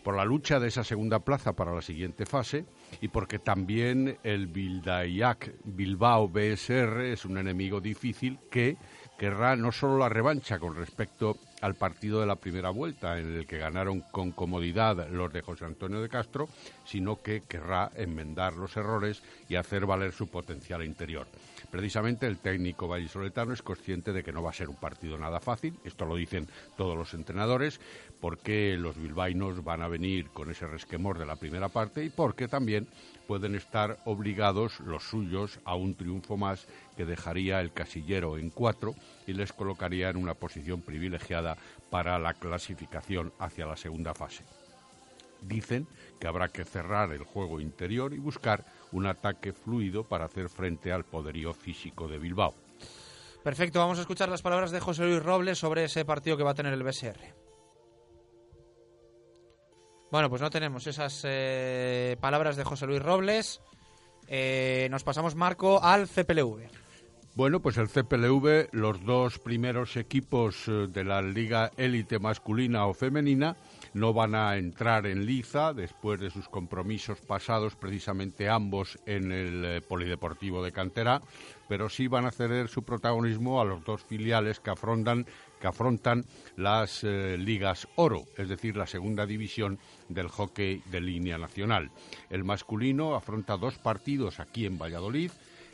[0.02, 2.66] por la lucha de esa segunda plaza para la siguiente fase
[3.00, 8.76] y porque también el Bilbao BSR es un enemigo difícil que
[9.18, 13.46] querrá no solo la revancha con respecto al partido de la primera vuelta en el
[13.46, 16.48] que ganaron con comodidad los de José Antonio de Castro,
[16.84, 21.26] sino que querrá enmendar los errores y hacer valer su potencial interior.
[21.70, 25.40] Precisamente el técnico vallisoletano es consciente de que no va a ser un partido nada
[25.40, 26.46] fácil, esto lo dicen
[26.76, 27.80] todos los entrenadores,
[28.20, 32.46] porque los bilbainos van a venir con ese resquemor de la primera parte y porque
[32.46, 32.86] también
[33.26, 36.66] pueden estar obligados los suyos a un triunfo más
[36.96, 38.94] que dejaría el casillero en cuatro
[39.26, 41.56] y les colocaría en una posición privilegiada
[41.90, 44.44] para la clasificación hacia la segunda fase.
[45.42, 45.86] Dicen
[46.18, 50.92] que habrá que cerrar el juego interior y buscar un ataque fluido para hacer frente
[50.92, 52.54] al poderío físico de Bilbao.
[53.42, 56.52] Perfecto, vamos a escuchar las palabras de José Luis Robles sobre ese partido que va
[56.52, 57.43] a tener el BSR.
[60.14, 63.60] Bueno, pues no tenemos esas eh, palabras de José Luis Robles.
[64.28, 66.68] Eh, nos pasamos, Marco, al CPLV.
[67.34, 72.94] Bueno, pues el CPLV, los dos primeros equipos eh, de la Liga Élite masculina o
[72.94, 73.56] femenina,
[73.92, 79.82] no van a entrar en liza después de sus compromisos pasados, precisamente ambos en el
[79.82, 81.22] Polideportivo de Cantera,
[81.68, 85.26] pero sí van a ceder su protagonismo a los dos filiales que afrontan,
[85.64, 86.26] que afrontan
[86.58, 89.78] las eh, ligas oro, es decir, la segunda división
[90.10, 91.90] del hockey de línea nacional.
[92.28, 95.30] El masculino afronta dos partidos aquí en Valladolid,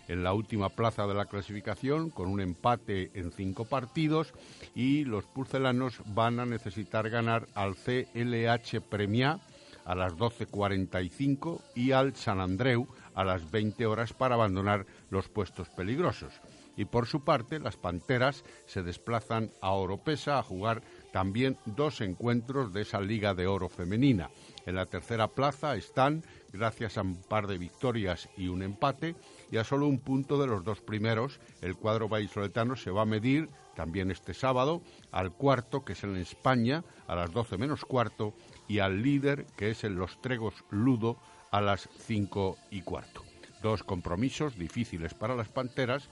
[0.06, 4.32] en la última plaza de la clasificación con un empate en cinco partidos
[4.76, 9.40] y los purcelanos van a necesitar ganar al CLH Premia
[9.84, 12.86] a las 12.45 y al San Andreu
[13.16, 16.32] a las 20 horas para abandonar los puestos peligrosos.
[16.80, 22.72] Y por su parte, las Panteras se desplazan a Oropesa a jugar también dos encuentros
[22.72, 24.30] de esa Liga de Oro femenina.
[24.64, 26.24] En la tercera plaza están,
[26.54, 29.14] gracias a un par de victorias y un empate,
[29.52, 33.04] y a solo un punto de los dos primeros, el cuadro vallisoletano se va a
[33.04, 34.80] medir también este sábado
[35.12, 38.32] al cuarto, que es en España, a las 12 menos cuarto,
[38.68, 41.18] y al líder, que es en Los Tregos Ludo,
[41.50, 43.22] a las 5 y cuarto.
[43.62, 46.08] Dos compromisos difíciles para las Panteras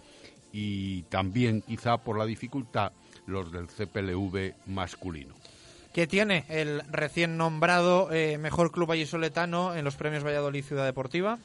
[0.59, 2.91] y también, quizá por la dificultad,
[3.27, 5.35] los del CPLV masculino.
[5.93, 11.39] que tiene el recién nombrado eh, mejor club vallisoletano en los premios Valladolid Ciudad Deportiva.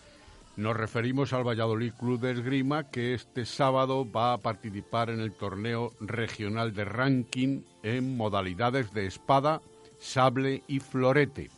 [0.57, 5.31] Nos referimos al Valladolid Club de Esgrima que este sábado va a participar en el
[5.31, 9.61] torneo regional de ranking en modalidades de espada,
[9.99, 11.49] sable y florete.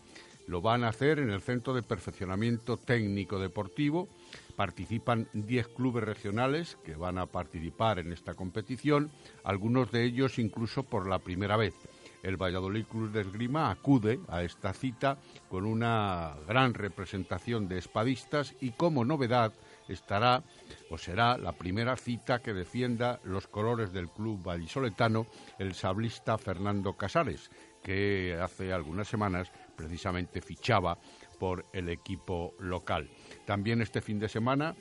[0.47, 4.07] Lo van a hacer en el Centro de Perfeccionamiento Técnico Deportivo.
[4.55, 9.11] Participan 10 clubes regionales que van a participar en esta competición,
[9.43, 11.75] algunos de ellos incluso por la primera vez.
[12.23, 18.55] El Valladolid Club de Esgrima acude a esta cita con una gran representación de espadistas
[18.59, 19.53] y como novedad
[19.87, 20.43] estará
[20.89, 25.27] o será la primera cita que defienda los colores del club vallisoletano
[25.59, 27.51] el sablista Fernando Casares,
[27.83, 30.97] que hace algunas semanas precisamente fichaba
[31.37, 33.07] por el equipo local.
[33.45, 34.75] También este fin de semana,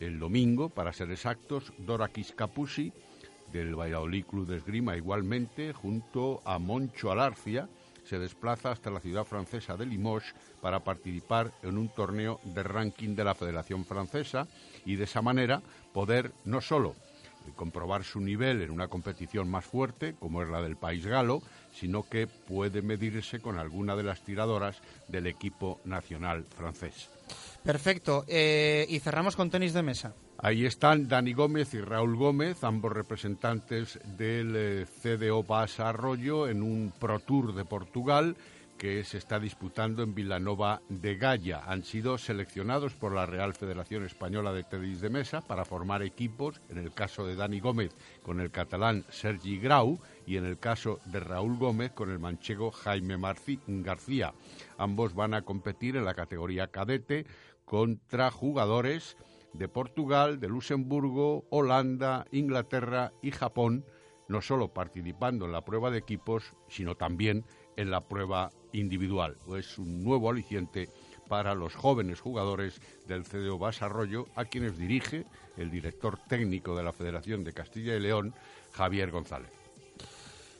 [0.00, 2.92] el domingo, para ser exactos, Dora Capusi
[3.52, 7.68] del Valladolid Club de Esgrima igualmente, junto a Moncho Alarcia,
[8.04, 13.14] se desplaza hasta la ciudad francesa de Limoges para participar en un torneo de ranking
[13.14, 14.46] de la Federación Francesa
[14.86, 15.60] y de esa manera
[15.92, 16.94] poder no solo
[17.54, 21.42] comprobar su nivel en una competición más fuerte, como es la del país galo,
[21.72, 27.08] sino que puede medirse con alguna de las tiradoras del equipo nacional francés.
[27.68, 28.24] Perfecto.
[28.26, 30.14] Eh, y cerramos con tenis de mesa.
[30.38, 36.62] Ahí están Dani Gómez y Raúl Gómez, ambos representantes del eh, CDO Basa Arroyo en
[36.62, 38.36] un Pro Tour de Portugal
[38.78, 41.64] que se está disputando en Vilanova de Gaya.
[41.66, 46.60] Han sido seleccionados por la Real Federación Española de Tenis de Mesa para formar equipos,
[46.70, 47.90] en el caso de Dani Gómez
[48.22, 49.98] con el catalán Sergi Grau
[50.28, 54.32] y en el caso de Raúl Gómez con el manchego Jaime Marci- García.
[54.78, 57.26] Ambos van a competir en la categoría cadete
[57.68, 59.16] contra jugadores
[59.52, 63.84] de Portugal, de Luxemburgo, Holanda, Inglaterra y Japón,
[64.28, 67.44] no solo participando en la prueba de equipos, sino también
[67.76, 69.36] en la prueba individual.
[69.56, 70.88] Es un nuevo aliciente
[71.28, 76.92] para los jóvenes jugadores del CDO Basarrollo, a quienes dirige el director técnico de la
[76.92, 78.34] Federación de Castilla y León,
[78.72, 79.57] Javier González.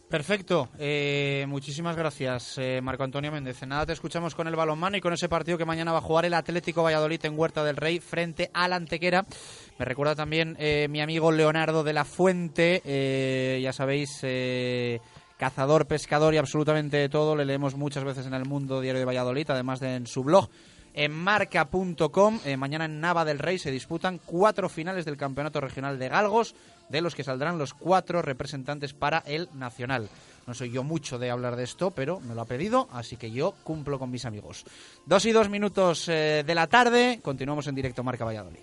[0.09, 3.61] Perfecto, eh, muchísimas gracias eh, Marco Antonio Méndez.
[3.67, 6.25] Nada, te escuchamos con el balonmano y con ese partido que mañana va a jugar
[6.25, 9.27] el Atlético Valladolid en Huerta del Rey frente al Antequera.
[9.79, 14.23] Me recuerda también eh, mi amigo Leonardo de la Fuente, eh, ya sabéis,
[15.37, 17.37] cazador, pescador y absolutamente de todo.
[17.37, 20.49] Le leemos muchas veces en el Mundo Diario de Valladolid, además de en su blog.
[20.95, 26.09] En marca.com, mañana en Nava del Rey se disputan cuatro finales del Campeonato Regional de
[26.09, 26.55] Galgos,
[26.89, 30.09] de los que saldrán los cuatro representantes para el Nacional.
[30.47, 33.31] No soy yo mucho de hablar de esto, pero me lo ha pedido, así que
[33.31, 34.65] yo cumplo con mis amigos.
[35.05, 38.59] Dos y dos minutos eh, de la tarde, continuamos en directo Marca Valladolid.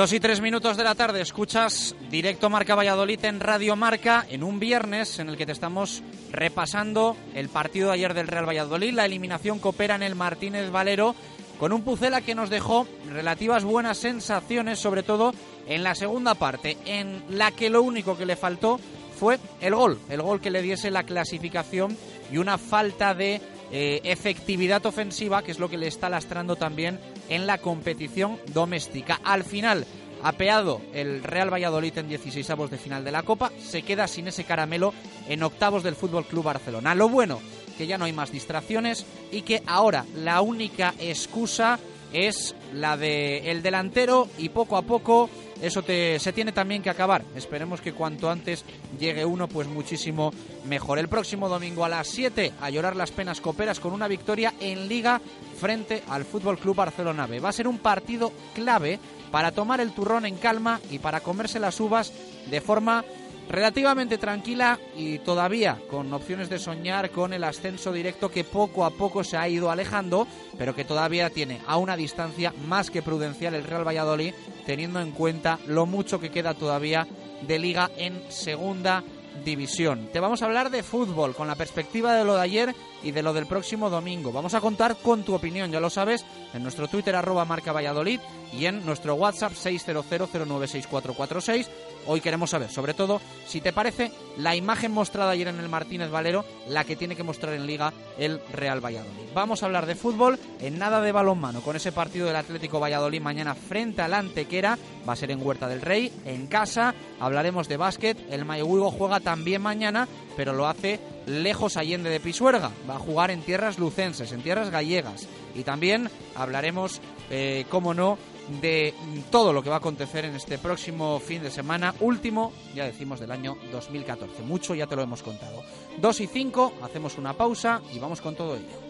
[0.00, 4.42] Dos y tres minutos de la tarde, escuchas directo Marca Valladolid en Radio Marca en
[4.42, 8.94] un viernes en el que te estamos repasando el partido de ayer del Real Valladolid,
[8.94, 11.14] la eliminación que opera en el Martínez Valero,
[11.58, 15.34] con un Pucela que nos dejó relativas buenas sensaciones, sobre todo
[15.66, 18.80] en la segunda parte, en la que lo único que le faltó
[19.18, 21.94] fue el gol, el gol que le diese la clasificación
[22.32, 26.98] y una falta de eh, efectividad ofensiva, que es lo que le está lastrando también
[27.30, 29.20] en la competición doméstica.
[29.24, 29.86] Al final,
[30.22, 34.28] apeado el Real Valladolid en 16 avos de final de la Copa, se queda sin
[34.28, 34.92] ese caramelo
[35.28, 36.94] en octavos del Fútbol Club Barcelona.
[36.94, 37.40] Lo bueno,
[37.78, 41.78] que ya no hay más distracciones y que ahora la única excusa
[42.12, 46.90] es la de el delantero y poco a poco eso te, se tiene también que
[46.90, 47.24] acabar.
[47.34, 48.64] Esperemos que cuanto antes
[48.98, 50.32] llegue uno, pues muchísimo
[50.66, 50.98] mejor.
[50.98, 54.88] El próximo domingo a las 7 a llorar las penas coperas con una victoria en
[54.88, 55.20] Liga
[55.58, 57.40] frente al Fútbol Club Barcelona B.
[57.40, 58.98] Va a ser un partido clave
[59.30, 62.12] para tomar el turrón en calma y para comerse las uvas
[62.50, 63.04] de forma
[63.50, 68.90] relativamente tranquila y todavía con opciones de soñar con el ascenso directo que poco a
[68.90, 70.26] poco se ha ido alejando,
[70.56, 74.34] pero que todavía tiene a una distancia más que prudencial el Real Valladolid,
[74.66, 77.06] teniendo en cuenta lo mucho que queda todavía
[77.46, 79.02] de liga en segunda
[79.44, 80.08] división.
[80.12, 83.22] Te vamos a hablar de fútbol con la perspectiva de lo de ayer y de
[83.22, 84.32] lo del próximo domingo.
[84.32, 86.24] Vamos a contar con tu opinión, ya lo sabes,
[86.54, 88.20] en nuestro Twitter arroba Valladolid
[88.52, 91.68] y en nuestro WhatsApp 600096446.
[92.06, 96.10] Hoy queremos saber, sobre todo, si te parece la imagen mostrada ayer en el Martínez
[96.10, 99.28] Valero, la que tiene que mostrar en Liga el Real Valladolid.
[99.34, 103.20] Vamos a hablar de fútbol, en nada de balonmano, con ese partido del Atlético Valladolid
[103.20, 107.76] mañana frente al Antequera, va a ser en Huerta del Rey, en casa, hablaremos de
[107.76, 110.98] básquet, el Mayhuigo juega también mañana, pero lo hace
[111.30, 116.10] lejos allende de Pisuerga, va a jugar en tierras lucenses, en tierras gallegas, y también
[116.34, 117.00] hablaremos,
[117.30, 118.18] eh, como no,
[118.60, 118.94] de
[119.30, 123.20] todo lo que va a acontecer en este próximo fin de semana, último, ya decimos,
[123.20, 124.42] del año 2014.
[124.42, 125.62] Mucho ya te lo hemos contado.
[125.98, 128.89] 2 y 5, hacemos una pausa y vamos con todo ello.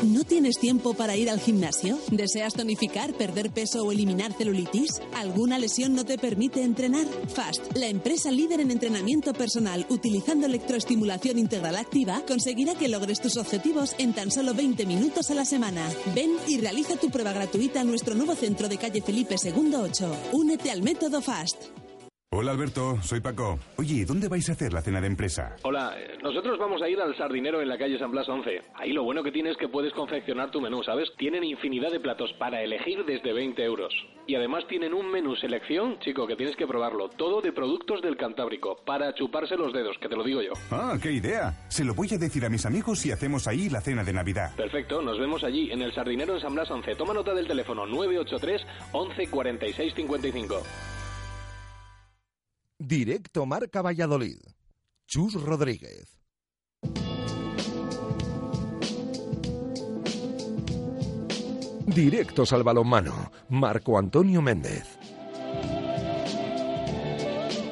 [0.03, 1.99] ¿No tienes tiempo para ir al gimnasio?
[2.11, 5.01] ¿Deseas tonificar, perder peso o eliminar celulitis?
[5.14, 7.07] ¿Alguna lesión no te permite entrenar?
[7.35, 13.37] FAST, la empresa líder en entrenamiento personal utilizando electroestimulación integral activa, conseguirá que logres tus
[13.37, 15.89] objetivos en tan solo 20 minutos a la semana.
[16.14, 20.17] Ven y realiza tu prueba gratuita en nuestro nuevo centro de calle Felipe II 8.
[20.33, 21.86] Únete al método FAST.
[22.33, 23.61] Hola Alberto, soy Paco.
[23.77, 25.55] Oye, ¿dónde vais a hacer la cena de empresa?
[25.62, 28.62] Hola, eh, nosotros vamos a ir al Sardinero en la calle San Blas 11.
[28.74, 31.09] Ahí lo bueno que tiene es que puedes confeccionar tu menú, ¿sabes?
[31.16, 33.95] Tienen infinidad de platos para elegir desde 20 euros.
[34.27, 37.09] Y además tienen un menú selección, chico, que tienes que probarlo.
[37.11, 40.53] Todo de productos del Cantábrico, para chuparse los dedos, que te lo digo yo.
[40.72, 41.55] Ah, qué idea.
[41.68, 44.51] Se lo voy a decir a mis amigos si hacemos ahí la cena de Navidad.
[44.57, 46.97] Perfecto, nos vemos allí, en el Sardinero en San Blas 11.
[46.97, 50.62] Toma nota del teléfono 983 11 46 55.
[52.79, 54.39] Directo Marca Valladolid.
[55.07, 56.20] Chus Rodríguez.
[61.87, 63.33] Directos al balonmano.
[63.49, 64.99] Marco Antonio Méndez.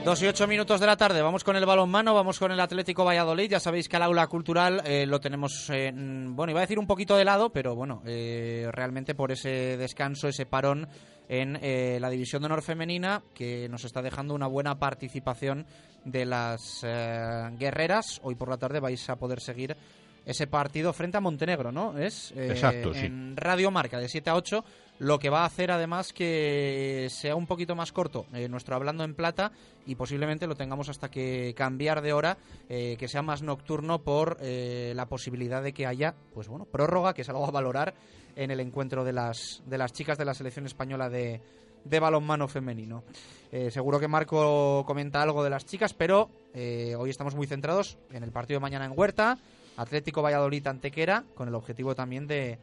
[0.04, 3.06] Dos y ocho minutos de la tarde, vamos con el balonmano, vamos con el Atlético
[3.06, 3.48] Valladolid.
[3.48, 6.86] Ya sabéis que el aula cultural eh, lo tenemos, eh, bueno, iba a decir un
[6.86, 10.88] poquito de lado, pero bueno, eh, realmente por ese descanso, ese parón
[11.28, 15.66] en eh, la división de honor femenina, que nos está dejando una buena participación
[16.04, 18.20] de las eh, guerreras.
[18.22, 19.76] Hoy por la tarde vais a poder seguir
[20.24, 21.98] ese partido frente a Montenegro, ¿no?
[21.98, 23.06] Es eh, Exacto, sí.
[23.06, 24.64] en Radio Marca de 7 a 8,
[24.98, 29.04] lo que va a hacer además que sea un poquito más corto eh, nuestro Hablando
[29.04, 29.52] en Plata
[29.86, 32.38] y posiblemente lo tengamos hasta que cambiar de hora,
[32.68, 37.14] eh, que sea más nocturno por eh, la posibilidad de que haya, pues bueno, prórroga,
[37.14, 37.94] que es algo a valorar
[38.36, 41.40] en el encuentro de las, de las chicas de la selección española de,
[41.84, 43.04] de balonmano femenino.
[43.52, 47.98] Eh, seguro que Marco comenta algo de las chicas, pero eh, hoy estamos muy centrados
[48.10, 49.38] en el partido de mañana en Huerta,
[49.76, 52.58] Atlético Valladolid Antequera, con el objetivo también de,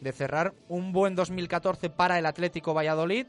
[0.00, 3.26] de cerrar un buen 2014 para el Atlético Valladolid,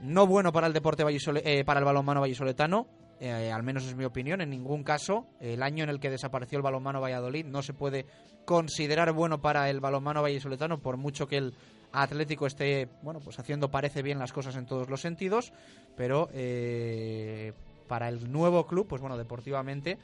[0.00, 2.86] no bueno para el deporte vallisole- eh, para el balonmano vallisoletano,
[3.20, 5.26] eh, al menos es mi opinión, en ningún caso.
[5.40, 8.06] El año en el que desapareció el balonmano Valladolid no se puede
[8.44, 11.54] considerar bueno para el balonmano vallisoletano, por mucho que el
[11.92, 15.52] Atlético esté, bueno, pues haciendo parece bien las cosas en todos los sentidos,
[15.96, 17.52] pero eh,
[17.86, 19.98] para el nuevo club, pues bueno, deportivamente,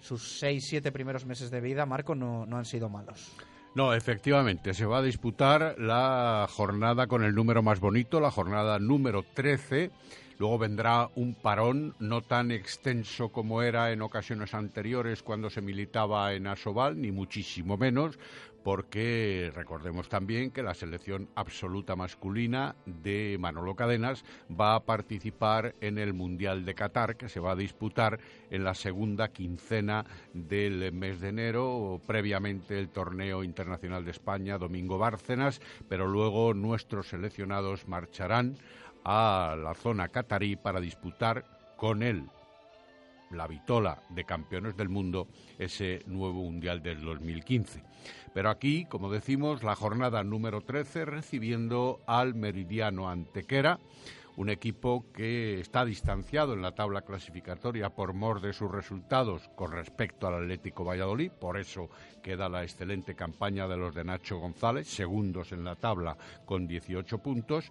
[0.00, 3.30] sus seis, siete primeros meses de vida, Marco, no, no han sido malos.
[3.74, 8.78] No, efectivamente, se va a disputar la jornada con el número más bonito, la jornada
[8.78, 9.90] número 13.
[10.38, 16.32] Luego vendrá un parón no tan extenso como era en ocasiones anteriores cuando se militaba
[16.34, 18.18] en Asobal, ni muchísimo menos,
[18.64, 25.98] porque recordemos también que la selección absoluta masculina de Manolo Cadenas va a participar en
[25.98, 28.18] el Mundial de Qatar, que se va a disputar
[28.50, 34.96] en la segunda quincena del mes de enero, previamente el torneo internacional de España, Domingo
[34.96, 38.56] Bárcenas, pero luego nuestros seleccionados marcharán
[39.04, 41.44] a la zona catarí para disputar
[41.76, 42.24] con él
[43.30, 45.28] la vitola de campeones del mundo
[45.58, 47.82] ese nuevo mundial del 2015.
[48.32, 53.78] Pero aquí, como decimos, la jornada número 13 recibiendo al Meridiano Antequera,
[54.36, 59.70] un equipo que está distanciado en la tabla clasificatoria por mor de sus resultados con
[59.70, 61.88] respecto al Atlético Valladolid, por eso
[62.20, 67.18] queda la excelente campaña de los de Nacho González, segundos en la tabla con 18
[67.18, 67.70] puntos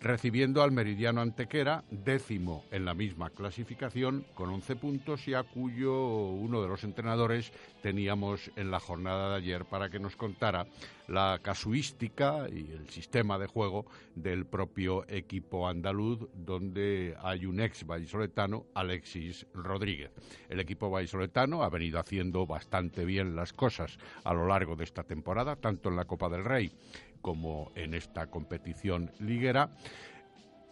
[0.00, 6.28] recibiendo al Meridiano Antequera, décimo en la misma clasificación, con 11 puntos y a cuyo
[6.28, 10.66] uno de los entrenadores teníamos en la jornada de ayer para que nos contara
[11.06, 13.84] la casuística y el sistema de juego
[14.14, 20.10] del propio equipo andaluz, donde hay un ex vallisoletano, Alexis Rodríguez.
[20.48, 25.02] El equipo vallisoletano ha venido haciendo bastante bien las cosas a lo largo de esta
[25.02, 26.72] temporada, tanto en la Copa del Rey
[27.20, 29.70] como en esta competición liguera.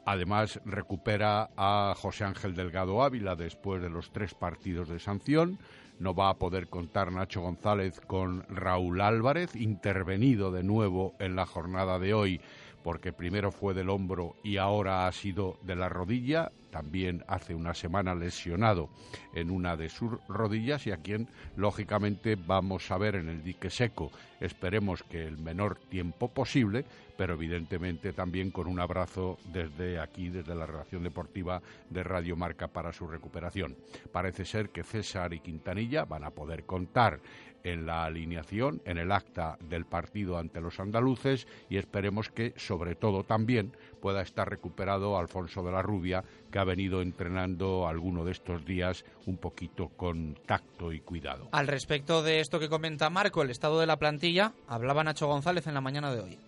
[0.04, 5.58] Además, recupera a José Ángel Delgado Ávila después de los tres partidos de sanción.
[5.98, 11.44] No va a poder contar Nacho González con Raúl Álvarez, intervenido de nuevo en la
[11.44, 12.40] jornada de hoy,
[12.82, 16.52] porque primero fue del hombro y ahora ha sido de la rodilla.
[16.78, 18.88] También hace una semana lesionado
[19.34, 21.26] en una de sus rodillas y a quien,
[21.56, 24.12] lógicamente, vamos a ver en el dique seco.
[24.38, 26.84] Esperemos que el menor tiempo posible,
[27.16, 31.60] pero evidentemente también con un abrazo desde aquí, desde la relación deportiva
[31.90, 33.76] de Radio Marca para su recuperación.
[34.12, 37.18] Parece ser que César y Quintanilla van a poder contar
[37.64, 42.94] en la alineación, en el acta del partido ante los andaluces y esperemos que, sobre
[42.94, 48.32] todo, también pueda estar recuperado Alfonso de la Rubia, que ha venido entrenando alguno de
[48.32, 51.48] estos días un poquito con tacto y cuidado.
[51.52, 55.66] Al respecto de esto que comenta Marco, el estado de la plantilla, hablaba Nacho González
[55.66, 56.38] en la mañana de hoy.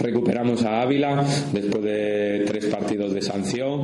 [0.00, 3.82] Recuperamos a Ávila después de tres partidos de sanción.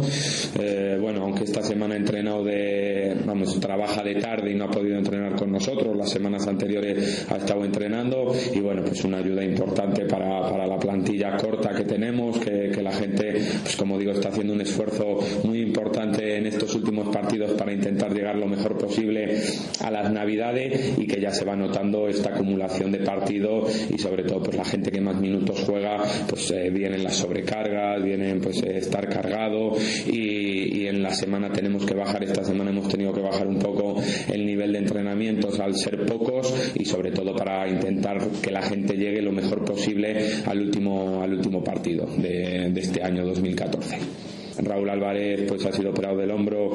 [0.59, 4.71] Eh, bueno, aunque esta semana ha entrenado de, vamos, trabaja de tarde y no ha
[4.71, 9.45] podido entrenar con nosotros, las semanas anteriores ha estado entrenando y bueno, pues una ayuda
[9.45, 14.13] importante para, para la plantilla corta que tenemos, que, que la gente, pues como digo,
[14.13, 18.79] está haciendo un esfuerzo muy importante en estos últimos partidos para intentar llegar lo mejor
[18.79, 19.43] posible
[19.81, 24.23] a las navidades y que ya se va notando esta acumulación de partidos y sobre
[24.23, 28.63] todo pues la gente que más minutos juega pues eh, vienen las sobrecargas, vienen pues
[28.63, 29.73] eh, estar cargado
[30.07, 33.97] y, en la semana tenemos que bajar, esta semana hemos tenido que bajar un poco
[34.31, 38.95] el nivel de entrenamientos al ser pocos y sobre todo para intentar que la gente
[38.95, 44.34] llegue lo mejor posible al último, al último partido de este año 2014.
[44.63, 46.71] Raúl Álvarez pues ha sido operado del hombro,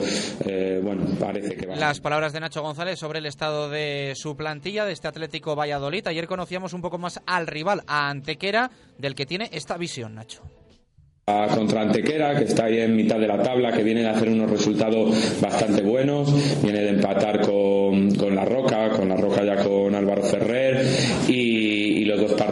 [0.45, 1.75] eh, bueno, parece que va.
[1.75, 6.07] Las palabras de Nacho González sobre el estado de su plantilla, de este Atlético Valladolid.
[6.07, 10.43] Ayer conocíamos un poco más al rival, a Antequera, del que tiene esta visión, Nacho
[11.53, 14.49] contra Antequera, que está ahí en mitad de la tabla, que viene de hacer unos
[14.49, 19.93] resultados bastante buenos, viene de empatar con, con La Roca, con La Roca ya con
[19.93, 20.83] Álvaro Ferrer
[21.27, 22.48] y, y los dos partidos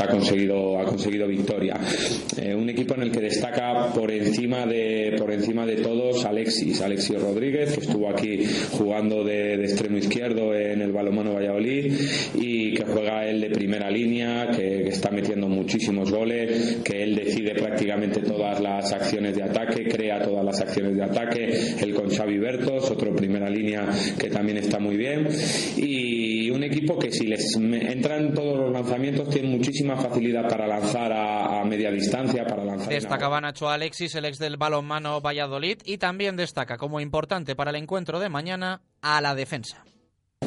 [0.00, 1.78] ha conseguido, ha conseguido victoria.
[2.36, 6.80] Eh, un equipo en el que destaca por encima de, por encima de todos Alexis,
[6.80, 11.94] Alexis Rodríguez, que estuvo aquí jugando de, de extremo izquierdo en el balomano Valladolid
[12.34, 17.14] y que juega él de primera línea, que, que está metiendo muchísimos goles, que él
[17.14, 22.08] decide prácticamente todas las acciones de ataque, crea todas las acciones de ataque, el con
[22.08, 23.88] Xavi Bertos, otro primera línea
[24.18, 25.28] que también está muy bien,
[25.76, 29.48] y un equipo que si les entran todos los lanzamientos tiene
[29.82, 32.88] muchísima facilidad para lanzar a, a media distancia, para lanzar...
[32.88, 37.76] Destacaba Nacho Alexis, el ex del balonmano Valladolid, y también destaca como importante para el
[37.76, 39.84] encuentro de mañana a la defensa.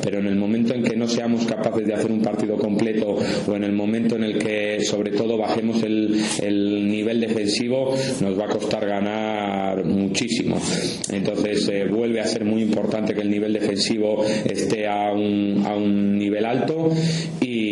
[0.03, 3.17] Pero en el momento en que no seamos capaces de hacer un partido completo
[3.47, 8.38] o en el momento en el que sobre todo bajemos el, el nivel defensivo nos
[8.38, 10.59] va a costar ganar muchísimo.
[11.09, 15.75] Entonces eh, vuelve a ser muy importante que el nivel defensivo esté a un, a
[15.75, 16.89] un nivel alto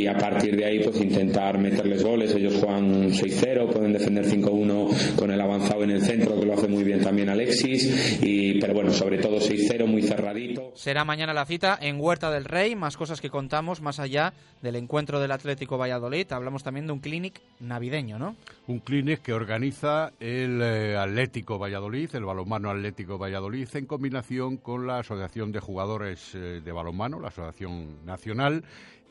[0.03, 5.15] y a partir de ahí pues intentar meterles goles ellos juegan 6-0 pueden defender 5-1
[5.15, 8.73] con el avanzado en el centro que lo hace muy bien también Alexis y, pero
[8.73, 12.97] bueno sobre todo 6-0 muy cerradito será mañana la cita en Huerta del Rey, más
[12.97, 16.31] cosas que contamos más allá del encuentro del Atlético Valladolid.
[16.31, 18.35] Hablamos también de un clinic navideño, ¿no?
[18.67, 24.87] Un clinic que organiza el eh, Atlético Valladolid, el balonmano Atlético Valladolid, en combinación con
[24.87, 28.63] la Asociación de Jugadores eh, de Balonmano, la Asociación Nacional,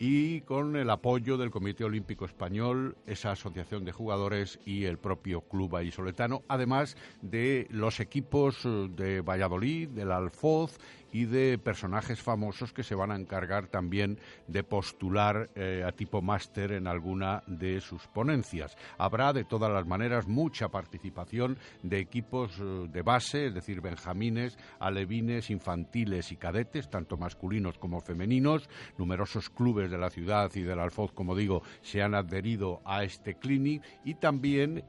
[0.04, 5.42] y con el apoyo del Comité Olímpico Español, esa asociación de jugadores y el propio
[5.42, 10.76] Club Vallisoletano, además de los equipos eh, de Valladolid, del Alfoz
[11.12, 14.18] y de personajes famosos que se van a encargar también
[14.48, 18.76] de postular eh, a tipo máster en alguna de sus ponencias.
[18.98, 24.58] Habrá de todas las maneras mucha participación de equipos eh, de base, es decir, benjamines,
[24.80, 28.68] alevines, infantiles y cadetes, tanto masculinos como femeninos.
[28.98, 33.34] Numerosos clubes de la ciudad y del Alfoz, como digo, se han adherido a este
[33.34, 34.84] clinic y también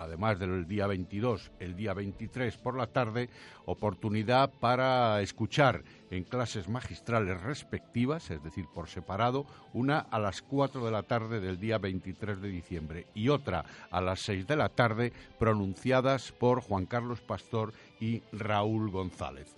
[0.00, 3.28] además del día 22, el día 23 por la tarde,
[3.66, 9.44] oportunidad para escuchar en clases magistrales respectivas, es decir, por separado,
[9.74, 14.00] una a las 4 de la tarde del día 23 de diciembre y otra a
[14.00, 19.54] las 6 de la tarde, pronunciadas por Juan Carlos Pastor y Raúl González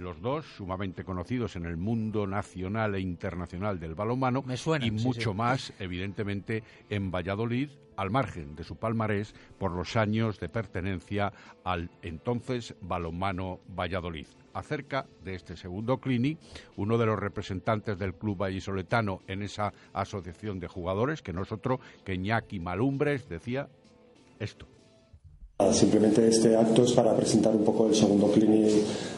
[0.00, 4.98] los dos sumamente conocidos en el mundo nacional e internacional del balonmano Me suena, y
[4.98, 5.36] sí, mucho sí.
[5.36, 11.32] más, evidentemente, en Valladolid, al margen de su palmarés por los años de pertenencia
[11.64, 14.26] al entonces balonmano Valladolid.
[14.54, 16.38] Acerca de este segundo clinic,
[16.76, 21.52] uno de los representantes del club vallisoletano en esa asociación de jugadores, que no es
[21.52, 23.68] otro que Iñaki Malumbres, decía
[24.38, 24.66] esto.
[25.72, 28.72] Simplemente este acto es para presentar un poco el segundo clinic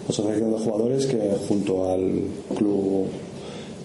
[0.09, 2.23] Asociación de Jugadores que junto al
[2.55, 3.07] Club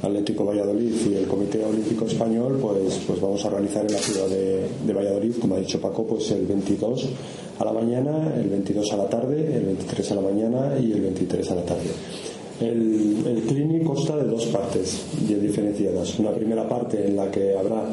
[0.02, 4.28] Atlético Valladolid y el Comité Olímpico Español pues, pues vamos a organizar en la ciudad
[4.28, 7.10] de, de Valladolid, como ha dicho Paco, pues el 22
[7.60, 11.02] a la mañana, el 22 a la tarde, el 23 a la mañana y el
[11.02, 11.90] 23 a la tarde.
[12.60, 16.18] El, el clinic consta de dos partes bien diferenciadas.
[16.20, 17.84] Una primera parte en la que habrá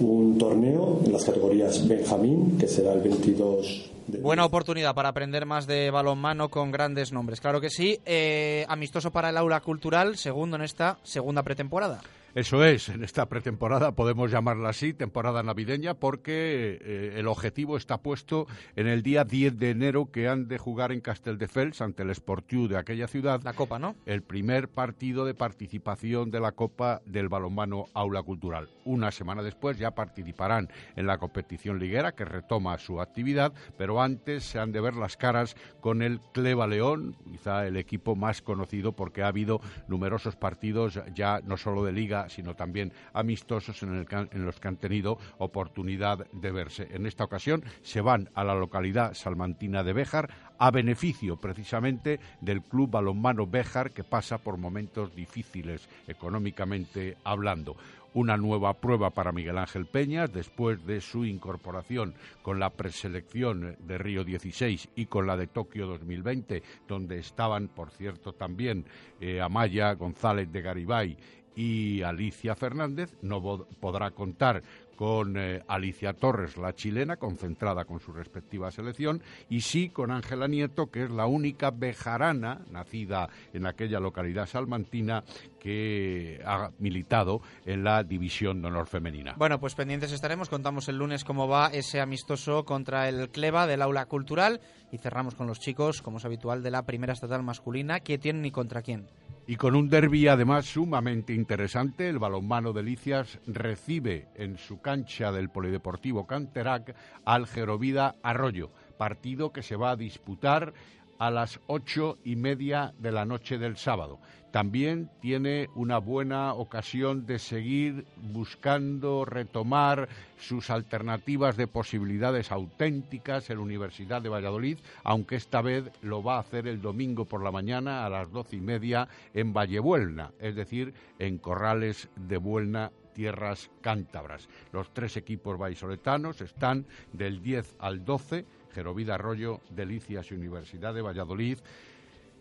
[0.00, 5.66] un torneo en las categorías Benjamín, que será el 22 Buena oportunidad para aprender más
[5.66, 7.40] de balonmano con grandes nombres.
[7.40, 8.00] Claro que sí.
[8.06, 12.00] Eh, amistoso para el aula cultural, segundo en esta segunda pretemporada.
[12.34, 18.02] Eso es, en esta pretemporada podemos llamarla así, temporada navideña, porque eh, el objetivo está
[18.02, 18.46] puesto
[18.76, 22.68] en el día 10 de enero que han de jugar en Casteldefels ante el Sportiu
[22.68, 23.40] de aquella ciudad.
[23.42, 23.96] La Copa, ¿no?
[24.04, 28.68] El primer partido de participación de la Copa del balonmano Aula Cultural.
[28.84, 34.44] Una semana después ya participarán en la competición liguera que retoma su actividad, pero antes
[34.44, 38.92] se han de ver las caras con el Cleva León, quizá el equipo más conocido
[38.92, 44.06] porque ha habido numerosos partidos ya no solo de liga, sino también amistosos en,
[44.44, 46.88] los que han tenido oportunidad de verse.
[46.90, 52.62] En esta ocasión se van a la localidad salmantina de Béjar a beneficio precisamente del
[52.62, 57.76] club balonmano Béjar que pasa por momentos difíciles económicamente hablando
[58.14, 63.98] una nueva prueba para Miguel Ángel Peñas después de su incorporación con la preselección de
[63.98, 68.84] Río 16 y con la de Tokio 2020, donde estaban, por cierto, también
[69.20, 71.16] eh, Amaya González de Garibay
[71.56, 73.14] y Alicia Fernández.
[73.22, 74.62] No podrá contar
[74.98, 80.48] con eh, Alicia Torres, la chilena, concentrada con su respectiva selección, y sí con Ángela
[80.48, 85.22] Nieto, que es la única bejarana, nacida en aquella localidad salmantina,
[85.60, 89.34] que ha militado en la División de Honor Femenina.
[89.36, 90.48] Bueno, pues pendientes estaremos.
[90.48, 94.60] Contamos el lunes cómo va ese amistoso contra el Cleva del aula cultural
[94.90, 98.00] y cerramos con los chicos, como es habitual, de la primera estatal masculina.
[98.00, 99.06] ¿Quién tienen y contra quién?
[99.48, 105.32] Y con un derby además sumamente interesante, el balonmano de Licias recibe en su cancha
[105.32, 106.94] del Polideportivo Canterac
[107.24, 110.74] al Gerovida Arroyo, partido que se va a disputar
[111.18, 114.20] a las ocho y media de la noche del sábado.
[114.58, 123.58] También tiene una buena ocasión de seguir buscando retomar sus alternativas de posibilidades auténticas en
[123.58, 127.52] la Universidad de Valladolid, aunque esta vez lo va a hacer el domingo por la
[127.52, 133.70] mañana a las doce y media en Vallebuelna, es decir, en Corrales de Buelna tierras
[133.80, 134.48] cántabras.
[134.72, 141.02] Los tres equipos vallisoletanos están del 10 al 12, Gerovida Arroyo, Delicias y Universidad de
[141.02, 141.58] Valladolid,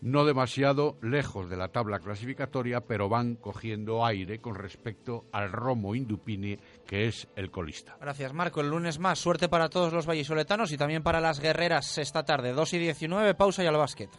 [0.02, 5.96] no demasiado lejos de la tabla clasificatoria, pero van cogiendo aire con respecto al Romo
[5.96, 7.98] Indupini, que es el colista.
[8.00, 8.62] Gracias, Marco.
[8.62, 9.20] El lunes más.
[9.20, 12.54] Suerte para todos los vallisoletanos y también para las guerreras esta tarde.
[12.54, 14.10] 2 y 19, pausa y al básquet.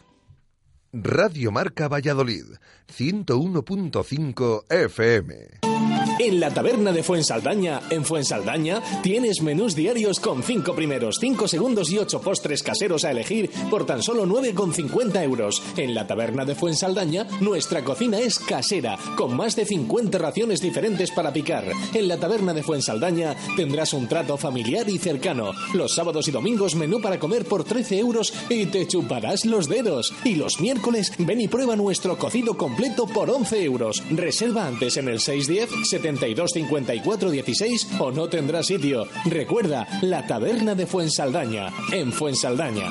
[0.91, 2.45] Radio Marca Valladolid,
[2.87, 5.98] 101.5 FM.
[6.19, 11.89] En la taberna de Fuensaldaña, en Fuensaldaña, tienes menús diarios con 5 primeros, 5 segundos
[11.91, 15.63] y 8 postres caseros a elegir por tan solo 9,50 euros.
[15.77, 21.09] En la taberna de Fuensaldaña, nuestra cocina es casera, con más de 50 raciones diferentes
[21.11, 21.63] para picar.
[21.93, 25.53] En la taberna de Fuensaldaña tendrás un trato familiar y cercano.
[25.73, 30.13] Los sábados y domingos menú para comer por 13 euros y te chuparás los dedos.
[30.25, 34.03] Y los miércoles ven y prueba nuestro cocido completo por 11 euros.
[34.11, 35.69] Reserva antes en el 610
[36.17, 39.05] 72 54 16 o no tendrás sitio.
[39.25, 42.87] Recuerda, la taberna de Fuensaldaña, en Fuensaldaña.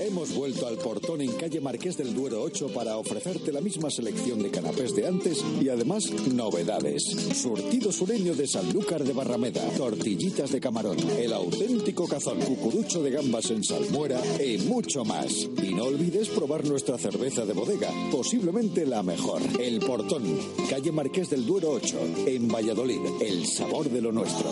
[0.00, 4.42] Hemos vuelto al portón en calle Marqués del Duero 8 para ofrecerte la misma selección
[4.42, 7.02] de canapés de antes y además novedades.
[7.34, 13.50] Surtido sureño de Sanlúcar de Barrameda, tortillitas de camarón, el auténtico cazón, cucurucho de gambas
[13.50, 15.48] en salmuera y mucho más.
[15.62, 19.42] Y no olvides probar nuestra cerveza de bodega, posiblemente la mejor.
[19.60, 20.22] El portón,
[20.68, 24.50] calle Marqués del Duero 8, en Valladolid, el sabor de lo nuestro.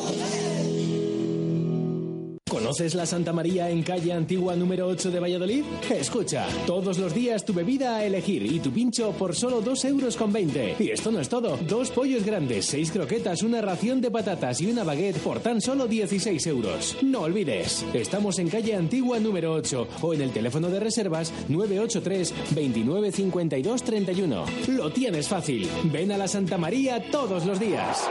[2.68, 5.64] ¿Conoces la Santa María en calle Antigua número 8 de Valladolid?
[5.88, 10.18] Escucha, todos los días tu bebida a elegir y tu pincho por solo 2 euros
[10.18, 10.76] con 20.
[10.78, 11.56] Y esto no es todo.
[11.66, 15.86] Dos pollos grandes, seis croquetas, una ración de patatas y una baguette por tan solo
[15.86, 16.98] 16 euros.
[17.00, 22.34] No olvides, estamos en calle Antigua número 8 o en el teléfono de reservas 983
[22.54, 24.44] 29 52 31.
[24.68, 25.66] Lo tienes fácil.
[25.84, 28.06] Ven a la Santa María todos los días.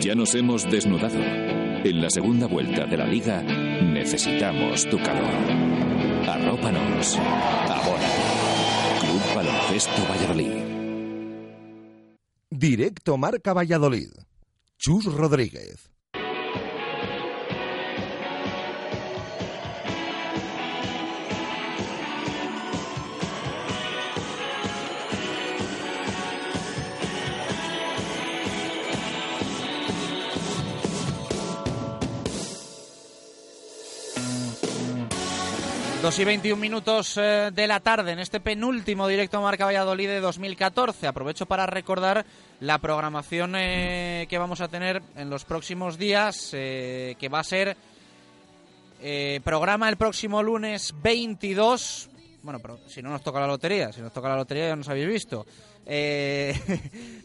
[0.00, 1.57] Ya nos hemos desnudado.
[1.84, 5.32] En la segunda vuelta de la liga necesitamos tu calor.
[6.28, 7.16] Arrópanos.
[7.16, 8.08] Ahora.
[9.00, 10.52] Club Baloncesto Valladolid.
[12.50, 14.10] Directo Marca Valladolid.
[14.76, 15.90] Chus Rodríguez.
[36.08, 40.20] Dos y 21 minutos eh, de la tarde en este penúltimo directo Marca Valladolid de
[40.20, 41.06] 2014.
[41.06, 42.24] Aprovecho para recordar
[42.60, 47.44] la programación eh, que vamos a tener en los próximos días, eh, que va a
[47.44, 47.76] ser
[49.44, 52.08] programa el próximo lunes 22.
[52.42, 54.88] Bueno, pero si no nos toca la lotería, si nos toca la lotería ya nos
[54.88, 55.44] habéis visto.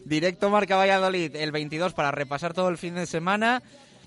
[0.04, 3.62] directo Marca Valladolid el 22 para repasar todo el fin de semana.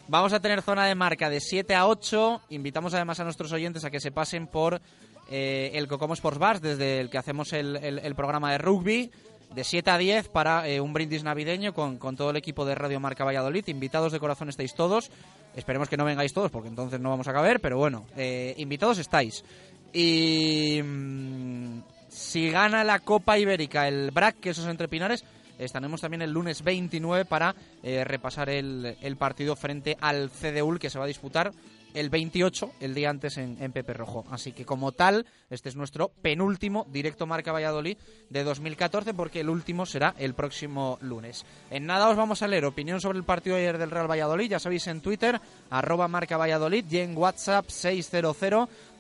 [0.10, 2.44] Vamos a tener zona de marca de 7 a 8.
[2.52, 4.82] Invitamos además a nuestros oyentes a que se pasen por
[5.30, 9.12] eh, el Cocomo Sports Bar, desde el que hacemos el, programa de rugby,
[9.54, 13.02] de 7 a 10 para eh, un brindis navideño con, todo el equipo de Radio
[13.02, 13.68] Marca Valladolid.
[13.68, 15.12] Invitados de corazón estáis todos.
[15.58, 19.00] Esperemos que no vengáis todos porque entonces no vamos a caber, pero bueno, eh, invitados
[19.00, 19.44] estáis.
[19.92, 25.26] Y mm, si gana la Copa Ibérica el BRAC, que esos entre pinares,
[25.58, 31.00] estaremos también el lunes 29 para eh, repasar el, partido frente al CDUL que se
[31.00, 31.52] va a disputar
[31.94, 34.26] el 28, el día antes en, Pepe Rojo.
[34.30, 37.98] Así que como tal, este es nuestro penúltimo directo Marca Valladolid
[38.30, 41.46] de 2014 porque el último será el próximo lunes.
[41.72, 44.50] En nada os vamos a leer opinión sobre el partido de ayer del Real Valladolid,
[44.50, 48.38] ya sabéis en Twitter, arroba Marca Valladolid y en WhatsApp 600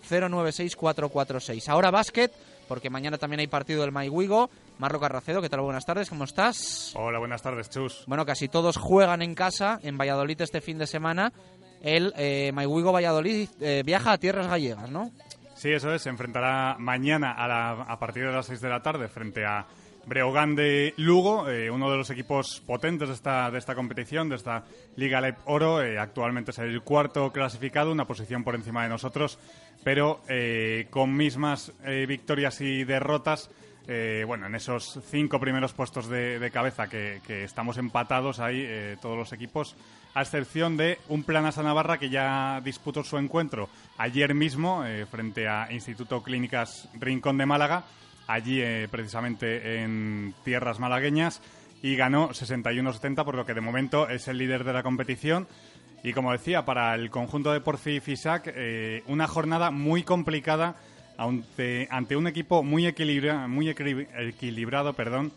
[0.07, 1.69] 096446.
[1.69, 2.31] Ahora básquet,
[2.67, 4.49] porque mañana también hay partido del Maiwigo.
[4.79, 5.61] Marlo Carracedo, ¿qué tal?
[5.61, 6.93] Buenas tardes, ¿cómo estás?
[6.95, 8.03] Hola, buenas tardes, Chus.
[8.07, 11.31] Bueno, casi todos juegan en casa, en Valladolid este fin de semana.
[11.81, 15.11] El eh, Valladolid eh, viaja a tierras gallegas, ¿no?
[15.57, 16.03] Sí, eso es.
[16.03, 19.65] Se enfrentará mañana a, partir de las 6 de la tarde frente a
[20.05, 24.35] Breogán de Lugo, eh, uno de los equipos potentes de esta, de esta competición, de
[24.35, 24.63] esta
[24.95, 25.81] Liga Lep Oro.
[25.81, 29.39] Eh, actualmente es el cuarto clasificado, una posición por encima de nosotros,
[29.87, 30.19] pero
[30.89, 33.49] con mismas victorias y derrotas
[33.89, 39.17] eh, bueno, en esos cinco primeros puestos de, cabeza que, estamos empatados ahí, eh, todos
[39.17, 39.77] los equipos,
[40.13, 45.47] a excepción de un Planasa Navarra que ya disputó su encuentro ayer mismo eh, frente
[45.47, 47.85] a Instituto Clínicas Rincón de Málaga,
[48.27, 48.61] allí
[48.91, 51.41] precisamente en tierras malagueñas,
[51.81, 55.47] y ganó 61-70, por lo que de momento es el líder de la competición.
[56.03, 58.53] Y como decía, para el conjunto de Porfi Fisac,
[59.07, 60.75] una jornada muy complicada
[61.17, 65.31] ante, ante un equipo muy, equilibra, muy equilibrado, perdón,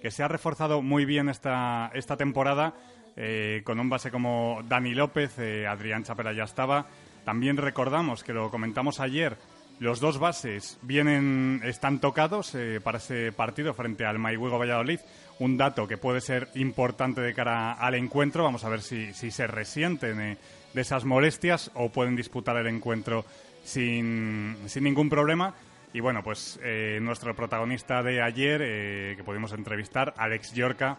[0.00, 2.74] que se ha reforzado muy bien esta, esta temporada,
[3.16, 6.86] eh, con un base como Dani López, eh, Adrián Chapela ya estaba.
[7.24, 9.38] También recordamos que lo comentamos ayer,
[9.80, 15.00] los dos bases vienen, están tocados eh, para ese partido frente al Maihuego Valladolid.
[15.38, 18.44] Un dato que puede ser importante de cara al encuentro.
[18.44, 20.38] Vamos a ver si, se resienten
[20.72, 23.24] de esas molestias o pueden disputar el encuentro
[23.64, 25.54] sin, sin ningún problema.
[25.92, 30.98] Y bueno, pues eh, nuestro protagonista de ayer, eh, que pudimos entrevistar, Alex Yorca,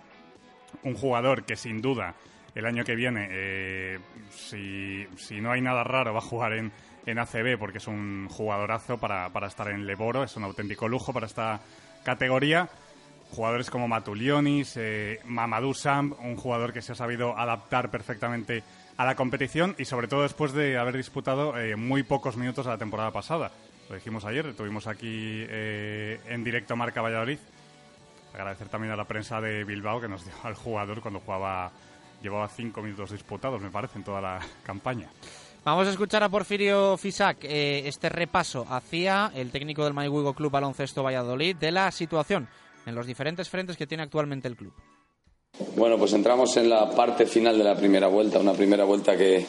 [0.84, 2.16] un jugador que sin duda
[2.56, 4.00] el año que viene, eh,
[4.32, 6.72] si, si, no hay nada raro, va a jugar en,
[7.06, 11.12] en ACB porque es un jugadorazo para, para estar en Leboro, es un auténtico lujo
[11.12, 11.60] para esta
[12.06, 12.70] categoría.
[13.36, 14.80] Jugadores como Matulionis,
[15.26, 18.64] Mamadou Sam, un jugador que se ha sabido adaptar perfectamente
[18.98, 22.78] a la competición y sobre todo después de haber disputado eh, muy pocos minutos la
[22.78, 23.52] temporada pasada.
[23.90, 27.40] Lo dijimos ayer, tuvimos aquí eh, en directo Marca Valladolid.
[28.34, 31.72] Agradecer también a la prensa de Bilbao que nos dio al jugador cuando jugaba,
[32.22, 35.10] llevaba cinco minutos disputados, me parece, en toda la campaña.
[35.64, 40.52] Vamos a escuchar a Porfirio Fisac eh, este repaso hacia el técnico del Mayhuigo Club
[40.52, 42.48] Baloncesto Valladolid de la situación
[42.86, 44.74] en los diferentes frentes que tiene actualmente el club.
[45.76, 49.46] Bueno, pues entramos en la parte final de la primera vuelta, una primera vuelta que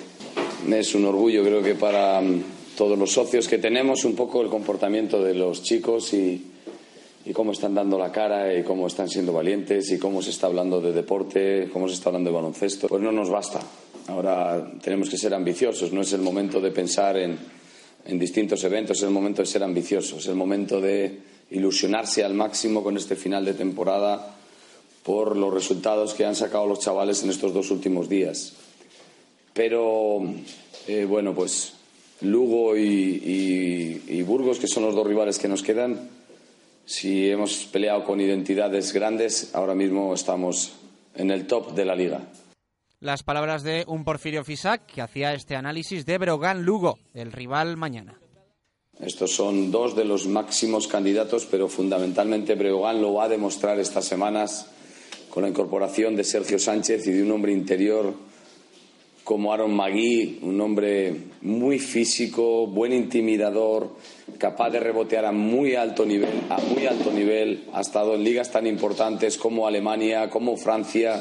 [0.75, 2.43] es un orgullo creo que para mm,
[2.77, 6.53] todos los socios que tenemos, un poco el comportamiento de los chicos y,
[7.33, 10.81] cómo están dando la cara y cómo están siendo valientes y cómo se está hablando
[10.81, 12.87] de deporte, cómo se está hablando de baloncesto.
[12.87, 13.59] Pues no nos basta.
[14.07, 17.37] ahora tenemos que ser ambiciosos, no es el momento de pensar en,
[18.05, 21.19] en distintos eventos, es el momento de ser ambiciosos, es el momento de
[21.51, 24.37] ilusionarse al máximo con este final de temporada
[25.03, 28.55] por los resultados que han sacado los chavales en estos dos últimos días.
[29.53, 30.19] Pero,
[30.87, 31.75] eh, bueno, pues
[32.23, 36.09] Lugo y, y Burgos, que son los dos rivales que nos quedan,
[36.85, 40.75] si hemos peleado con identidades grandes, ahora mismo estamos
[41.15, 42.21] en el top de la liga.
[43.01, 47.77] Las palabras de un Porfirio Fisac que hacía este análisis de Brogan Lugo, el rival
[47.77, 48.19] mañana.
[49.01, 54.07] Estos son dos de los máximos candidatos, pero fundamentalmente Breogán lo va a demostrar estas
[54.07, 54.67] semanas
[55.29, 58.15] con la incorporación de Sergio Sánchez y de un hombre interior
[59.23, 63.91] como Aaron Magui, un hombre muy físico, buen intimidador,
[64.39, 68.53] capaz de rebotear a muy alto nivel, a muy alto nivel, ha estado en ligas
[68.53, 71.21] tan importantes como Alemania, como Francia.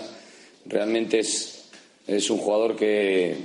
[0.68, 1.72] Realmente es,
[2.06, 3.38] es un jugador que,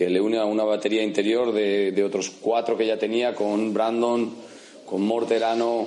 [0.00, 4.32] que le une a una batería interior de, otros cuatro que ya tenía con Brandon,
[4.86, 5.86] con Morterano,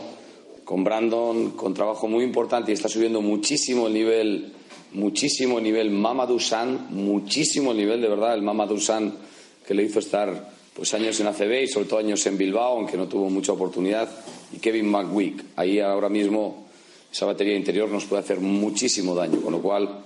[0.63, 4.53] con Brandon, con trabajo muy importante y está subiendo muchísimo el nivel,
[4.91, 9.17] muchísimo el nivel Mamadou San, muchísimo el nivel de verdad, el Mamadou San
[9.65, 12.97] que le hizo estar pues años en ACB y sobre todo años en Bilbao, aunque
[12.97, 14.07] no tuvo mucha oportunidad,
[14.55, 15.43] y Kevin McWick.
[15.55, 16.67] Ahí ahora mismo
[17.11, 20.03] esa batería interior nos puede hacer muchísimo daño, con lo cual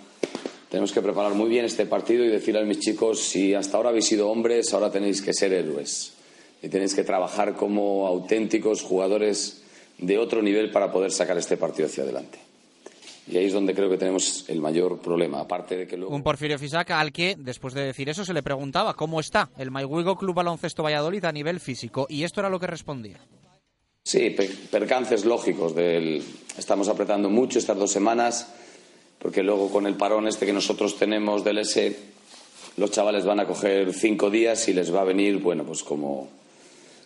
[0.70, 3.90] tenemos que preparar muy bien este partido y decirle a mis chicos, si hasta ahora
[3.90, 6.14] habéis sido hombres, ahora tenéis que ser héroes.
[6.62, 9.62] Y tenéis que trabajar como auténticos jugadores
[9.98, 12.40] de otro nivel para poder sacar este partido hacia adelante.
[13.30, 16.16] Y ahí es donde creo que tenemos el mayor problema, aparte de que luego...
[16.16, 19.70] Un Porfirio Fisac al que, después de decir eso, se le preguntaba cómo está el
[19.70, 22.08] Maihuigo Club Baloncesto Valladolid a nivel físico.
[22.10, 23.20] Y esto era lo que respondía.
[24.04, 24.36] Sí,
[24.72, 25.76] percances lógicos.
[25.76, 26.24] Del...
[26.58, 28.54] Estamos apretando mucho estas dos semanas
[29.28, 31.98] porque luego con el parón este que nosotros tenemos del S,
[32.78, 36.30] los chavales van a coger cinco días y les va a venir, bueno, pues como,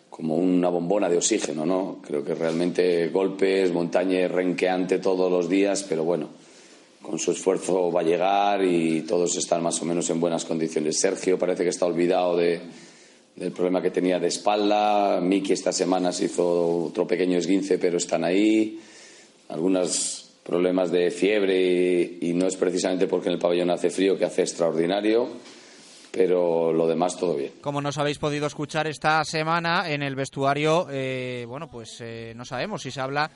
[0.07, 1.97] como una bombona de oxígeno, ¿no?
[2.05, 6.27] Creo que realmente golpes, montaña renqueante todos los días, pero bueno,
[7.01, 10.99] con su esfuerzo va a llegar y todos están más o menos en buenas condiciones.
[10.99, 12.61] Sergio parece que está olvidado de,
[13.35, 15.19] del problema que tenía de espalda.
[15.19, 18.79] Miki esta semana se hizo otro pequeño esguince, pero están ahí.
[19.49, 24.25] Algunas problemas de fiebre y, no es precisamente porque en el pabellón hace frío que
[24.25, 25.29] hace extraordinario,
[26.11, 27.53] pero lo demás todo bien.
[27.61, 32.45] Como nos habéis podido escuchar esta semana en el vestuario, eh, bueno, pues eh, no
[32.45, 33.29] sabemos si se habla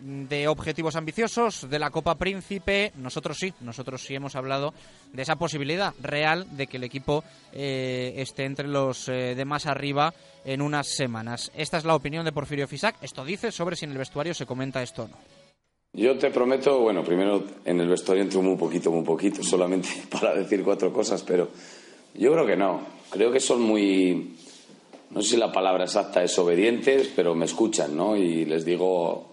[0.00, 4.74] de objetivos ambiciosos de la Copa Príncipe, nosotros sí, nosotros sí hemos hablado
[5.12, 10.12] de esa posibilidad real de que el equipo eh, esté entre los de más arriba
[10.44, 11.52] en unas semanas.
[11.54, 12.96] Esta es la opinión de Porfirio Fisac.
[13.00, 15.41] Esto dice sobre si en el vestuario se comenta esto o no.
[15.94, 20.34] Yo te prometo, bueno, primero en el vestuario entro muy poquito, muy poquito, solamente para
[20.34, 21.48] decir cuatro cosas, pero
[22.14, 22.80] yo creo que no.
[23.10, 24.34] Creo que son muy,
[25.10, 28.16] no sé si la palabra exacta es obedientes, pero me escuchan, ¿no?
[28.16, 29.32] Y les digo,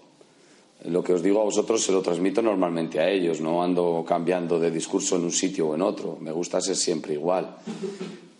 [0.84, 4.60] lo que os digo a vosotros se lo transmito normalmente a ellos, no ando cambiando
[4.60, 7.56] de discurso en un sitio o en otro, me gusta ser siempre igual.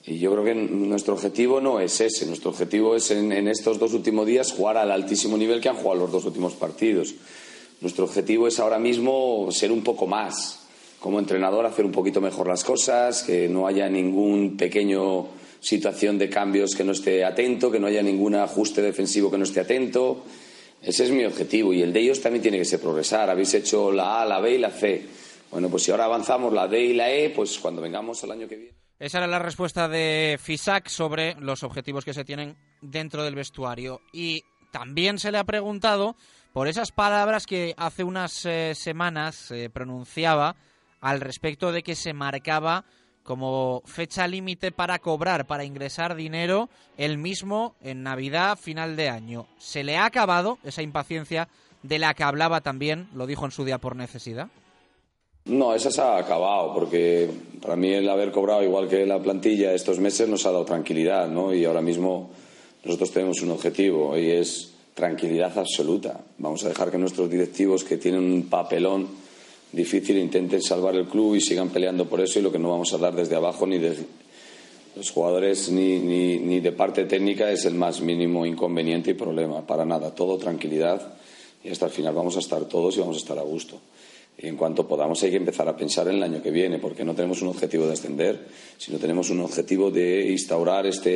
[0.05, 3.79] Y yo creo que nuestro objetivo no es ese, nuestro objetivo es en, en estos
[3.79, 7.15] dos últimos días jugar al altísimo nivel que han jugado los dos últimos partidos.
[7.81, 10.69] Nuestro objetivo es ahora mismo ser un poco más.
[10.99, 15.29] Como entrenador, hacer un poquito mejor las cosas, que no haya ningún pequeño
[15.61, 19.45] situación de cambios que no esté atento, que no haya ningún ajuste defensivo que no
[19.45, 20.25] esté atento.
[20.83, 23.29] Ese es mi objetivo y el de ellos también tiene que ser progresar.
[23.29, 25.07] Habéis hecho la A, la B y la C.
[25.51, 28.49] Bueno, pues si ahora avanzamos la D y la E, pues cuando vengamos el año
[28.49, 28.75] que viene.
[28.99, 34.01] Esa era la respuesta de FISAC sobre los objetivos que se tienen dentro del vestuario.
[34.13, 36.17] Y también se le ha preguntado
[36.53, 40.57] por esas palabras que hace unas eh, semanas eh, pronunciaba
[41.01, 42.85] al respecto de que se marcaba
[43.23, 49.47] como fecha límite para cobrar, para ingresar dinero, el mismo en Navidad, final de año.
[49.59, 51.49] ¿Se le ha acabado esa impaciencia
[51.83, 54.49] de la que hablaba también, lo dijo en su día por necesidad?
[55.45, 57.31] No, esa se ha acabado, porque
[57.63, 61.29] para mí el haber cobrado igual que la plantilla estos meses nos ha dado tranquilidad,
[61.29, 61.55] ¿no?
[61.55, 62.31] Y ahora mismo
[62.85, 66.21] nosotros tenemos un objetivo y es tranquilidad absoluta.
[66.37, 69.09] Vamos a dejar que nuestros directivos, que tienen un papelón
[69.73, 72.39] difícil, intenten salvar el club y sigan peleando por eso.
[72.39, 73.97] Y lo que no vamos a dar desde abajo ni de
[74.95, 79.67] los jugadores ni, ni, ni de parte técnica es el más mínimo inconveniente y problema.
[79.67, 81.15] Para nada, todo tranquilidad
[81.65, 83.81] y hasta el final vamos a estar todos y vamos a estar a gusto.
[84.37, 87.15] En cuanto podamos hay que empezar a pensar en el año que viene, porque no
[87.15, 91.11] tenemos un objetivo de ascender, sino tenemos un objetivo de instaurar esta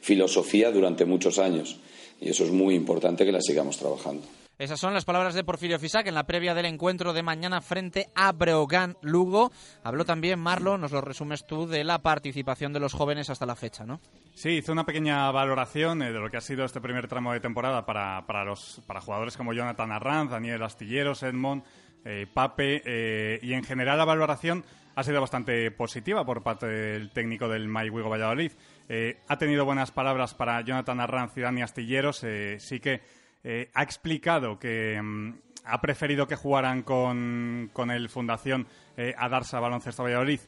[0.00, 1.78] filosofía durante muchos años
[2.20, 4.26] y eso es muy importante que la sigamos trabajando.
[4.58, 8.08] Esas son las palabras de Porfirio Fisac en la previa del encuentro de mañana frente
[8.16, 9.52] a Breogán Lugo.
[9.84, 13.54] Habló también Marlo, nos lo resumes tú, de la participación de los jóvenes hasta la
[13.54, 14.00] fecha, ¿no?
[14.34, 17.38] Sí, hizo una pequeña valoración eh, de lo que ha sido este primer tramo de
[17.38, 21.62] temporada para, para, los, para jugadores como Jonathan Arranz, Daniel Astilleros, Edmond,
[22.04, 24.64] eh, Pape eh, y en general la valoración
[24.96, 28.50] ha sido bastante positiva por parte del técnico del Mayhuigo Valladolid.
[28.90, 32.24] Ha tenido buenas palabras para Jonathan Arranz y Dani Astilleros.
[32.58, 33.02] sí que
[33.44, 35.34] eh, ha explicado que mm,
[35.64, 38.66] ha preferido que jugaran con, con el Fundación
[38.96, 40.40] eh, a Darsa Baloncesto Valladolid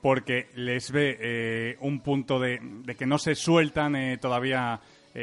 [0.00, 2.60] porque les ve eh, un punto de,
[2.96, 4.80] que no se sueltan todavía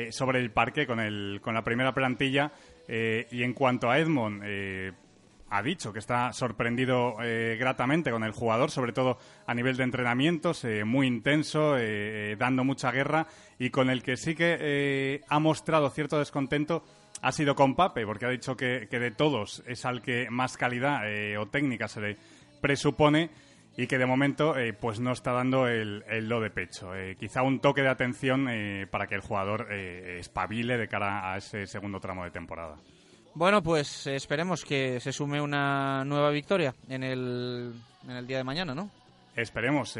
[0.09, 2.51] sobre el parque con, el, con la primera plantilla.
[2.89, 4.43] y en cuanto a Edmond,
[5.57, 7.15] ha dicho que está sorprendido
[7.57, 11.75] gratamente con el jugador, sobre todo a nivel de entrenamientos, muy intenso,
[12.37, 13.27] dando mucha guerra
[13.59, 16.83] y con el que sí que ha mostrado cierto descontento
[17.21, 21.09] ha sido con Pape, porque ha dicho que, de todos es al que más calidad
[21.09, 22.17] eh, o técnica se le
[22.61, 23.29] presupone
[23.77, 26.95] y que de momento eh, pues no está dando el, do de pecho.
[26.95, 28.47] Eh, quizá un toque de atención
[28.89, 32.77] para que el jugador espabile de cara a ese segundo tramo de temporada.
[33.35, 37.73] Bueno, pues esperemos que se sume una nueva victoria en el,
[38.07, 38.89] en el día de mañana, ¿no?
[39.35, 39.99] Esperemos.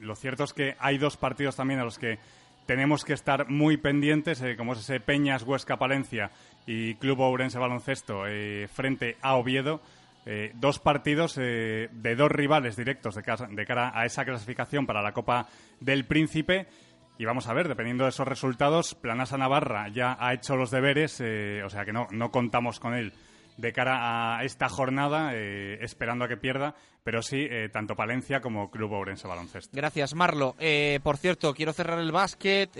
[0.00, 2.18] lo cierto es que hay dos partidos también a los que
[2.66, 6.30] tenemos que estar muy pendientes, eh, como es ese Peñas Huesca Palencia
[6.66, 9.80] y Club Ourense Baloncesto eh, frente a Oviedo.
[10.24, 15.12] Eh, dos partidos de dos rivales directos de, de, cara a esa clasificación para la
[15.12, 15.48] Copa
[15.80, 16.68] del Príncipe.
[17.18, 21.20] Y vamos a ver, dependiendo de esos resultados, Planasa Navarra ya ha hecho los deberes,
[21.20, 23.12] o sea que no, no contamos con él
[23.56, 26.74] de cara a esta jornada, eh, esperando a que pierda,
[27.04, 29.70] pero sí, eh, tanto Palencia como Club Ourense Baloncesto.
[29.72, 30.54] Gracias, Marlo.
[30.58, 32.70] Eh, por cierto, quiero cerrar el básquet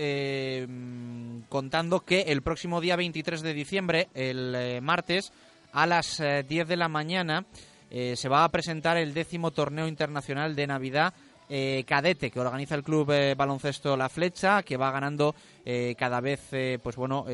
[1.48, 5.32] contando que el próximo día 23 de diciembre, el martes,
[5.72, 7.46] a las 10 de la mañana,
[7.90, 11.14] se va a presentar el décimo torneo internacional de Navidad
[11.86, 15.34] cadete que organiza el club baloncesto La Flecha, que va ganando
[15.96, 16.48] cada vez
[16.82, 17.26] pues bueno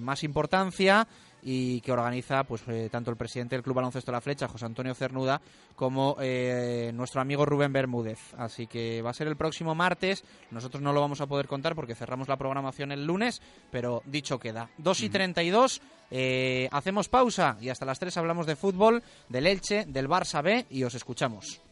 [0.00, 1.06] más importancia
[1.42, 4.94] y que organiza pues eh, tanto el presidente del Club Baloncesto La Flecha, José Antonio
[4.94, 5.40] Cernuda,
[5.74, 8.18] como eh, nuestro amigo Rubén Bermúdez.
[8.38, 10.24] Así que va a ser el próximo martes.
[10.50, 14.38] Nosotros no lo vamos a poder contar porque cerramos la programación el lunes, pero dicho
[14.38, 14.70] queda.
[14.78, 19.84] 2 y 32, eh, hacemos pausa y hasta las 3 hablamos de fútbol, del Elche,
[19.86, 21.71] del Barça B y os escuchamos.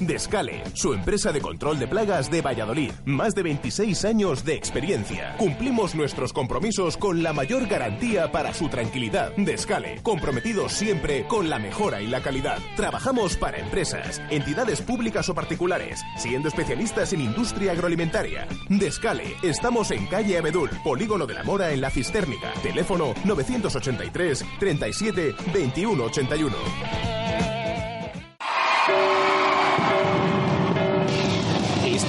[0.00, 2.90] Descale, su empresa de control de plagas de Valladolid.
[3.04, 5.36] Más de 26 años de experiencia.
[5.36, 9.32] Cumplimos nuestros compromisos con la mayor garantía para su tranquilidad.
[9.36, 12.58] Descale, comprometidos siempre con la mejora y la calidad.
[12.76, 18.48] Trabajamos para empresas, entidades públicas o particulares, siendo especialistas en industria agroalimentaria.
[18.70, 22.52] Descale, estamos en calle Abedul, Polígono de la Mora en la Cistérnica.
[22.62, 26.56] Teléfono 983 37 21 81.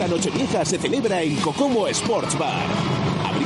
[0.02, 3.01] Esta Nochevieja se celebra en Cocomo Sports Bar.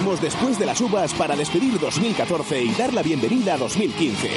[0.06, 4.30] Después de las uvas para despedir 2014 y dar la bienvenida a 2015.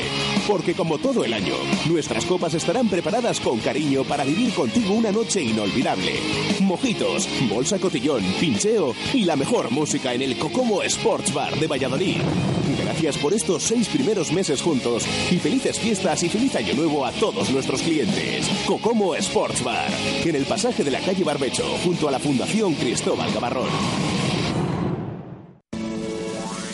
[0.46, 1.54] Porque como todo el año,
[1.90, 6.14] nuestras copas estarán preparadas con cariño para vivir contigo una noche inolvidable.
[6.60, 12.22] Mojitos, bolsa cotillón, pincheo y la mejor música en el Cocomo Sports Bar de Valladolid.
[12.82, 17.12] Gracias por estos seis primeros meses juntos y felices fiestas y feliz año nuevo a
[17.12, 18.48] todos nuestros clientes.
[18.66, 19.90] Cocomo Sports Bar,
[20.24, 24.37] en el pasaje de la calle Barbecho, junto a la Fundación Cristóbal Gavarrón.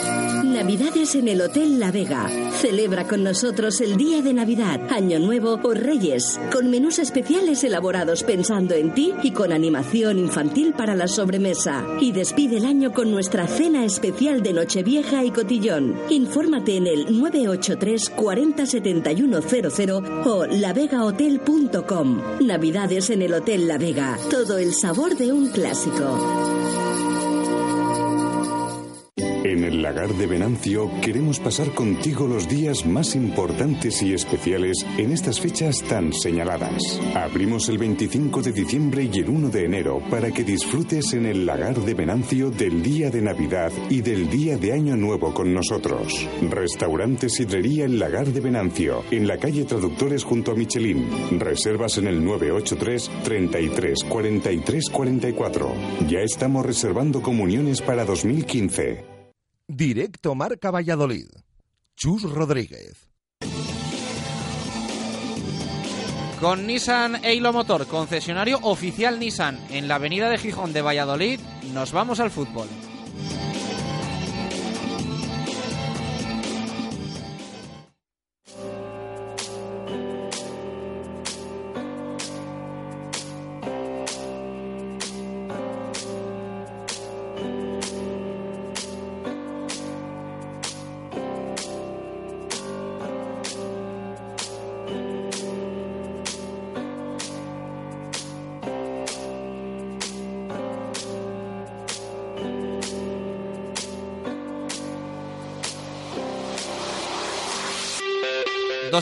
[0.00, 2.28] Navidades en el Hotel La Vega.
[2.60, 8.22] Celebra con nosotros el día de Navidad, Año Nuevo o Reyes, con menús especiales elaborados
[8.22, 11.84] pensando en ti y con animación infantil para la sobremesa.
[12.00, 15.94] Y despide el año con nuestra cena especial de Nochevieja y Cotillón.
[16.08, 18.64] Infórmate en el 983 40
[20.24, 22.22] o lavegahotel.com.
[22.40, 24.18] Navidades en el Hotel La Vega.
[24.30, 26.81] Todo el sabor de un clásico.
[29.44, 35.10] En el lagar de Venancio queremos pasar contigo los días más importantes y especiales en
[35.10, 37.00] estas fechas tan señaladas.
[37.16, 41.44] Abrimos el 25 de diciembre y el 1 de enero para que disfrutes en el
[41.44, 46.24] lagar de Venancio del día de Navidad y del día de Año Nuevo con nosotros.
[46.48, 51.40] Restaurante Sidrería El Lagar de Venancio, en la calle Traductores junto a Michelin.
[51.40, 55.72] Reservas en el 983 33 43 44.
[56.08, 59.11] Ya estamos reservando comuniones para 2015.
[59.68, 61.28] Directo Marca Valladolid.
[61.94, 63.08] Chus Rodríguez.
[66.40, 71.38] Con Nissan Eilo Motor, concesionario oficial Nissan en la avenida de Gijón de Valladolid,
[71.72, 72.66] nos vamos al fútbol.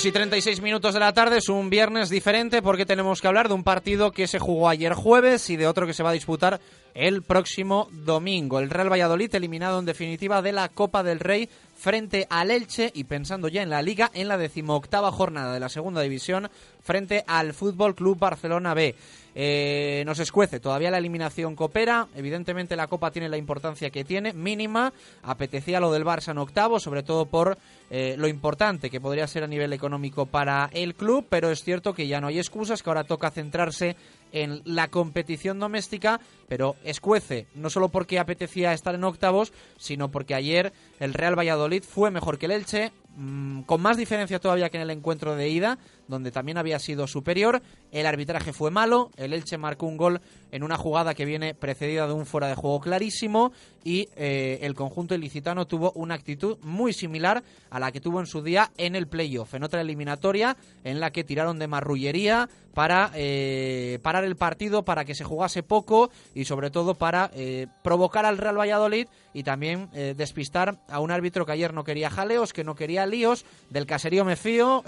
[0.00, 3.48] 2 y 36 minutos de la tarde es un viernes diferente porque tenemos que hablar
[3.48, 6.14] de un partido que se jugó ayer jueves y de otro que se va a
[6.14, 6.58] disputar
[6.94, 8.60] el próximo domingo.
[8.60, 11.50] El Real Valladolid eliminado en definitiva de la Copa del Rey
[11.80, 15.70] frente al Elche y pensando ya en la Liga en la decimoctava jornada de la
[15.70, 16.50] Segunda División
[16.82, 18.94] frente al Fútbol Club Barcelona B.
[19.34, 24.32] Eh, nos escuece, todavía la eliminación coopera, evidentemente la Copa tiene la importancia que tiene,
[24.32, 24.92] mínima,
[25.22, 27.56] apetecía lo del Barça en octavo, sobre todo por
[27.90, 31.94] eh, lo importante que podría ser a nivel económico para el club, pero es cierto
[31.94, 33.96] que ya no hay excusas, que ahora toca centrarse
[34.32, 40.34] en la competición doméstica, pero escuece, no solo porque apetecía estar en octavos, sino porque
[40.34, 44.76] ayer el Real Valladolid fue mejor que el Elche, mm, con más diferencia todavía que
[44.76, 45.78] en el encuentro de ida,
[46.08, 47.62] donde también había sido superior.
[47.92, 50.20] El arbitraje fue malo, el Elche marcó un gol
[50.52, 53.52] en una jugada que viene precedida de un fuera de juego clarísimo
[53.84, 58.26] y eh, el conjunto ilicitano tuvo una actitud muy similar a la que tuvo en
[58.26, 63.10] su día en el playoff, en otra eliminatoria en la que tiraron de marrullería para
[63.14, 68.26] eh, parar el partido, para que se jugase poco y sobre todo para eh, provocar
[68.26, 72.64] al Real Valladolid y también despistar a un árbitro que ayer no quería jaleos, que
[72.64, 74.84] no quería líos, del caserío me fío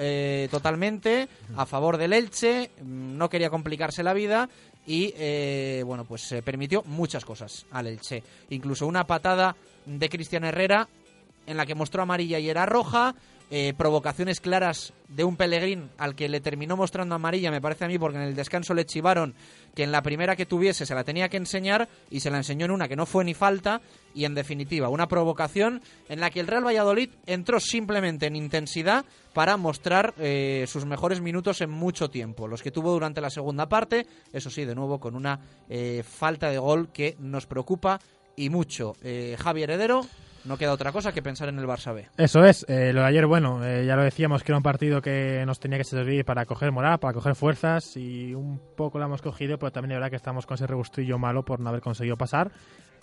[0.51, 4.49] totalmente a favor del Elche, mm, no quería complicarse la vida
[4.87, 9.55] y eh, bueno, pues permitió muchas cosas al Elche, incluso una patada
[9.87, 10.89] de Cristian Herrera
[11.47, 13.15] en la que mostró amarilla y era roja,
[13.55, 17.89] eh, provocaciones claras de un Pellegrín al que le terminó mostrando amarilla, me parece a
[17.89, 19.35] mí, porque en el descanso le chivaron
[19.75, 22.65] que en la primera que tuviese se la tenía que enseñar y se la enseñó
[22.65, 23.83] en una que no fue ni falta
[24.15, 29.05] y en definitiva una provocación en la que el Real Valladolid entró simplemente en intensidad
[29.35, 33.69] para mostrar eh, sus mejores minutos en mucho tiempo, los que tuvo durante la segunda
[33.69, 35.39] parte, eso sí, de nuevo con una
[35.69, 38.01] eh, falta de gol que nos preocupa
[38.35, 38.95] y mucho.
[39.37, 40.07] Javier Heredero
[40.45, 42.09] no queda otra cosa que pensar en el Barça B.
[42.17, 45.01] Eso es, eh, lo de ayer, bueno, eh, ya lo decíamos que era un partido
[45.01, 49.05] que nos tenía que servir para coger moral, para coger fuerzas y un poco lo
[49.05, 51.81] hemos cogido, pero también es verdad que estamos con ese regustillo malo por no haber
[51.81, 52.51] conseguido pasar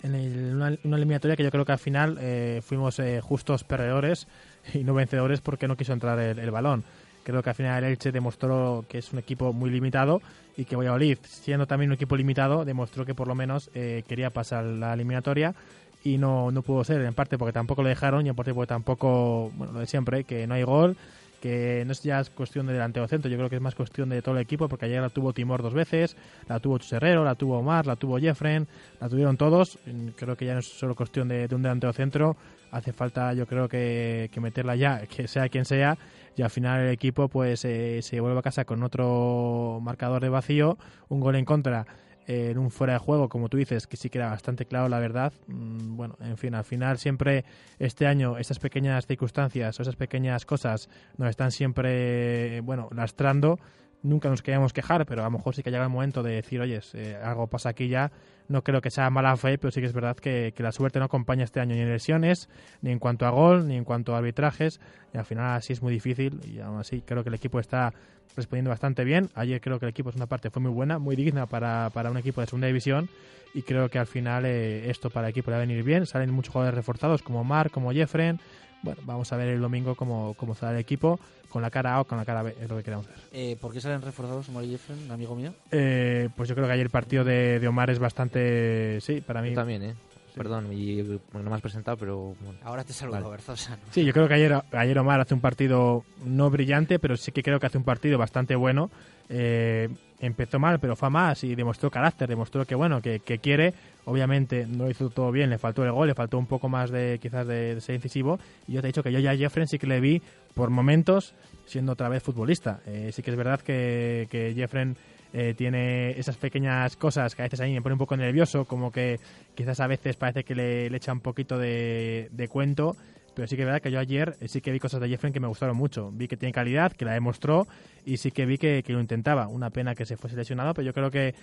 [0.02, 4.28] en una, eliminatoria que yo creo que al final eh, fuimos justos perdedores
[4.74, 6.84] y no vencedores porque no quiso entrar el, balón.
[7.22, 10.22] Creo que al final el Elche demostró que es un equipo muy limitado
[10.56, 14.64] y que Valladolid, siendo también un equipo limitado, demostró que por lo menos quería pasar
[14.64, 15.54] la eliminatoria
[16.02, 18.68] y no, no pudo ser, en parte porque tampoco lo dejaron y en parte porque
[18.68, 20.96] tampoco, bueno, lo de siempre, que no hay gol,
[21.40, 24.22] que no es ya cuestión de delantero centro, yo creo que es más cuestión de
[24.22, 26.16] todo el equipo, porque ayer la tuvo Timor dos veces,
[26.48, 28.66] la tuvo Chuserrero, la tuvo Omar, la tuvo Jeffren,
[29.00, 29.78] la tuvieron todos,
[30.16, 32.36] creo que ya no es solo cuestión de, un delantero centro,
[32.70, 35.96] hace falta yo creo que, que, meterla ya, que sea quien sea,
[36.36, 40.28] y al final el equipo pues eh, se vuelve a casa con otro marcador de
[40.28, 40.78] vacío,
[41.08, 41.86] un gol en contra
[42.30, 45.00] en un fuera de juego, como tú dices, que sí que era bastante claro, la
[45.00, 45.32] verdad.
[45.48, 47.44] Mm, bueno, en fin, al final siempre
[47.78, 50.88] este año estas pequeñas circunstancias o esas pequeñas cosas
[51.18, 53.58] nos están siempre, bueno, lastrando.
[54.02, 56.60] Nunca nos queríamos quejar, pero a lo mejor sí que llega el momento de decir,
[56.60, 58.10] oye, eh, algo pasa aquí ya
[58.50, 61.04] no creo que sea mala fe, pero sí que es verdad que, la suerte no
[61.04, 62.48] acompaña este año ni en lesiones,
[62.82, 64.80] ni en cuanto a gol, ni en cuanto a arbitrajes,
[65.14, 67.94] y al final así es muy difícil, y aún así creo que el equipo está
[68.36, 69.30] respondiendo bastante bien.
[69.34, 72.10] Ayer creo que el equipo es una parte fue muy buena, muy digna para, para
[72.10, 73.08] un equipo de segunda división,
[73.54, 76.04] y creo que al final eh, esto para el equipo le va a venir bien.
[76.06, 78.40] Salen muchos jugadores reforzados como Mark, como Jeffren,
[78.82, 81.20] bueno, vamos a ver el domingo cómo, cómo sale el equipo,
[81.50, 83.16] con la cara A o con la cara B, es lo que queremos ver.
[83.32, 85.52] Eh, ¿Por qué salen reforzados Omar y Jeffren, amigo mío?
[85.70, 89.54] Eh, pues yo creo que ayer el partido de, Omar es bastante, sí, para mí.
[89.54, 89.94] también, ¿eh?
[90.34, 93.30] perdón, y no me has presentado, pero ahora te saludo, vale.
[93.30, 93.78] Berzosa.
[93.90, 97.42] Sí, yo creo que ayer, ayer Omar hace un partido no brillante, pero sí que
[97.42, 98.90] creo que hace un partido bastante bueno.
[99.28, 99.88] Eh,
[100.20, 103.74] empezó mal, pero fue más y demostró carácter, demostró que bueno, que, que, quiere.
[104.04, 106.90] Obviamente no lo hizo todo bien, le faltó el gol, le faltó un poco más
[106.90, 108.38] de quizás de, de ser incisivo.
[108.68, 110.22] Y yo te he dicho que yo ya a Jeffrey sí que le vi
[110.54, 111.34] por momentos
[111.66, 112.80] siendo otra vez futbolista.
[112.86, 114.94] Eh, sí que es verdad que, que Jeffrey
[115.32, 118.64] eh, tiene esas pequeñas cosas que a veces a mí me pone un poco nervioso,
[118.64, 119.20] como que
[119.54, 122.96] quizás a veces parece que le, le echa un poquito de, de, cuento,
[123.34, 125.40] pero sí que es verdad que yo ayer sí que vi cosas de Jeffrey que
[125.40, 126.10] me gustaron mucho.
[126.12, 127.68] Vi que tiene calidad, que la demostró
[128.04, 129.48] y sí que vi que, que lo intentaba.
[129.48, 131.34] Una pena que se fuese lesionado, pero yo creo que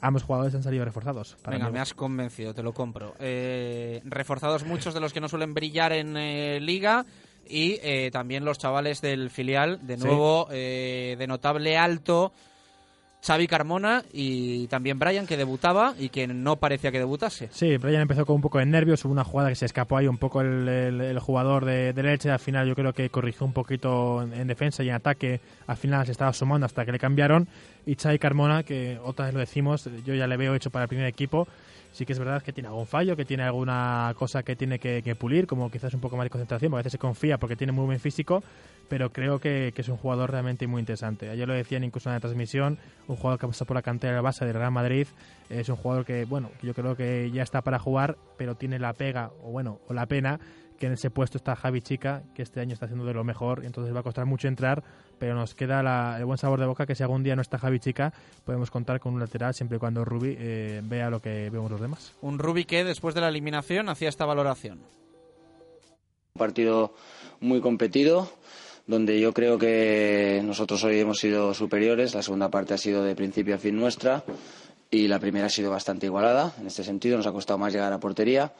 [0.00, 1.36] ambos jugadores han salido reforzados.
[1.48, 3.14] Venga, me has convencido, te lo compro.
[3.18, 7.06] Eh, reforzados muchos de los que no suelen brillar en eh, liga
[7.48, 10.56] y eh, también los chavales del filial, de nuevo, sí.
[10.56, 12.32] de notable alto.
[13.24, 17.48] Xavi Carmona y también Brian, que debutaba y que no parecía que debutase.
[17.52, 20.06] Sí, Brian empezó con un poco de nervios, hubo una jugada que se escapó ahí
[20.06, 24.22] un poco el, jugador de, de, Leche, al final yo creo que corrigió un poquito
[24.22, 27.48] en, en, defensa y en ataque, al final se estaba sumando hasta que le cambiaron,
[27.86, 30.88] y Xavi Carmona, que otra vez lo decimos, yo ya le veo hecho para el
[30.88, 31.48] primer equipo,
[31.92, 35.00] sí que es verdad que tiene algún fallo, que tiene alguna cosa que tiene que,
[35.02, 37.56] que, pulir, como quizás un poco más de concentración, porque a veces se confía porque
[37.56, 38.42] tiene muy buen físico,
[38.88, 41.30] pero creo que, que, es un jugador realmente muy interesante.
[41.30, 42.78] Ayer lo decían incluso en la transmisión,
[43.08, 45.06] un jugador que ha pasado por la cantera de base del Real Madrid,
[45.50, 48.92] es un jugador que, bueno, yo creo que ya está para jugar, pero tiene la
[48.92, 50.40] pega, o bueno, o la pena,
[50.78, 53.60] que en ese puesto está Javi Chica, que este año está haciendo de lo mejor,
[53.62, 54.82] y entonces va a costar mucho entrar,
[55.18, 57.58] pero nos queda la, el buen sabor de boca que si algún día no está
[57.58, 58.12] Javi Chica,
[58.44, 61.80] podemos contar con un lateral siempre y cuando Rubi eh, vea lo que vemos los
[61.80, 62.12] demás.
[62.20, 64.80] Un Rubi que después de la eliminación hacía esta valoración.
[66.34, 66.92] Un partido
[67.40, 68.28] muy competido,
[68.86, 73.14] donde yo creo que nosotros hoy hemos sido superiores, la segunda parte ha sido de
[73.14, 74.24] principio a fin nuestra
[74.90, 77.92] y la primera ha sido bastante igualada, en este sentido nos ha costado más llegar
[77.92, 78.52] a portería.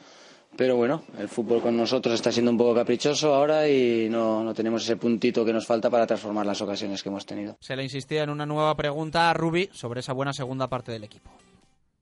[0.57, 4.53] Pero bueno, el fútbol con nosotros está siendo un poco caprichoso ahora y no, no,
[4.53, 7.57] tenemos ese puntito que nos falta para transformar las ocasiones que hemos tenido.
[7.59, 11.03] Se le insistía en una nueva pregunta a Rubi sobre esa buena segunda parte del
[11.03, 11.29] equipo.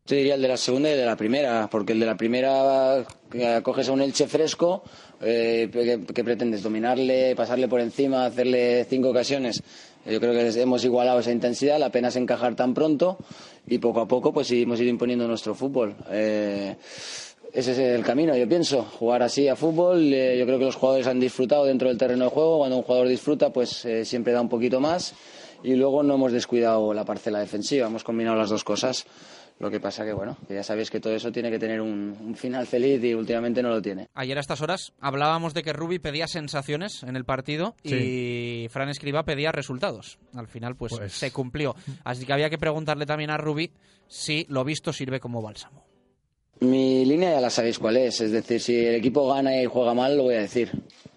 [0.06, 2.18] Te diría el de la segunda y el de la primera, porque el de la
[2.18, 3.06] primera
[3.64, 4.84] coges a un Elche fresco,
[5.22, 6.62] eh, ¿qué, ¿qué, pretendes?
[6.62, 9.64] ¿Dominarle, pasarle por encima, hacerle cinco ocasiones?
[10.06, 13.18] Yo creo que hemos igualado esa intensidad, la pena es encajar tan pronto
[13.66, 15.96] y poco a poco pues hemos ido imponiendo nuestro fútbol.
[16.12, 16.76] Eh,
[17.54, 20.12] ese es el camino, yo pienso, jugar así a fútbol.
[20.12, 22.58] Eh, yo creo que los jugadores han disfrutado dentro del terreno de juego.
[22.58, 25.14] Cuando un jugador disfruta, pues eh, siempre da un poquito más.
[25.64, 29.06] Y luego no hemos descuidado la parcela defensiva, hemos combinado las dos cosas.
[29.64, 32.18] Lo que pasa que, bueno, que ya sabéis que todo eso tiene que tener un,
[32.19, 34.10] un, final feliz y últimamente no lo tiene.
[34.14, 37.95] Ayer a estas horas hablábamos de que Rubi pedía sensaciones en el partido sí.
[37.95, 40.19] y Fran Escriba pedía resultados.
[40.35, 41.77] Al final, pues, pues, se cumplió.
[42.03, 43.72] Así que había que preguntarle también a Rubi
[44.10, 45.85] si lo visto sirve como bálsamo.
[46.60, 49.94] Mi línea ya la sabéis cuál es, es decir, si el equipo gana y juega
[49.94, 50.72] mal, lo voy a decir.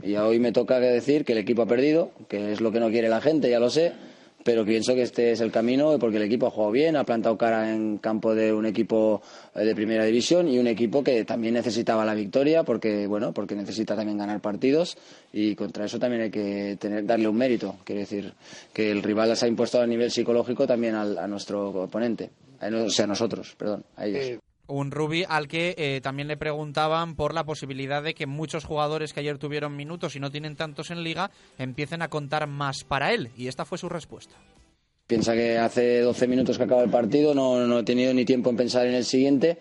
[0.04, 2.90] Y hoy me toca decir que el equipo ha perdido, que es lo que no
[2.90, 3.92] quiere la gente, ya lo sé,
[4.46, 7.36] pero pienso que este es el camino porque el equipo ha jugado bien, ha plantado
[7.36, 9.20] cara en campo de un equipo
[9.52, 13.96] de primera división y un equipo que también necesitaba la victoria porque bueno, porque necesita
[13.96, 14.96] también ganar partidos
[15.32, 18.34] y contra eso también hay que tener, darle un mérito, quiere decir
[18.72, 22.30] que el rival se ha impuesto a nivel psicológico también al, a nuestro oponente,
[22.62, 24.38] o sea, a nosotros, perdón, a ellos.
[24.66, 29.12] Un Rubi al que eh, también le preguntaban por la posibilidad de que muchos jugadores
[29.12, 33.12] que ayer tuvieron minutos y no tienen tantos en liga empiecen a contar más para
[33.12, 33.30] él.
[33.36, 34.34] Y esta fue su respuesta.
[35.06, 38.50] Piensa que hace 12 minutos que acaba el partido, no, no he tenido ni tiempo
[38.50, 39.58] en pensar en el siguiente,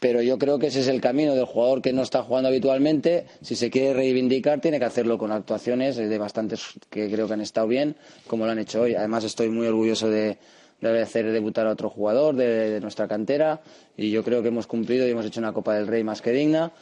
[0.00, 3.26] pero yo creo que ese es el camino del jugador que no está jugando habitualmente.
[3.42, 7.42] Si se quiere reivindicar, tiene que hacerlo con actuaciones de bastantes que creo que han
[7.42, 7.96] estado bien,
[8.26, 8.94] como lo han hecho hoy.
[8.94, 10.38] Además, estoy muy orgulloso de,
[10.80, 13.60] de hacer debutar a otro jugador de, nuestra cantera.
[13.96, 16.32] Y yo creo que hemos cumplido y hemos hecho una Copa del Rey más que
[16.32, 16.72] digna.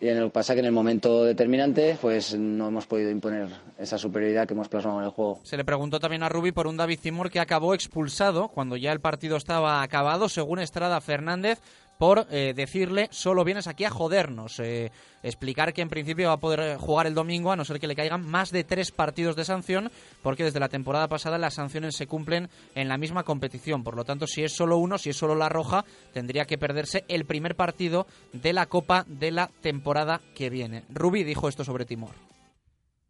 [0.00, 3.48] Y en el pasa que en el momento determinante pues no hemos podido imponer
[3.78, 5.40] esa superioridad que hemos plasmado en el juego.
[5.42, 8.92] Se le preguntó también a Rubi por un David Timur que acabó expulsado cuando ya
[8.92, 11.60] el partido estaba acabado según Estrada Fernández
[11.98, 14.60] por eh, decirle solo vienes aquí a jodernos.
[14.60, 14.90] Eh,
[15.22, 17.96] explicar que en principio va a poder jugar el domingo a no ser que le
[17.96, 19.90] caigan más de tres partidos de sanción
[20.22, 23.82] porque desde la temporada pasada las sanciones se cumplen en la misma competición.
[23.82, 27.04] Por lo tanto, si es solo uno, si es solo la roja, tendría que perderse
[27.08, 30.84] el primer partido de la Copa de la temporada que viene.
[30.88, 32.28] Rubi dijo esto sobre Timor.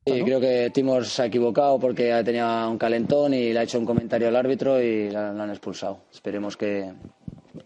[0.07, 3.79] Sí, creo que Timor se ha equivocado porque tenía un calentón y le ha hecho
[3.79, 6.05] un comentario al árbitro y lo han expulsado.
[6.11, 6.91] Esperemos que,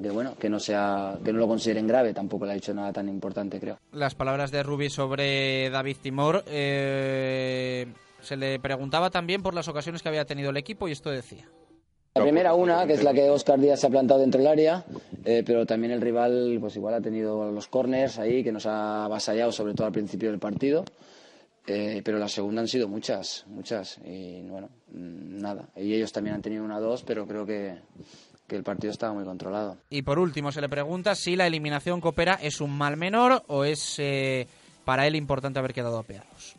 [0.03, 2.93] que bueno que no sea que no lo consideren grave tampoco le ha dicho nada
[2.93, 7.87] tan importante creo las palabras de Rubi sobre David Timor eh,
[8.21, 11.49] se le preguntaba también por las ocasiones que había tenido el equipo y esto decía
[12.15, 14.85] La primera una, que es la que Oscar Díaz se ha plantado dentro del área,
[15.25, 19.07] eh, pero también el rival pues igual ha tenido los corners ahí que nos ha
[19.07, 20.85] avasallado sobre todo al principio del partido.
[21.67, 23.99] Eh, pero la segunda han sido muchas, muchas.
[24.05, 25.69] Y bueno, mm, nada.
[25.77, 27.77] Y ellos también han tenido una dos, pero creo que,
[28.53, 29.79] que el partido estaba muy controlado.
[29.89, 33.65] Y por último, se le pregunta si la eliminación coopera es un mal menor o
[33.65, 34.47] es eh,
[34.85, 36.55] para él importante haber quedado apeados.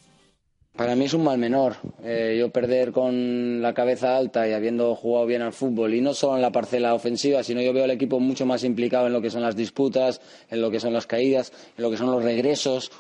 [0.76, 1.76] Para mí es un mal menor.
[2.04, 6.16] Eh, yo perder con la cabeza alta y habiendo jugado bien al fútbol, y no
[6.16, 9.22] solo en la parcela ofensiva, sino yo veo al equipo mucho más implicado en lo
[9.22, 12.24] que son las disputas, en lo que son las caídas, en lo que son los
[12.24, 12.92] regresos.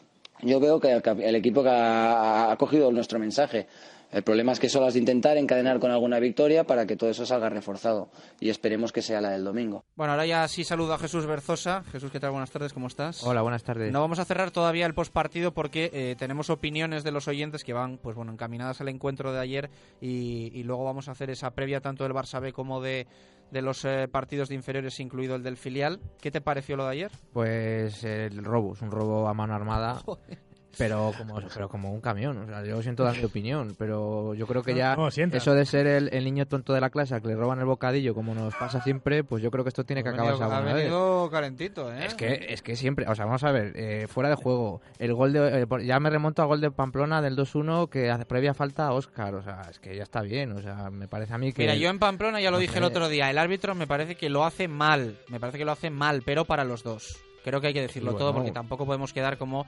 [0.43, 3.65] Yo veo que el, el equipo que ha, ha cogido nuestro mensaje.
[4.13, 7.09] El problema es que solo has de intentar encadenar con alguna victoria para que todo
[7.09, 8.11] eso salga reforzado.
[8.39, 9.85] Y esperemos que sea la del domingo.
[9.95, 11.83] Bueno, ahora ya sí saludo a Jesús Berzosa.
[11.91, 12.29] Jesús, ¿qué tal?
[12.29, 13.23] Buenas tardes, ¿cómo estás?
[13.23, 13.91] Hola, buenas tardes.
[13.91, 17.73] No vamos a cerrar todavía el postpartido porque eh, tenemos opiniones de los oyentes que
[17.73, 21.51] van pues bueno encaminadas al encuentro de ayer y, y luego vamos a hacer esa
[21.51, 23.07] previa tanto del Barça B como de,
[23.49, 25.99] de los eh, partidos de inferiores, incluido el del filial.
[26.21, 27.11] ¿Qué te pareció lo de ayer?
[27.33, 30.03] Pues el robo, es un robo a mano armada.
[30.77, 34.47] Pero como, pero como un camión, o sea, yo siento dar mi opinión, pero yo
[34.47, 35.37] creo que ya No, sienta.
[35.37, 37.65] eso de ser el, el niño tonto de la clase al que le roban el
[37.65, 40.55] bocadillo, como nos pasa siempre, pues yo creo que esto tiene que Ha acabarse venido,
[40.57, 40.73] ha vez.
[40.75, 42.05] venido calentito, ¿eh?
[42.05, 45.13] Es que, es que siempre, o sea, vamos a ver, eh, fuera de juego, el
[45.13, 48.25] gol de, eh, por- ya me remonto al gol de Pamplona del 2-1 que hace
[48.25, 51.33] previa falta a Oscar, o sea, es que ya está bien, o sea, me parece
[51.33, 51.61] a mí que...
[51.61, 52.79] Mira, yo en Pamplona ya lo no dije sé.
[52.79, 55.71] el otro día, el árbitro me parece que lo hace mal, me parece que lo
[55.71, 57.21] hace mal, pero para los dos.
[57.43, 58.19] Creo que hay que decirlo bueno.
[58.19, 59.65] todo porque tampoco podemos quedar como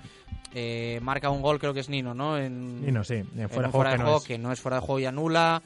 [0.53, 2.37] eh, marca un gol, creo que es Nino, ¿no?
[2.37, 4.23] En, Nino, sí, en en fuera de juego que no es.
[4.23, 5.61] que no es fuera de juego y anula.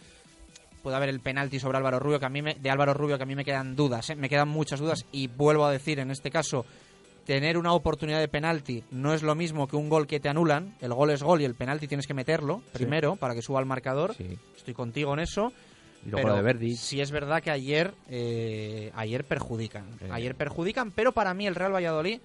[0.81, 3.23] Puede haber el penalti sobre Álvaro Rubio, que a mí me, de Álvaro Rubio, que
[3.23, 4.15] a mí me quedan dudas, ¿eh?
[4.15, 6.65] me quedan muchas dudas y vuelvo a decir, en este caso,
[7.25, 10.73] tener una oportunidad de penalti no es lo mismo que un gol que te anulan.
[10.81, 13.65] El gol es gol y el penalti tienes que meterlo primero para que suba al
[13.65, 14.15] marcador.
[14.57, 15.53] Estoy contigo en eso.
[16.05, 16.75] Y luego pero de Verdi.
[16.75, 19.85] Sí es verdad que ayer, eh, ayer perjudican.
[20.11, 22.19] Ayer perjudican, pero para mí el Real Valladolid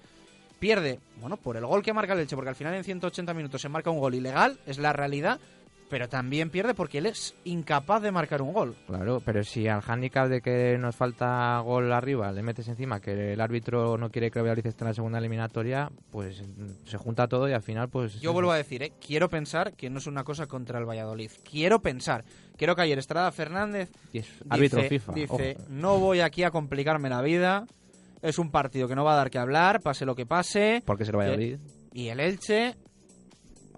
[0.59, 3.61] pierde, bueno, por el gol que marca el Elche, porque al final en 180 minutos
[3.61, 5.39] se marca un gol ilegal, es la realidad,
[5.89, 8.75] pero también pierde porque él es incapaz de marcar un gol.
[8.87, 13.33] Claro, pero si al handicap de que nos falta gol arriba le metes encima que
[13.33, 16.97] el árbitro no quiere que el Valladolid esté en la segunda eliminatoria, pues mm, se
[16.97, 18.19] junta todo y al final pues...
[18.19, 18.93] Yo vuelvo a decir, ¿eh?
[18.99, 21.31] quiero pensar que no es una cosa contra el Valladolid.
[21.43, 22.25] Quiero pensar.
[22.57, 25.65] Quiero que ayer Estrada Fernández dice, árbitro FIFA, dice, ojo.
[25.69, 27.65] no voy aquí a complicarme la vida.
[28.21, 30.81] Es un partido que no va a dar que hablar, pase lo que pase.
[30.85, 31.59] Porque es el Valladolid.
[31.93, 32.75] Y el Elche,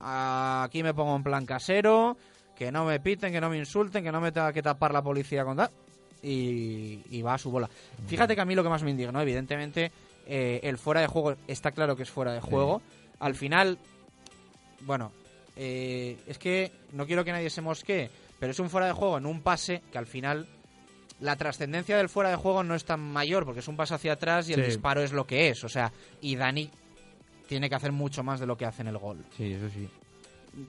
[0.01, 2.17] aquí me pongo en plan casero,
[2.55, 5.01] que no me piten, que no me insulten, que no me tenga que tapar la
[5.01, 5.69] policía con tal.
[6.23, 7.69] Y, y va a su bola.
[8.07, 9.91] Fíjate que a mí lo que más me indigna, evidentemente,
[10.25, 12.81] eh, el fuera de juego está claro que es fuera de juego.
[13.19, 13.77] Al final,
[14.81, 15.11] bueno,
[15.55, 18.09] eh, es que no quiero que nadie se mosquee,
[18.39, 20.47] pero es un fuera de juego en un pase que al final
[21.19, 24.13] la trascendencia del fuera de juego no es tan mayor porque es un pase hacia
[24.13, 24.65] atrás y el Sí.
[24.67, 25.63] disparo es lo que es.
[25.63, 25.91] O sea,
[26.21, 26.69] y Dani
[27.47, 29.23] tiene que hacer mucho más de lo que hace en el gol.
[29.35, 29.89] Sí, eso sí.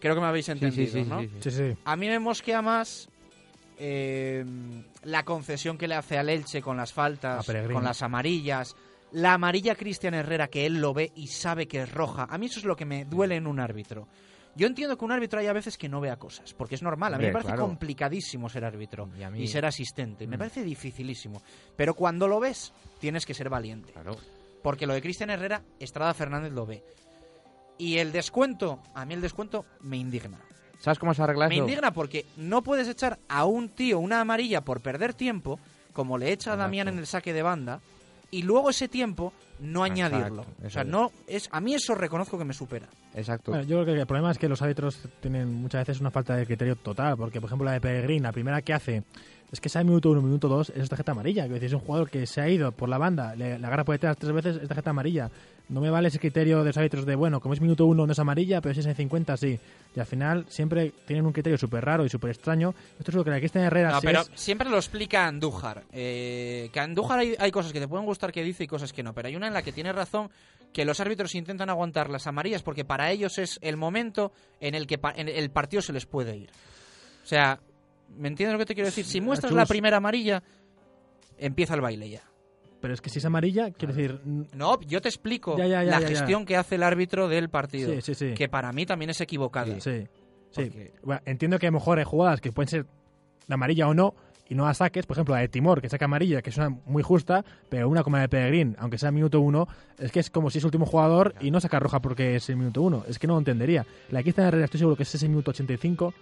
[0.01, 1.21] Creo que me habéis Sí, sí, entendido, sí, ¿no?
[1.21, 1.51] sí, sí.
[1.51, 1.77] Sí, sí.
[1.85, 3.09] A mí me mosquea más
[3.79, 4.45] eh,
[5.05, 8.77] la concesión que le hace al Elche con las faltas, con las amarillas.
[9.13, 12.27] La amarilla Cristian Herrera, que él lo ve y sabe que es roja.
[12.29, 14.07] A mí eso es lo que me duele en un árbitro.
[14.55, 17.15] Yo entiendo que un árbitro hay a veces que no vea cosas, porque es normal.
[17.15, 17.63] A mí me parece claro.
[17.63, 20.27] complicadísimo ser árbitro Y y, a mí- ser asistente.
[20.27, 20.39] Me Mm.
[20.41, 21.41] parece dificilísimo.
[21.77, 23.93] Pero cuando lo ves, tienes que ser valiente.
[23.93, 24.17] Claro.
[24.63, 26.83] Porque lo de Cristian Herrera, Estrada Fernández lo ve.
[27.79, 30.39] Y el descuento, a mí el descuento me indigna.
[30.81, 31.65] ¿Sabes cómo se arregla Me eso?
[31.65, 35.59] indigna porque no puedes echar a un tío una amarilla por perder tiempo,
[35.93, 37.81] como le echa a Damián en el saque de banda,
[38.31, 40.43] y luego ese tiempo no Exacto, añadirlo.
[40.43, 42.89] O eso sea, no es a mí eso reconozco que me supera.
[43.15, 43.53] Exacto.
[43.53, 46.37] Bueno, yo creo que el problema es que los árbitros tienen muchas veces una falta
[46.37, 49.03] de criterio total, porque por ejemplo la de Pellegrini, la primera que hace
[49.51, 51.45] es que sea minuto uno, minuto dos, es tarjeta amarilla.
[51.45, 53.85] Es decir, es un jugador que se ha ido por la banda, le, le agarra
[53.85, 55.31] por detrás tres veces, es tarjeta amarilla.
[55.69, 58.13] No me vale ese criterio de los árbitros de, bueno, como es minuto uno no
[58.13, 59.59] es amarilla, pero si es en 50 sí.
[59.95, 62.75] Y al final siempre tienen un criterio súper raro y súper extraño.
[62.99, 65.85] Esto es lo que la Cristian Herrera No, pero es- siempre lo explica Andújar.
[65.93, 68.93] Eh, que a Andújar hay, hay cosas que te pueden gustar que dice y cosas
[68.95, 69.13] que no.
[69.13, 70.31] Pero hay una en la que tiene razón
[70.73, 74.87] que los árbitros intentan aguantar las amarillas porque para ellos es el momento en el
[74.87, 76.51] que pa- en el partido se les puede ir.
[77.25, 77.61] O sea,
[78.17, 79.05] ¿me entiendes lo que te quiero decir?
[79.05, 80.43] Si muestras la primera amarilla,
[81.39, 82.23] empieza el baile ya.
[82.81, 84.21] Pero es que si es amarilla, quiero decir...
[84.25, 87.93] No, yo te explico Ya, ya, ya, la gestión que hace el árbitro del partido.
[87.95, 88.35] Sí, sí, sí.
[88.35, 89.81] Que para mí también es equivocada.
[89.81, 90.07] Sí,
[90.51, 90.71] sí.
[91.03, 92.87] Bueno, entiendo que a lo mejor hay jugadas que pueden ser
[93.47, 94.15] de amarilla o no
[94.49, 95.07] y no la saques.
[95.07, 98.03] Por ejemplo, la de Timor, que saca amarilla, que es una muy justa, pero una
[98.03, 99.67] como la de Pellegrín, aunque sea minuto uno,
[99.99, 102.57] es que es como si es último jugador y no saca roja porque es el
[102.57, 103.05] minuto uno.
[103.09, 103.85] Es que no lo entendería.
[104.11, 106.15] La de Cristian Herrera estoy seguro que es ese minuto 85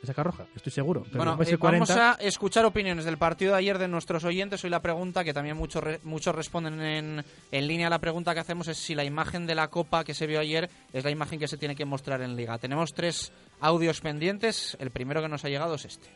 [0.00, 1.02] le saca roja, estoy seguro.
[1.04, 4.24] Pero Bueno, eh, el 40, vamos a escuchar opiniones del partido de ayer de nuestros
[4.24, 4.64] oyentes.
[4.64, 8.40] Hoy la pregunta, que también muchos re- muchos responden en, en línea, la pregunta que
[8.40, 11.38] hacemos es si la imagen de la Copa que se vio ayer es la imagen
[11.38, 12.56] que se tiene que mostrar en Liga.
[12.58, 14.76] Tenemos tres audios pendientes.
[14.80, 16.08] El primero que nos ha llegado es este.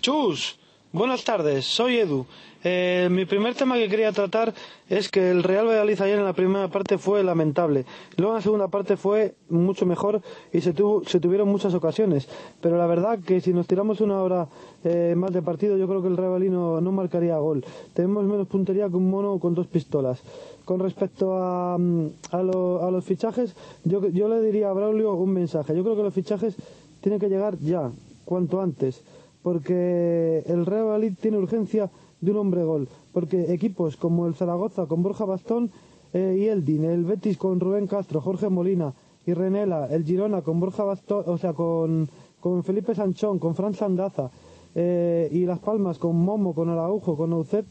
[0.00, 0.58] Chus,
[0.92, 2.26] buenas tardes, soy Edu.
[2.68, 4.52] Eh, mi primer tema que quería tratar
[4.88, 7.84] es que el Real Valladolid ayer en la primera parte fue lamentable.
[8.16, 10.20] Luego en la segunda parte fue mucho mejor
[10.52, 12.28] y se, tuvo, se tuvieron muchas ocasiones.
[12.60, 14.48] Pero la verdad que si nos tiramos una hora
[14.82, 17.64] eh, más de partido, yo creo que el Real Valladolid no, no marcaría gol.
[17.94, 20.20] Tenemos menos puntería que un mono con dos pistolas.
[20.64, 23.54] Con respecto a, mm, a, lo- a los fichajes,
[23.84, 25.76] yo, yo le diría a Braulio un mensaje.
[25.76, 26.56] Yo creo que los fichajes
[27.00, 27.92] tienen que llegar ya,
[28.24, 29.04] cuanto antes
[29.46, 31.88] porque el Real Valladolid tiene urgencia
[32.20, 35.70] de un hombre gol, porque equipos como el Zaragoza con Borja Bastón
[36.12, 38.92] eh, y Eldin, el Betis con Rubén Castro, Jorge Molina
[39.24, 42.08] y Renela, el Girona con Borja Bastón, o sea, con,
[42.40, 44.32] con Felipe Sanchón, con Fran Sandaza
[44.74, 47.66] eh, y Las Palmas con Momo, con Araujo, con Naucet,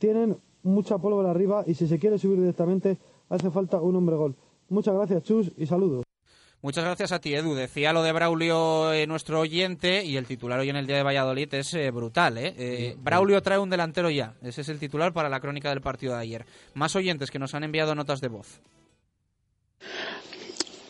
[0.00, 2.98] tienen mucha pólvora arriba y si se quiere subir directamente
[3.28, 4.34] hace falta un hombre gol.
[4.68, 6.09] Muchas gracias, Chus, y saludos.
[6.62, 7.54] Muchas gracias a ti, Edu.
[7.54, 11.02] Decía lo de Braulio, eh, nuestro oyente, y el titular hoy en el día de
[11.02, 12.36] Valladolid es eh, brutal.
[12.36, 12.54] ¿eh?
[12.58, 14.34] Eh, Braulio trae un delantero ya.
[14.42, 16.44] Ese es el titular para la crónica del partido de ayer.
[16.74, 18.60] Más oyentes que nos han enviado notas de voz.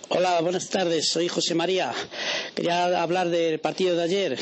[0.09, 1.09] Hola, buenas tardes.
[1.09, 1.93] Soy José María.
[2.57, 4.39] Quería hablar del partido de ayer,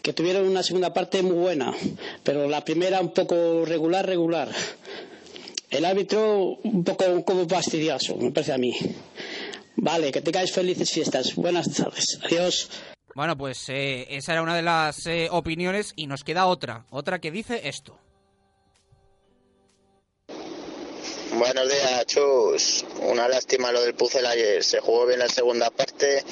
[0.00, 1.74] que tuvieron una segunda parte muy buena,
[2.22, 4.48] pero la primera un poco regular, regular.
[5.70, 8.72] El árbitro un poco como fastidioso, me parece a mí.
[9.76, 11.34] Vale, que tengáis felices fiestas.
[11.34, 12.18] Buenas tardes.
[12.22, 12.70] Adiós.
[13.14, 16.86] Bueno, pues eh, esa era una de las eh, opiniones y nos queda otra.
[16.90, 17.98] Otra que dice esto.
[21.32, 22.84] Buenos días, Chus.
[23.00, 24.64] Una lástima lo del Pucel ayer.
[24.64, 26.24] Se jugó bien la segunda parte,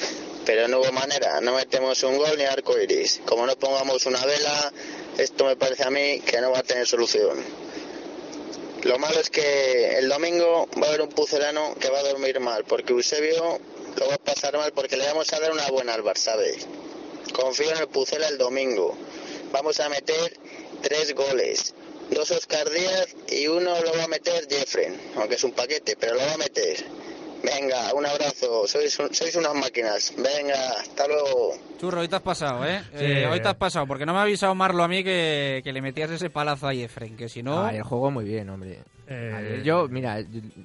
[0.47, 1.41] pero no hubo manera.
[1.43, 3.21] No metemos un gol ni arco iris.
[3.27, 4.73] Como no pongamos una vela,
[5.19, 7.64] esto me parece a mí que no va a tener solución.
[8.85, 12.39] Lo malo es que el domingo va a haber un pucelano que va a dormir
[12.39, 13.59] mal, porque Eusebio
[13.97, 16.13] lo va a pasar mal porque le vamos a dar una buena al B.
[17.33, 18.95] Confío en el Pucela el domingo.
[19.53, 20.39] Vamos a meter
[20.83, 21.73] tres goles.
[22.11, 26.17] Dos Oscar Díaz y uno lo va a meter Jeffren, aunque es un paquete, pero
[26.17, 26.85] lo va a meter.
[27.45, 30.13] Venga, un abrazo, sois, un- sois unas máquinas.
[30.17, 31.53] Venga, hasta luego.
[31.79, 32.81] Churro, hoy te has pasado, ¿eh?
[32.97, 33.05] Sí.
[33.05, 35.73] Eh, hoy te has pasado, porque no me ha avisado Marlo a mí que, que
[35.73, 37.65] le metías ese palazo a Jeffren, que si no...
[37.67, 38.79] Ah, el juego muy bien, hombre.
[39.07, 40.19] Eh, Ayer yo, mira,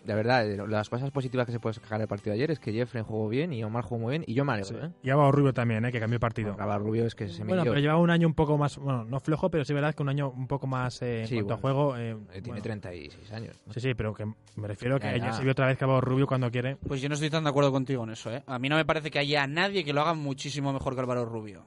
[0.06, 2.72] la verdad, las cosas positivas que se puede sacar del partido de ayer es que
[2.72, 4.92] Jeffrey jugó bien y Omar jugó muy bien y yo me alegro, ¿eh?
[5.04, 5.92] Y Álvaro Rubio también, ¿eh?
[5.92, 6.56] que cambió el partido.
[6.60, 7.72] Álvaro Rubio es que se me Bueno, dio.
[7.72, 10.10] pero llevaba un año un poco más, bueno, no flojo, pero sí verdad que un
[10.10, 11.98] año un poco más eh, en Sí, cuanto a juego.
[11.98, 12.62] eh, eh, tiene bueno.
[12.64, 13.56] 36 años.
[13.72, 14.26] Sí, sí, pero que
[14.56, 16.78] me refiero que Ya, ayer se vio otra vez que Álvaro Rubio cuando quiere.
[16.78, 18.44] Pues yo no estoy tan de acuerdo contigo en eso, ¿eh?
[18.48, 21.26] A mí no me parece que haya nadie que lo haga muchísimo mejor que Álvaro
[21.26, 21.66] Rubio.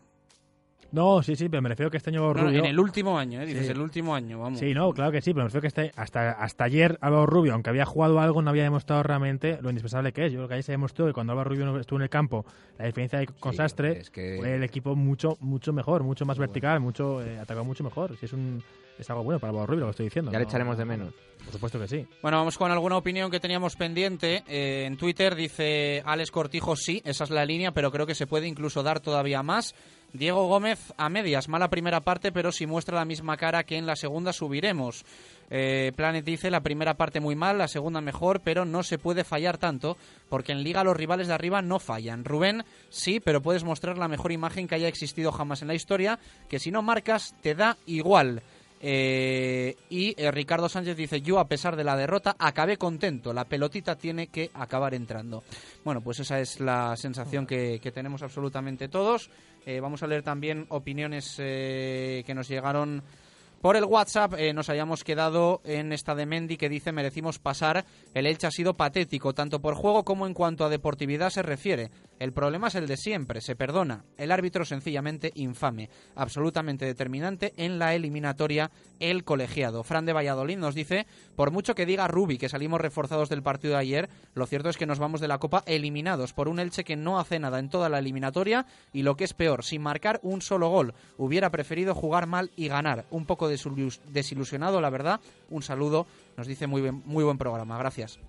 [0.93, 2.59] No, sí, sí, pero me refiero que este año No, Rubio...
[2.61, 3.47] en el último año, ¿eh?
[3.47, 3.73] Dices Sí.
[3.73, 4.59] el último año, vamos.
[4.59, 7.55] Sí, no, claro que sí, pero me refiero que este, hasta, hasta ayer Álvaro Rubio,
[7.55, 10.33] aunque había jugado algo, no había demostrado realmente lo indispensable que es.
[10.33, 12.45] Yo creo que ahí se demostró que cuando Álvaro Rubio estuvo en el campo,
[12.79, 16.39] la diferencia de con Sastre es que- fue el equipo mucho mucho mejor, mucho más
[16.39, 18.17] vertical, mucho eh, atacado mucho mejor.
[18.19, 18.63] Si es un
[18.99, 20.31] es algo bueno para Álvaro Rubio lo que estoy diciendo.
[20.31, 20.51] Ya le ¿no?
[20.51, 21.15] echaremos de menos.
[21.43, 22.07] Por supuesto que sí.
[22.21, 24.45] Bueno, vamos con alguna opinión que teníamos pendiente.
[24.47, 28.27] Eh, en Twitter dice Alex Cortijo, sí, esa es la línea, pero creo que se
[28.27, 29.75] puede incluso dar todavía más.
[30.13, 33.87] Diego Gómez a medias, mala primera parte, pero si muestra la misma cara que en
[33.87, 35.05] la segunda subiremos.
[35.51, 39.25] Eh, Planet dice la primera parte muy mal, la segunda mejor, pero no se puede
[39.25, 39.97] fallar tanto,
[40.29, 42.25] porque en liga los rivales de arriba no fallan.
[42.25, 46.19] Rubén, sí, pero puedes mostrar la mejor imagen que haya existido jamás en la historia,
[46.49, 48.43] que si no marcas te da igual.
[48.85, 53.45] Eh, y eh, Ricardo Sánchez dice, yo a pesar de la derrota acabé contento, la
[53.45, 55.45] pelotita tiene que acabar entrando.
[55.85, 59.31] Bueno, pues esa es la sensación que, que tenemos absolutamente todos.
[59.65, 63.03] Eh, vamos a leer también opiniones eh, que nos llegaron
[63.61, 64.35] por el WhatsApp.
[64.37, 67.85] Eh, nos hayamos quedado en esta de Mendy que dice merecimos pasar.
[68.13, 71.91] El Elche ha sido patético, tanto por juego como en cuanto a deportividad se refiere.
[72.23, 74.05] El problema es el de siempre, se perdona.
[74.17, 78.71] El árbitro sencillamente infame, absolutamente determinante en la eliminatoria,
[79.01, 79.83] el colegiado.
[79.83, 83.75] Fran de Valladolid nos dice, por mucho que diga Rubi que salimos reforzados del partido
[83.75, 86.85] de ayer, lo cierto es que nos vamos de la Copa eliminados por un Elche
[86.85, 90.21] que no hace nada en toda la eliminatoria y lo que es peor, sin marcar
[90.23, 90.95] un solo gol.
[91.19, 93.05] Hubiera preferido jugar mal y ganar.
[93.11, 95.19] Un poco desilus- desilusionado, la verdad.
[95.51, 98.21] Un saludo, nos dice muy, bien- muy buen programa, gracias.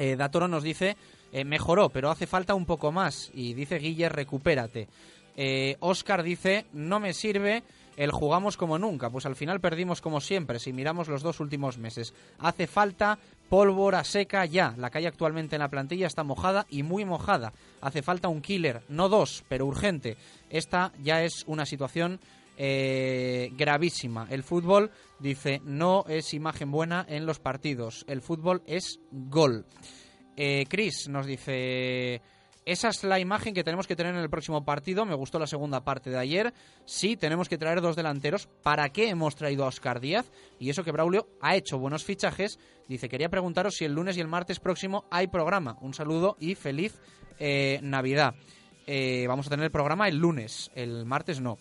[0.00, 0.96] Eh, Datoro nos dice,
[1.32, 3.30] eh, mejoró, pero hace falta un poco más.
[3.34, 4.88] Y dice Guille, recupérate.
[5.36, 7.62] Eh, Oscar dice, no me sirve
[7.96, 11.78] el jugamos como nunca, pues al final perdimos como siempre si miramos los dos últimos
[11.78, 12.14] meses.
[12.38, 13.18] Hace falta
[13.48, 14.74] pólvora seca ya.
[14.76, 17.52] La calle actualmente en la plantilla está mojada y muy mojada.
[17.80, 20.16] Hace falta un killer, no dos, pero urgente.
[20.48, 22.20] Esta ya es una situación
[22.56, 24.28] eh, gravísima.
[24.30, 28.04] El fútbol, dice, no es imagen buena en los partidos.
[28.08, 29.66] El fútbol es gol.
[30.40, 32.22] Eh, Chris nos dice...
[32.64, 35.06] Esa es la imagen que tenemos que tener en el próximo partido.
[35.06, 36.52] Me gustó la segunda parte de ayer.
[36.84, 38.46] Sí, tenemos que traer dos delanteros.
[38.62, 40.30] ¿Para qué hemos traído a Oscar Díaz?
[40.60, 42.58] Y eso que Braulio ha hecho buenos fichajes.
[42.86, 45.78] Dice, quería preguntaros si el lunes y el martes próximo hay programa.
[45.80, 47.00] Un saludo y feliz
[47.38, 48.34] eh, Navidad.
[48.86, 51.58] Eh, vamos a tener el programa el lunes, el martes no.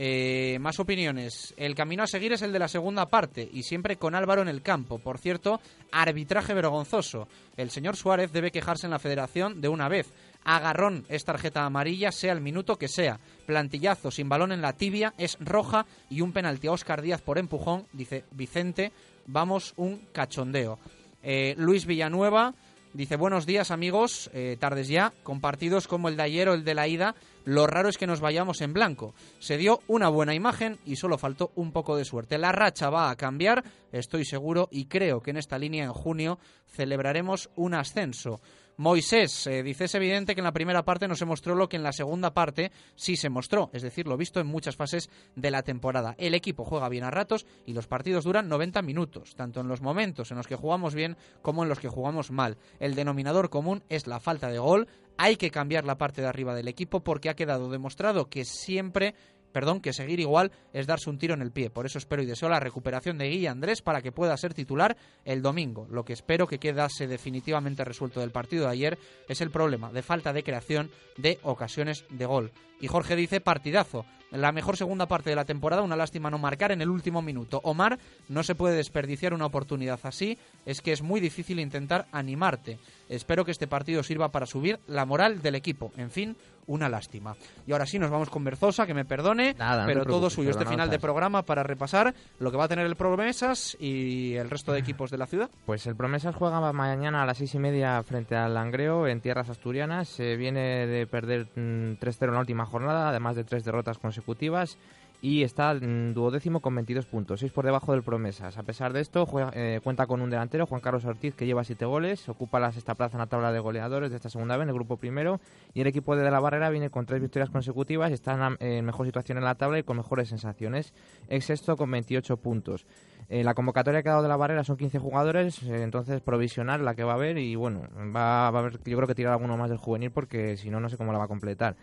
[0.00, 1.52] Eh, más opiniones.
[1.56, 4.48] El camino a seguir es el de la segunda parte y siempre con Álvaro en
[4.48, 5.00] el campo.
[5.00, 5.60] Por cierto,
[5.90, 7.26] arbitraje vergonzoso.
[7.56, 10.12] El señor Suárez debe quejarse en la federación de una vez.
[10.44, 13.18] Agarrón es tarjeta amarilla, sea el minuto que sea.
[13.44, 17.36] Plantillazo sin balón en la tibia es roja y un penalti a Oscar Díaz por
[17.36, 18.92] empujón, dice Vicente.
[19.26, 20.78] Vamos, un cachondeo.
[21.24, 22.54] Eh, Luis Villanueva
[22.92, 26.64] dice buenos días amigos, eh, tardes ya, con partidos como el de ayer o el
[26.64, 27.14] de la ida
[27.48, 29.14] lo raro es que nos vayamos en blanco.
[29.38, 32.36] Se dio una buena imagen y solo faltó un poco de suerte.
[32.36, 36.38] La racha va a cambiar, estoy seguro, y creo que en esta línea en junio
[36.66, 38.42] celebraremos un ascenso.
[38.78, 41.76] Moisés eh, dice es evidente que en la primera parte no se mostró lo que
[41.76, 45.50] en la segunda parte sí se mostró, es decir, lo visto en muchas fases de
[45.50, 46.14] la temporada.
[46.16, 49.82] El equipo juega bien a ratos y los partidos duran 90 minutos, tanto en los
[49.82, 52.56] momentos en los que jugamos bien como en los que jugamos mal.
[52.78, 54.86] El denominador común es la falta de gol.
[55.16, 59.16] Hay que cambiar la parte de arriba del equipo porque ha quedado demostrado que siempre
[59.52, 61.70] perdón, que seguir igual es darse un tiro en el pie.
[61.70, 64.96] Por eso espero y deseo la recuperación de Guilla Andrés para que pueda ser titular
[65.24, 65.86] el domingo.
[65.90, 68.98] Lo que espero que quedase definitivamente resuelto del partido de ayer
[69.28, 72.52] es el problema de falta de creación de ocasiones de gol.
[72.80, 74.04] Y Jorge dice partidazo.
[74.30, 77.62] La mejor segunda parte de la temporada, una lástima no marcar en el último minuto.
[77.64, 77.98] Omar,
[78.28, 82.78] no se puede desperdiciar una oportunidad así, es que es muy difícil intentar animarte.
[83.08, 85.92] Espero que este partido sirva para subir la moral del equipo.
[85.96, 86.36] En fin,
[86.68, 87.34] una lástima.
[87.66, 90.64] Y ahora sí, nos vamos con Berzosa, que me perdone, Nada, pero todo suyo este
[90.64, 94.72] final de programa para repasar lo que va a tener el Promesas y el resto
[94.72, 95.50] de equipos de la ciudad.
[95.66, 99.48] Pues el Promesas juega mañana a las seis y media frente al Langreo en tierras
[99.50, 100.08] asturianas.
[100.08, 104.78] Se viene de perder mm, 3-0 en la última jornada, además de tres derrotas consecutivas.
[105.20, 108.56] Y está mm, duodécimo con 22 puntos, 6 por debajo del Promesas.
[108.56, 111.64] A pesar de esto, juega- eh, cuenta con un delantero, Juan Carlos Ortiz, que lleva
[111.64, 114.62] 7 goles, ocupa la sexta plaza en la tabla de goleadores de esta segunda vez,
[114.62, 115.40] en el grupo primero.
[115.74, 118.84] Y el equipo de De la Barrera viene con 3 victorias consecutivas, está en, en
[118.84, 120.94] mejor situación en la tabla y con mejores sensaciones.
[121.28, 122.86] Ex sexto con 28 puntos.
[123.28, 126.84] Eh, la convocatoria que ha dado de la barrera son 15 jugadores, eh, entonces provisional
[126.84, 127.82] la que va a haber y bueno,
[128.14, 130.78] va, va a haber, yo creo que tirar alguno más del juvenil porque si no,
[130.80, 131.76] no sé cómo la va a completar.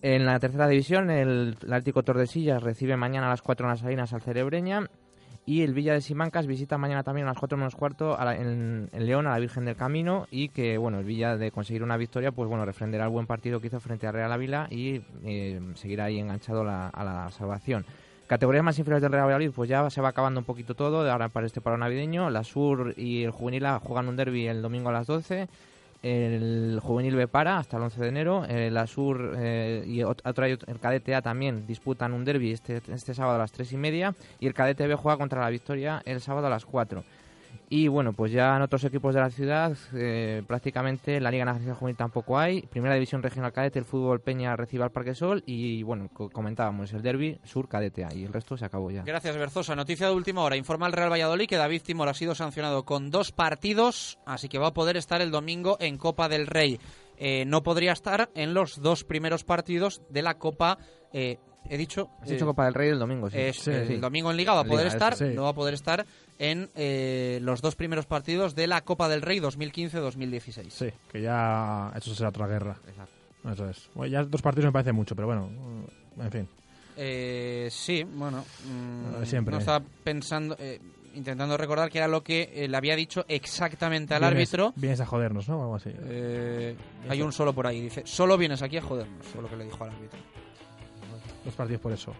[0.00, 4.12] En la tercera división, el, el Tordesillas recibe mañana a las 4 en las Salinas
[4.12, 4.86] al Cerebreña
[5.44, 8.36] y el Villa de Simancas visita mañana también a las 4 menos cuarto a la-
[8.36, 11.96] en, León a la Virgen del Camino y que bueno, el Villa de conseguir una
[11.96, 15.60] victoria, pues bueno, refrendará el buen partido que hizo frente a Real Ávila y eh,
[15.74, 17.84] seguirá ahí enganchado la- a la salvación.
[18.28, 21.30] Categorías más inferiores del Real Valladolid, pues ya se va acabando un poquito todo, ahora
[21.30, 22.28] para este paro navideño.
[22.28, 25.48] La Sur y el Juvenil A juegan un derby el domingo a las 12.
[26.02, 28.44] El Juvenil B para hasta el 11 de enero.
[28.48, 32.80] Eh, la Sur eh, y ot- otro, el Cadete A también disputan un derby este,
[32.92, 34.14] este sábado a las 3 y media.
[34.38, 37.02] Y el Cadete B juega contra la Victoria el sábado a las 4.
[37.70, 41.76] Y bueno, pues ya en otros equipos de la ciudad, eh, prácticamente la Liga Nacional
[41.76, 42.62] Juvenil tampoco hay.
[42.62, 45.42] Primera División Regional Cadete, el fútbol Peña recibe al Parque Sol.
[45.44, 48.06] Y bueno, co- comentábamos el derby Sur Cadete.
[48.14, 49.02] Y el resto se acabó ya.
[49.02, 49.76] Gracias, Berzosa.
[49.76, 50.56] Noticia de última hora.
[50.56, 54.58] Informa el Real Valladolid que David Timor ha sido sancionado con dos partidos, así que
[54.58, 56.78] va a poder estar el domingo en Copa del Rey.
[57.18, 60.78] Eh, no podría estar en los dos primeros partidos de la Copa.
[61.12, 62.10] eh, he dicho.
[62.22, 63.38] Has dicho Copa del Rey el domingo, sí.
[63.38, 65.24] es- Sí, el domingo en Liga va a poder Liga, estar, sí.
[65.34, 66.06] no va a poder estar
[66.38, 70.70] en eh, los dos primeros partidos de la Copa del Rey 2015-2016.
[70.70, 72.76] Sí, que ya eso será otra guerra.
[73.52, 73.88] Eso es.
[73.94, 76.48] Bueno, ya dos partidos me parece mucho, pero bueno, mm, en fin.
[76.96, 78.44] Eh, sí, bueno.
[78.66, 79.52] mm, Eh, siempre.
[79.52, 80.80] No estaba pensando, eh,
[81.14, 84.72] intentando recordar que era lo que eh, le había dicho exactamente al Vienes- árbitro.
[84.76, 85.58] Vienes a jodernos, ¿no?
[85.58, 85.90] O algo así.
[85.94, 86.76] Eh,
[87.08, 89.64] hay un solo por ahí, dice, solo vienes aquí a jodernos, fue lo que le
[89.64, 90.18] dijo al árbitro.
[91.48, 92.12] Dos partidos por eso.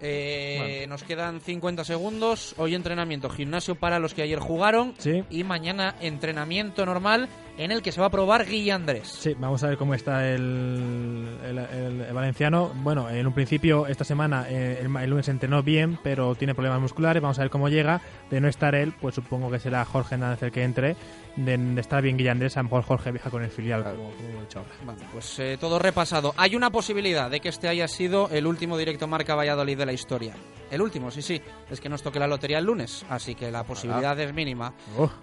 [0.00, 2.54] Eh, Nos quedan 50 segundos.
[2.56, 4.94] Hoy entrenamiento, gimnasio para los que ayer jugaron.
[5.28, 7.28] Y mañana entrenamiento normal
[7.62, 9.06] en el que se va a probar Guilla Andrés.
[9.08, 12.70] Sí, vamos a ver cómo está el, el, el- el valenciano.
[12.76, 16.80] Bueno, en un principio, esta semana, eh, el, el lunes entrenó bien, pero tiene problemas
[16.80, 17.22] musculares.
[17.22, 18.00] Vamos a ver cómo llega.
[18.30, 20.96] De no estar él, pues supongo que será Jorge Hernández el que entre.
[21.36, 24.38] de, de estar bien Guillandés, a lo mejor Jorge viaja con el filial, como, como
[24.38, 24.70] he dicho ahora.
[24.84, 26.32] Bueno, pues eh, todo repasado.
[26.36, 29.92] Hay una posibilidad de que este haya sido el último directo Marca Valladolid de la
[29.92, 30.34] historia.
[30.70, 31.40] El último, sí, sí.
[31.70, 34.72] Es que nos toque la lotería el lunes, así que la posibilidad es mínima.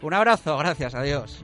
[0.02, 1.44] Un abrazo, gracias, adiós.